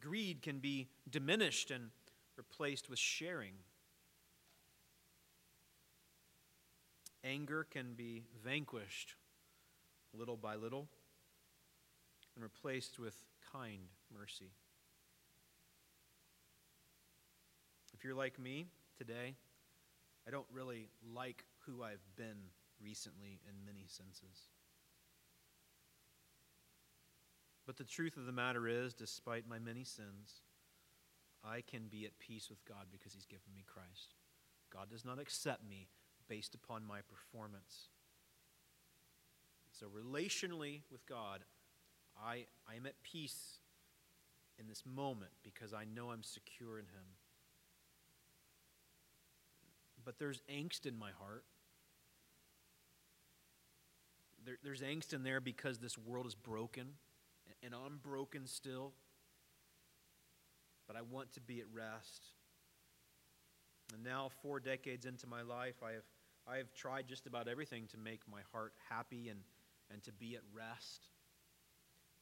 Greed 0.00 0.42
can 0.42 0.58
be 0.58 0.88
diminished 1.08 1.70
and 1.70 1.90
replaced 2.36 2.88
with 2.88 2.98
sharing. 2.98 3.54
Anger 7.24 7.66
can 7.68 7.94
be 7.94 8.24
vanquished 8.44 9.14
little 10.12 10.36
by 10.36 10.54
little 10.54 10.88
and 12.34 12.42
replaced 12.42 12.98
with 12.98 13.16
kind 13.52 13.88
mercy. 14.16 14.50
If 17.92 17.95
you're 18.06 18.14
like 18.14 18.38
me 18.38 18.68
today, 18.96 19.34
I 20.26 20.30
don't 20.30 20.46
really 20.52 20.88
like 21.12 21.44
who 21.66 21.82
I've 21.82 22.04
been 22.16 22.38
recently 22.80 23.40
in 23.48 23.66
many 23.66 23.84
senses. 23.88 24.48
But 27.66 27.76
the 27.76 27.84
truth 27.84 28.16
of 28.16 28.26
the 28.26 28.32
matter 28.32 28.68
is, 28.68 28.94
despite 28.94 29.48
my 29.48 29.58
many 29.58 29.82
sins, 29.82 30.42
I 31.44 31.62
can 31.62 31.88
be 31.90 32.04
at 32.04 32.16
peace 32.20 32.48
with 32.48 32.64
God 32.64 32.86
because 32.92 33.12
He's 33.12 33.26
given 33.26 33.52
me 33.52 33.64
Christ. 33.66 34.14
God 34.72 34.88
does 34.88 35.04
not 35.04 35.18
accept 35.18 35.68
me 35.68 35.88
based 36.28 36.54
upon 36.54 36.86
my 36.86 37.00
performance. 37.00 37.88
So, 39.72 39.86
relationally 39.88 40.82
with 40.92 41.04
God, 41.06 41.40
I, 42.16 42.46
I 42.70 42.76
am 42.76 42.86
at 42.86 43.02
peace 43.02 43.58
in 44.60 44.68
this 44.68 44.84
moment 44.86 45.32
because 45.42 45.74
I 45.74 45.84
know 45.92 46.10
I'm 46.10 46.22
secure 46.22 46.78
in 46.78 46.86
Him. 46.86 47.15
But 50.06 50.18
there's 50.18 50.40
angst 50.50 50.86
in 50.86 50.96
my 50.98 51.10
heart 51.10 51.44
there, 54.46 54.56
there's 54.62 54.80
angst 54.80 55.12
in 55.12 55.24
there 55.24 55.40
because 55.40 55.78
this 55.78 55.98
world 55.98 56.26
is 56.26 56.34
broken, 56.34 56.86
and 57.62 57.74
I'm 57.74 57.98
broken 58.02 58.46
still. 58.46 58.92
But 60.86 60.96
I 60.96 61.02
want 61.02 61.32
to 61.32 61.40
be 61.40 61.60
at 61.60 61.66
rest. 61.72 62.28
And 63.92 64.04
now, 64.04 64.30
four 64.42 64.60
decades 64.60 65.04
into 65.04 65.26
my 65.26 65.42
life, 65.42 65.82
I 65.84 65.92
have, 65.92 66.04
I 66.48 66.56
have 66.58 66.72
tried 66.74 67.08
just 67.08 67.26
about 67.26 67.48
everything 67.48 67.88
to 67.88 67.98
make 67.98 68.20
my 68.30 68.40
heart 68.52 68.72
happy 68.88 69.28
and, 69.28 69.40
and 69.92 70.02
to 70.04 70.12
be 70.12 70.36
at 70.36 70.42
rest, 70.54 71.08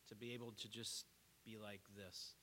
to 0.09 0.15
be 0.15 0.33
able 0.33 0.53
to 0.63 0.69
just 0.69 1.05
be 1.45 1.57
like 1.63 1.83
this. 1.97 2.35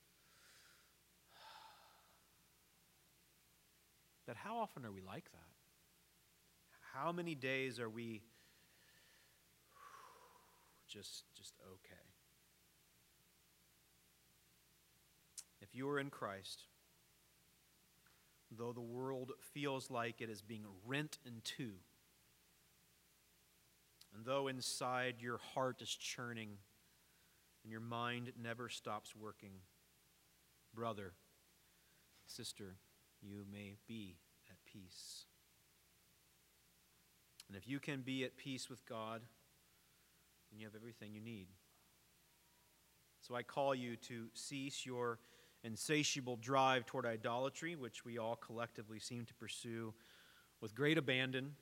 But 4.26 4.36
how 4.36 4.58
often 4.58 4.84
are 4.84 4.92
we 4.92 5.00
like 5.00 5.30
that? 5.32 5.48
How 6.92 7.10
many 7.10 7.34
days 7.34 7.80
are 7.80 7.88
we 7.88 8.22
just, 10.92 11.24
just 11.34 11.54
okay. 11.66 11.94
If 15.62 15.74
you 15.74 15.88
are 15.88 15.98
in 15.98 16.10
Christ, 16.10 16.64
though 18.50 18.72
the 18.72 18.80
world 18.80 19.32
feels 19.54 19.90
like 19.90 20.20
it 20.20 20.28
is 20.28 20.42
being 20.42 20.66
rent 20.84 21.18
in 21.24 21.40
two, 21.44 21.72
and 24.14 24.26
though 24.26 24.48
inside 24.48 25.14
your 25.20 25.38
heart 25.54 25.80
is 25.80 25.88
churning 25.88 26.58
and 27.62 27.72
your 27.72 27.80
mind 27.80 28.32
never 28.40 28.68
stops 28.68 29.16
working, 29.16 29.52
brother, 30.74 31.14
sister, 32.26 32.76
you 33.22 33.44
may 33.50 33.76
be 33.86 34.16
at 34.50 34.56
peace. 34.66 35.24
And 37.48 37.56
if 37.56 37.68
you 37.68 37.78
can 37.78 38.00
be 38.00 38.24
at 38.24 38.36
peace 38.36 38.68
with 38.68 38.84
God, 38.86 39.20
then 40.50 40.58
you 40.58 40.66
have 40.66 40.74
everything 40.74 41.14
you 41.14 41.20
need. 41.20 41.48
So 43.20 43.34
I 43.34 43.42
call 43.42 43.74
you 43.74 43.96
to 44.08 44.26
cease 44.34 44.84
your 44.84 45.18
insatiable 45.62 46.36
drive 46.36 46.86
toward 46.86 47.06
idolatry, 47.06 47.76
which 47.76 48.04
we 48.04 48.18
all 48.18 48.36
collectively 48.36 48.98
seem 48.98 49.24
to 49.26 49.34
pursue 49.34 49.94
with 50.60 50.74
great 50.74 50.98
abandon, 50.98 51.54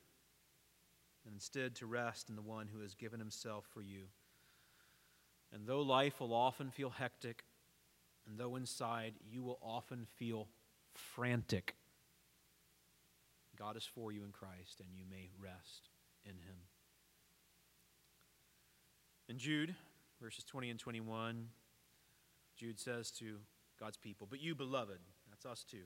and 1.26 1.34
instead 1.34 1.74
to 1.76 1.86
rest 1.86 2.30
in 2.30 2.36
the 2.36 2.42
one 2.42 2.68
who 2.68 2.80
has 2.80 2.94
given 2.94 3.18
himself 3.18 3.66
for 3.72 3.82
you. 3.82 4.04
And 5.52 5.66
though 5.66 5.82
life 5.82 6.20
will 6.20 6.32
often 6.32 6.70
feel 6.70 6.90
hectic, 6.90 7.44
and 8.26 8.38
though 8.38 8.56
inside 8.56 9.14
you 9.30 9.42
will 9.42 9.58
often 9.60 10.06
feel 10.16 10.48
frantic, 10.94 11.74
God 13.58 13.76
is 13.76 13.84
for 13.84 14.10
you 14.10 14.24
in 14.24 14.32
Christ, 14.32 14.80
and 14.80 14.88
you 14.94 15.04
may 15.08 15.28
rest 15.38 15.90
in 16.24 16.32
him. 16.32 16.56
In 19.28 19.38
Jude, 19.38 19.74
verses 20.20 20.44
20 20.44 20.70
and 20.70 20.78
21, 20.78 21.48
Jude 22.56 22.80
says 22.80 23.10
to 23.12 23.36
God's 23.78 23.96
people, 23.96 24.26
But 24.28 24.40
you, 24.40 24.54
beloved, 24.54 24.98
that's 25.28 25.46
us 25.46 25.64
too, 25.64 25.84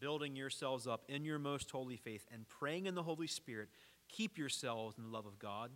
building 0.00 0.36
yourselves 0.36 0.86
up 0.86 1.04
in 1.08 1.24
your 1.24 1.38
most 1.38 1.70
holy 1.70 1.96
faith 1.96 2.26
and 2.32 2.48
praying 2.48 2.86
in 2.86 2.94
the 2.94 3.02
Holy 3.02 3.26
Spirit, 3.26 3.68
keep 4.08 4.38
yourselves 4.38 4.96
in 4.98 5.04
the 5.04 5.10
love 5.10 5.26
of 5.26 5.38
God, 5.38 5.70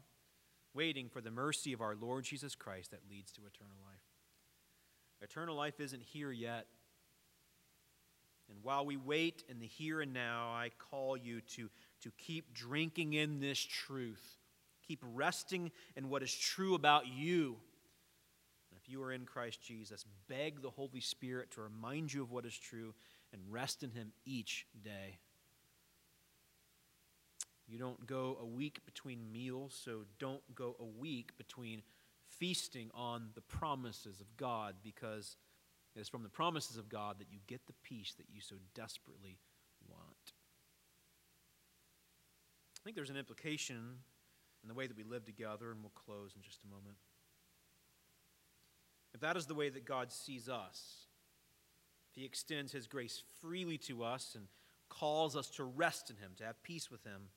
waiting 0.73 1.09
for 1.09 1.21
the 1.21 1.31
mercy 1.31 1.73
of 1.73 1.81
our 1.81 1.95
Lord 1.95 2.25
Jesus 2.25 2.55
Christ 2.55 2.91
that 2.93 3.01
leads 3.11 3.33
to 3.33 3.43
eternal 3.43 3.77
life. 3.85 4.01
Eternal 5.21 5.55
life 5.55 5.79
isn't 5.79 6.03
here 6.03 6.33
yet. 6.33 6.67
And 8.53 8.63
while 8.63 8.85
we 8.85 8.99
wait 8.99 9.45
in 9.49 9.61
the 9.61 9.67
here 9.67 10.03
and 10.03 10.13
now, 10.13 10.51
I 10.53 10.71
call 10.91 11.17
you 11.17 11.41
to, 11.57 11.71
to 12.03 12.11
keep 12.19 12.53
drinking 12.53 13.15
in 13.15 13.41
this 13.41 13.59
truth 13.59 14.39
Keep 14.87 15.05
resting 15.15 15.71
in 15.97 16.11
what 16.11 16.23
is 16.23 16.35
true 16.35 16.75
about 16.75 17.07
you 17.07 17.57
If 18.77 18.91
you 18.91 19.03
are 19.03 19.13
in 19.13 19.25
Christ 19.25 19.63
Jesus, 19.63 20.05
beg 20.29 20.61
the 20.61 20.71
Holy 20.71 21.01
Spirit 21.01 21.53
to 21.53 21.63
remind 21.63 22.13
you 22.13 22.23
of 22.23 22.31
what 22.31 22.45
is 22.45 22.57
true 22.57 22.95
and 23.33 23.41
rest 23.49 23.83
in 23.83 23.93
Him 23.93 24.13
each 24.27 24.67
day. 24.85 25.19
You 27.67 27.79
don't 27.79 28.07
go 28.07 28.37
a 28.41 28.45
week 28.45 28.85
between 28.85 29.33
meals, 29.33 29.81
so 29.83 30.01
don't 30.19 30.43
go 30.55 30.77
a 30.79 30.85
week 30.85 31.39
between 31.39 31.83
feasting 32.27 32.91
on 32.93 33.31
the 33.35 33.41
promises 33.41 34.21
of 34.21 34.37
God 34.37 34.75
because 34.83 35.37
it 35.95 36.01
is 36.01 36.09
from 36.09 36.23
the 36.23 36.29
promises 36.29 36.79
of 36.79 36.89
God 36.89 37.19
that 37.19 37.31
you 37.31 37.39
get 37.47 37.67
the 37.67 37.75
peace 37.83 38.15
that 38.17 38.27
you 38.33 38.41
so 38.41 38.57
desperately 38.75 39.39
want. 39.89 40.33
I 42.81 42.85
think 42.85 42.97
there's 42.97 43.11
an 43.11 43.17
implication 43.17 43.77
in 44.63 44.69
the 44.69 44.75
way 44.75 44.87
that 44.87 44.97
we 44.97 45.05
live 45.05 45.25
together, 45.25 45.71
and 45.71 45.83
we'll 45.83 45.91
close 45.91 46.35
in 46.35 46.43
just 46.43 46.61
a 46.65 46.67
moment. 46.69 46.97
If 49.15 49.21
that 49.21 49.37
is 49.37 49.47
the 49.47 49.55
way 49.55 49.69
that 49.69 49.85
God 49.85 50.11
sees 50.11 50.49
us, 50.49 51.07
if 52.11 52.17
He 52.17 52.25
extends 52.25 52.73
His 52.73 52.87
grace 52.87 53.23
freely 53.41 53.79
to 53.79 54.03
us 54.03 54.35
and 54.35 54.47
calls 54.89 55.37
us 55.37 55.49
to 55.51 55.65
rest 55.65 56.11
in 56.11 56.17
Him, 56.17 56.33
to 56.39 56.45
have 56.45 56.63
peace 56.63 56.91
with 56.91 57.05
Him, 57.05 57.29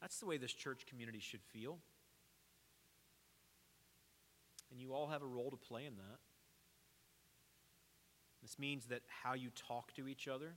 that's 0.00 0.18
the 0.18 0.26
way 0.26 0.36
this 0.36 0.52
church 0.52 0.86
community 0.86 1.20
should 1.20 1.42
feel. 1.42 1.78
And 4.70 4.80
you 4.80 4.92
all 4.92 5.06
have 5.06 5.22
a 5.22 5.26
role 5.26 5.50
to 5.50 5.56
play 5.56 5.86
in 5.86 5.96
that. 5.96 6.18
This 8.46 8.60
means 8.60 8.86
that 8.90 9.00
how 9.24 9.34
you 9.34 9.50
talk 9.68 9.92
to 9.94 10.06
each 10.06 10.28
other, 10.28 10.54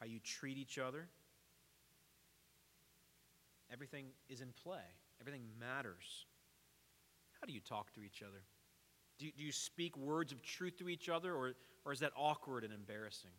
how 0.00 0.06
you 0.06 0.18
treat 0.18 0.56
each 0.56 0.78
other, 0.78 1.06
everything 3.70 4.06
is 4.30 4.40
in 4.40 4.54
play. 4.62 4.80
Everything 5.20 5.42
matters. 5.60 6.24
How 7.38 7.46
do 7.46 7.52
you 7.52 7.60
talk 7.60 7.92
to 7.96 8.02
each 8.02 8.22
other? 8.22 8.40
Do 9.18 9.26
you, 9.26 9.32
do 9.36 9.44
you 9.44 9.52
speak 9.52 9.94
words 9.98 10.32
of 10.32 10.40
truth 10.40 10.78
to 10.78 10.88
each 10.88 11.10
other, 11.10 11.34
or, 11.34 11.52
or 11.84 11.92
is 11.92 12.00
that 12.00 12.12
awkward 12.16 12.64
and 12.64 12.72
embarrassing? 12.72 13.32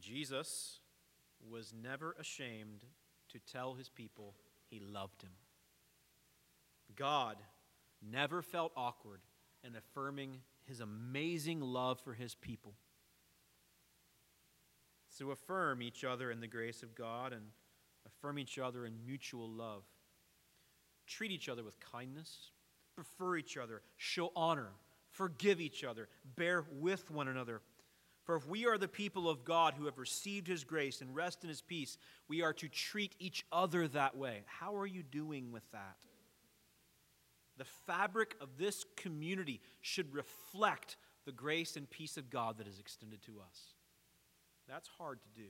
Jesus 0.00 0.78
was 1.46 1.74
never 1.78 2.16
ashamed 2.18 2.86
to 3.32 3.38
tell 3.52 3.74
his 3.74 3.90
people 3.90 4.32
he 4.70 4.80
loved 4.80 5.20
him. 5.20 5.32
God 6.96 7.36
never 8.00 8.40
felt 8.40 8.72
awkward 8.78 9.20
in 9.66 9.76
affirming 9.76 10.40
his 10.66 10.80
amazing 10.80 11.60
love 11.60 12.00
for 12.00 12.14
his 12.14 12.34
people. 12.34 12.74
So 15.08 15.30
affirm 15.30 15.82
each 15.82 16.04
other 16.04 16.30
in 16.30 16.40
the 16.40 16.46
grace 16.46 16.82
of 16.82 16.94
God 16.94 17.32
and 17.32 17.42
affirm 18.06 18.38
each 18.38 18.58
other 18.58 18.84
in 18.84 19.04
mutual 19.06 19.48
love. 19.48 19.82
Treat 21.06 21.30
each 21.30 21.48
other 21.48 21.64
with 21.64 21.78
kindness, 21.80 22.50
prefer 22.94 23.36
each 23.36 23.56
other, 23.56 23.82
show 23.96 24.32
honor, 24.36 24.70
forgive 25.10 25.60
each 25.60 25.84
other, 25.84 26.08
bear 26.36 26.64
with 26.72 27.10
one 27.10 27.28
another 27.28 27.62
for 28.26 28.34
if 28.34 28.46
we 28.48 28.66
are 28.66 28.76
the 28.76 28.88
people 28.88 29.30
of 29.30 29.44
God 29.44 29.74
who 29.78 29.84
have 29.84 29.98
received 29.98 30.48
his 30.48 30.64
grace 30.64 31.00
and 31.00 31.14
rest 31.14 31.44
in 31.44 31.48
his 31.48 31.62
peace, 31.62 31.96
we 32.26 32.42
are 32.42 32.52
to 32.54 32.68
treat 32.68 33.14
each 33.20 33.46
other 33.52 33.86
that 33.86 34.16
way. 34.16 34.42
How 34.46 34.76
are 34.76 34.86
you 34.86 35.04
doing 35.04 35.52
with 35.52 35.62
that? 35.70 35.96
The 37.56 37.64
fabric 37.64 38.36
of 38.40 38.58
this 38.58 38.84
community 38.96 39.60
should 39.80 40.14
reflect 40.14 40.96
the 41.24 41.32
grace 41.32 41.76
and 41.76 41.88
peace 41.88 42.16
of 42.16 42.30
God 42.30 42.58
that 42.58 42.68
is 42.68 42.78
extended 42.78 43.22
to 43.22 43.40
us. 43.40 43.74
That's 44.68 44.88
hard 44.98 45.20
to 45.22 45.40
do. 45.40 45.48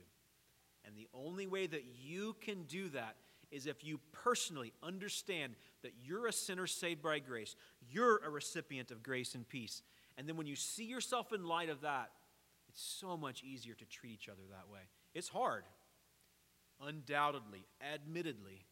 And 0.85 0.95
the 0.95 1.07
only 1.13 1.47
way 1.47 1.67
that 1.67 1.83
you 1.99 2.35
can 2.39 2.63
do 2.63 2.89
that 2.89 3.15
is 3.51 3.65
if 3.65 3.83
you 3.83 3.99
personally 4.11 4.73
understand 4.83 5.55
that 5.81 5.93
you're 6.03 6.27
a 6.27 6.33
sinner 6.33 6.67
saved 6.67 7.01
by 7.01 7.19
grace, 7.19 7.55
you're 7.89 8.17
a 8.25 8.29
recipient 8.29 8.91
of 8.91 9.03
grace 9.03 9.35
and 9.35 9.47
peace. 9.47 9.81
And 10.17 10.27
then 10.27 10.37
when 10.37 10.47
you 10.47 10.55
see 10.55 10.85
yourself 10.85 11.31
in 11.33 11.45
light 11.45 11.69
of 11.69 11.81
that, 11.81 12.11
it's 12.69 12.81
so 12.81 13.15
much 13.17 13.43
easier 13.43 13.73
to 13.75 13.85
treat 13.85 14.13
each 14.13 14.29
other 14.29 14.41
that 14.49 14.71
way. 14.71 14.81
It's 15.13 15.29
hard, 15.29 15.63
undoubtedly, 16.81 17.65
admittedly, 17.81 18.65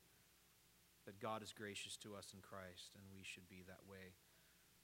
that 1.05 1.19
God 1.19 1.43
is 1.43 1.53
gracious 1.53 1.97
to 1.97 2.15
us 2.15 2.33
in 2.33 2.41
Christ, 2.41 2.91
and 2.95 3.03
we 3.11 3.23
should 3.23 3.47
be 3.47 3.63
that 3.67 3.89
way 3.89 4.13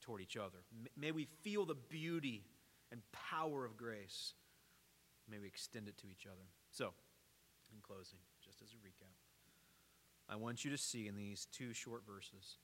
toward 0.01 0.21
each 0.21 0.37
other. 0.37 0.59
May 0.97 1.11
we 1.11 1.25
feel 1.25 1.65
the 1.65 1.75
beauty 1.75 2.43
and 2.91 3.01
power 3.11 3.65
of 3.65 3.77
grace. 3.77 4.33
May 5.29 5.39
we 5.39 5.47
extend 5.47 5.87
it 5.87 5.97
to 5.99 6.07
each 6.07 6.25
other. 6.25 6.45
So, 6.71 6.93
in 7.73 7.79
closing, 7.81 8.19
just 8.43 8.61
as 8.61 8.69
a 8.73 8.77
recap, 8.77 9.13
I 10.29 10.35
want 10.35 10.63
you 10.63 10.71
to 10.71 10.77
see 10.77 11.07
in 11.07 11.15
these 11.15 11.47
two 11.51 11.73
short 11.73 12.03
verses 12.05 12.57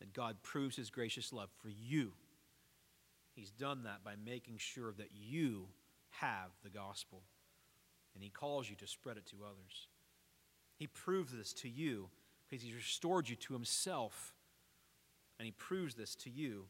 that 0.00 0.12
God 0.12 0.36
proves 0.42 0.76
his 0.76 0.90
gracious 0.90 1.32
love 1.32 1.50
for 1.60 1.68
you. 1.68 2.12
He's 3.34 3.50
done 3.50 3.84
that 3.84 4.04
by 4.04 4.14
making 4.24 4.58
sure 4.58 4.92
that 4.98 5.10
you 5.12 5.68
have 6.10 6.50
the 6.64 6.70
gospel, 6.70 7.22
and 8.14 8.22
He 8.22 8.30
calls 8.30 8.68
you 8.68 8.76
to 8.76 8.86
spread 8.86 9.16
it 9.16 9.26
to 9.26 9.44
others. 9.44 9.88
He 10.76 10.86
proves 10.86 11.32
this 11.32 11.52
to 11.54 11.68
you 11.68 12.08
because 12.48 12.64
He's 12.64 12.74
restored 12.74 13.28
you 13.28 13.36
to 13.36 13.52
Himself, 13.54 14.32
and 15.38 15.46
He 15.46 15.52
proves 15.52 15.94
this 15.94 16.14
to 16.16 16.30
you 16.30 16.64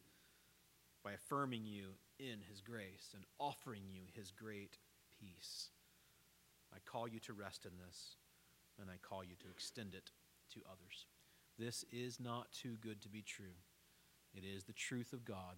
by 1.04 1.12
affirming 1.12 1.64
you 1.64 1.90
in 2.18 2.40
His 2.50 2.60
grace 2.60 3.14
and 3.14 3.24
offering 3.38 3.82
you 3.90 4.02
His 4.12 4.30
great 4.30 4.78
peace. 5.20 5.68
I 6.74 6.78
call 6.84 7.08
you 7.08 7.20
to 7.20 7.32
rest 7.32 7.64
in 7.64 7.72
this, 7.84 8.16
and 8.80 8.90
I 8.90 8.96
call 9.00 9.24
you 9.24 9.36
to 9.40 9.50
extend 9.50 9.94
it 9.94 10.10
to 10.54 10.60
others. 10.70 11.06
This 11.58 11.84
is 11.92 12.20
not 12.20 12.52
too 12.52 12.76
good 12.80 13.00
to 13.02 13.08
be 13.08 13.22
true. 13.22 13.56
It 14.34 14.44
is 14.44 14.64
the 14.64 14.72
truth 14.72 15.12
of 15.12 15.24
God, 15.24 15.56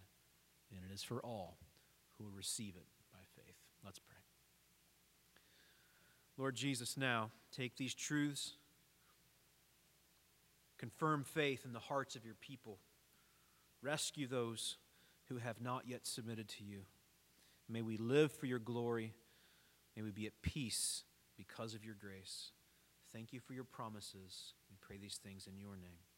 and 0.70 0.80
it 0.88 0.94
is 0.94 1.02
for 1.02 1.20
all 1.20 1.58
who 2.16 2.24
will 2.24 2.36
receive 2.36 2.74
it 2.76 2.86
by 3.12 3.18
faith. 3.34 3.56
Let's 3.84 3.98
pray. 3.98 4.16
Lord 6.38 6.54
Jesus, 6.54 6.96
now 6.96 7.30
take 7.54 7.76
these 7.76 7.92
truths, 7.94 8.52
confirm 10.80 11.24
faith 11.24 11.66
in 11.66 11.74
the 11.74 11.78
hearts 11.78 12.16
of 12.16 12.24
your 12.24 12.34
people, 12.34 12.78
rescue 13.82 14.26
those 14.26 14.78
who 15.28 15.36
have 15.36 15.60
not 15.60 15.86
yet 15.86 16.06
submitted 16.06 16.48
to 16.48 16.64
you. 16.64 16.80
May 17.68 17.82
we 17.82 17.98
live 17.98 18.32
for 18.32 18.46
your 18.46 18.58
glory. 18.58 19.12
May 19.94 20.02
we 20.02 20.10
be 20.10 20.26
at 20.26 20.42
peace 20.42 21.04
because 21.36 21.74
of 21.74 21.84
your 21.84 21.94
grace. 21.94 22.52
Thank 23.12 23.32
you 23.34 23.40
for 23.40 23.52
your 23.52 23.64
promises. 23.64 24.54
We 24.70 24.76
pray 24.80 24.96
these 24.96 25.20
things 25.22 25.46
in 25.46 25.58
your 25.58 25.76
name. 25.76 26.09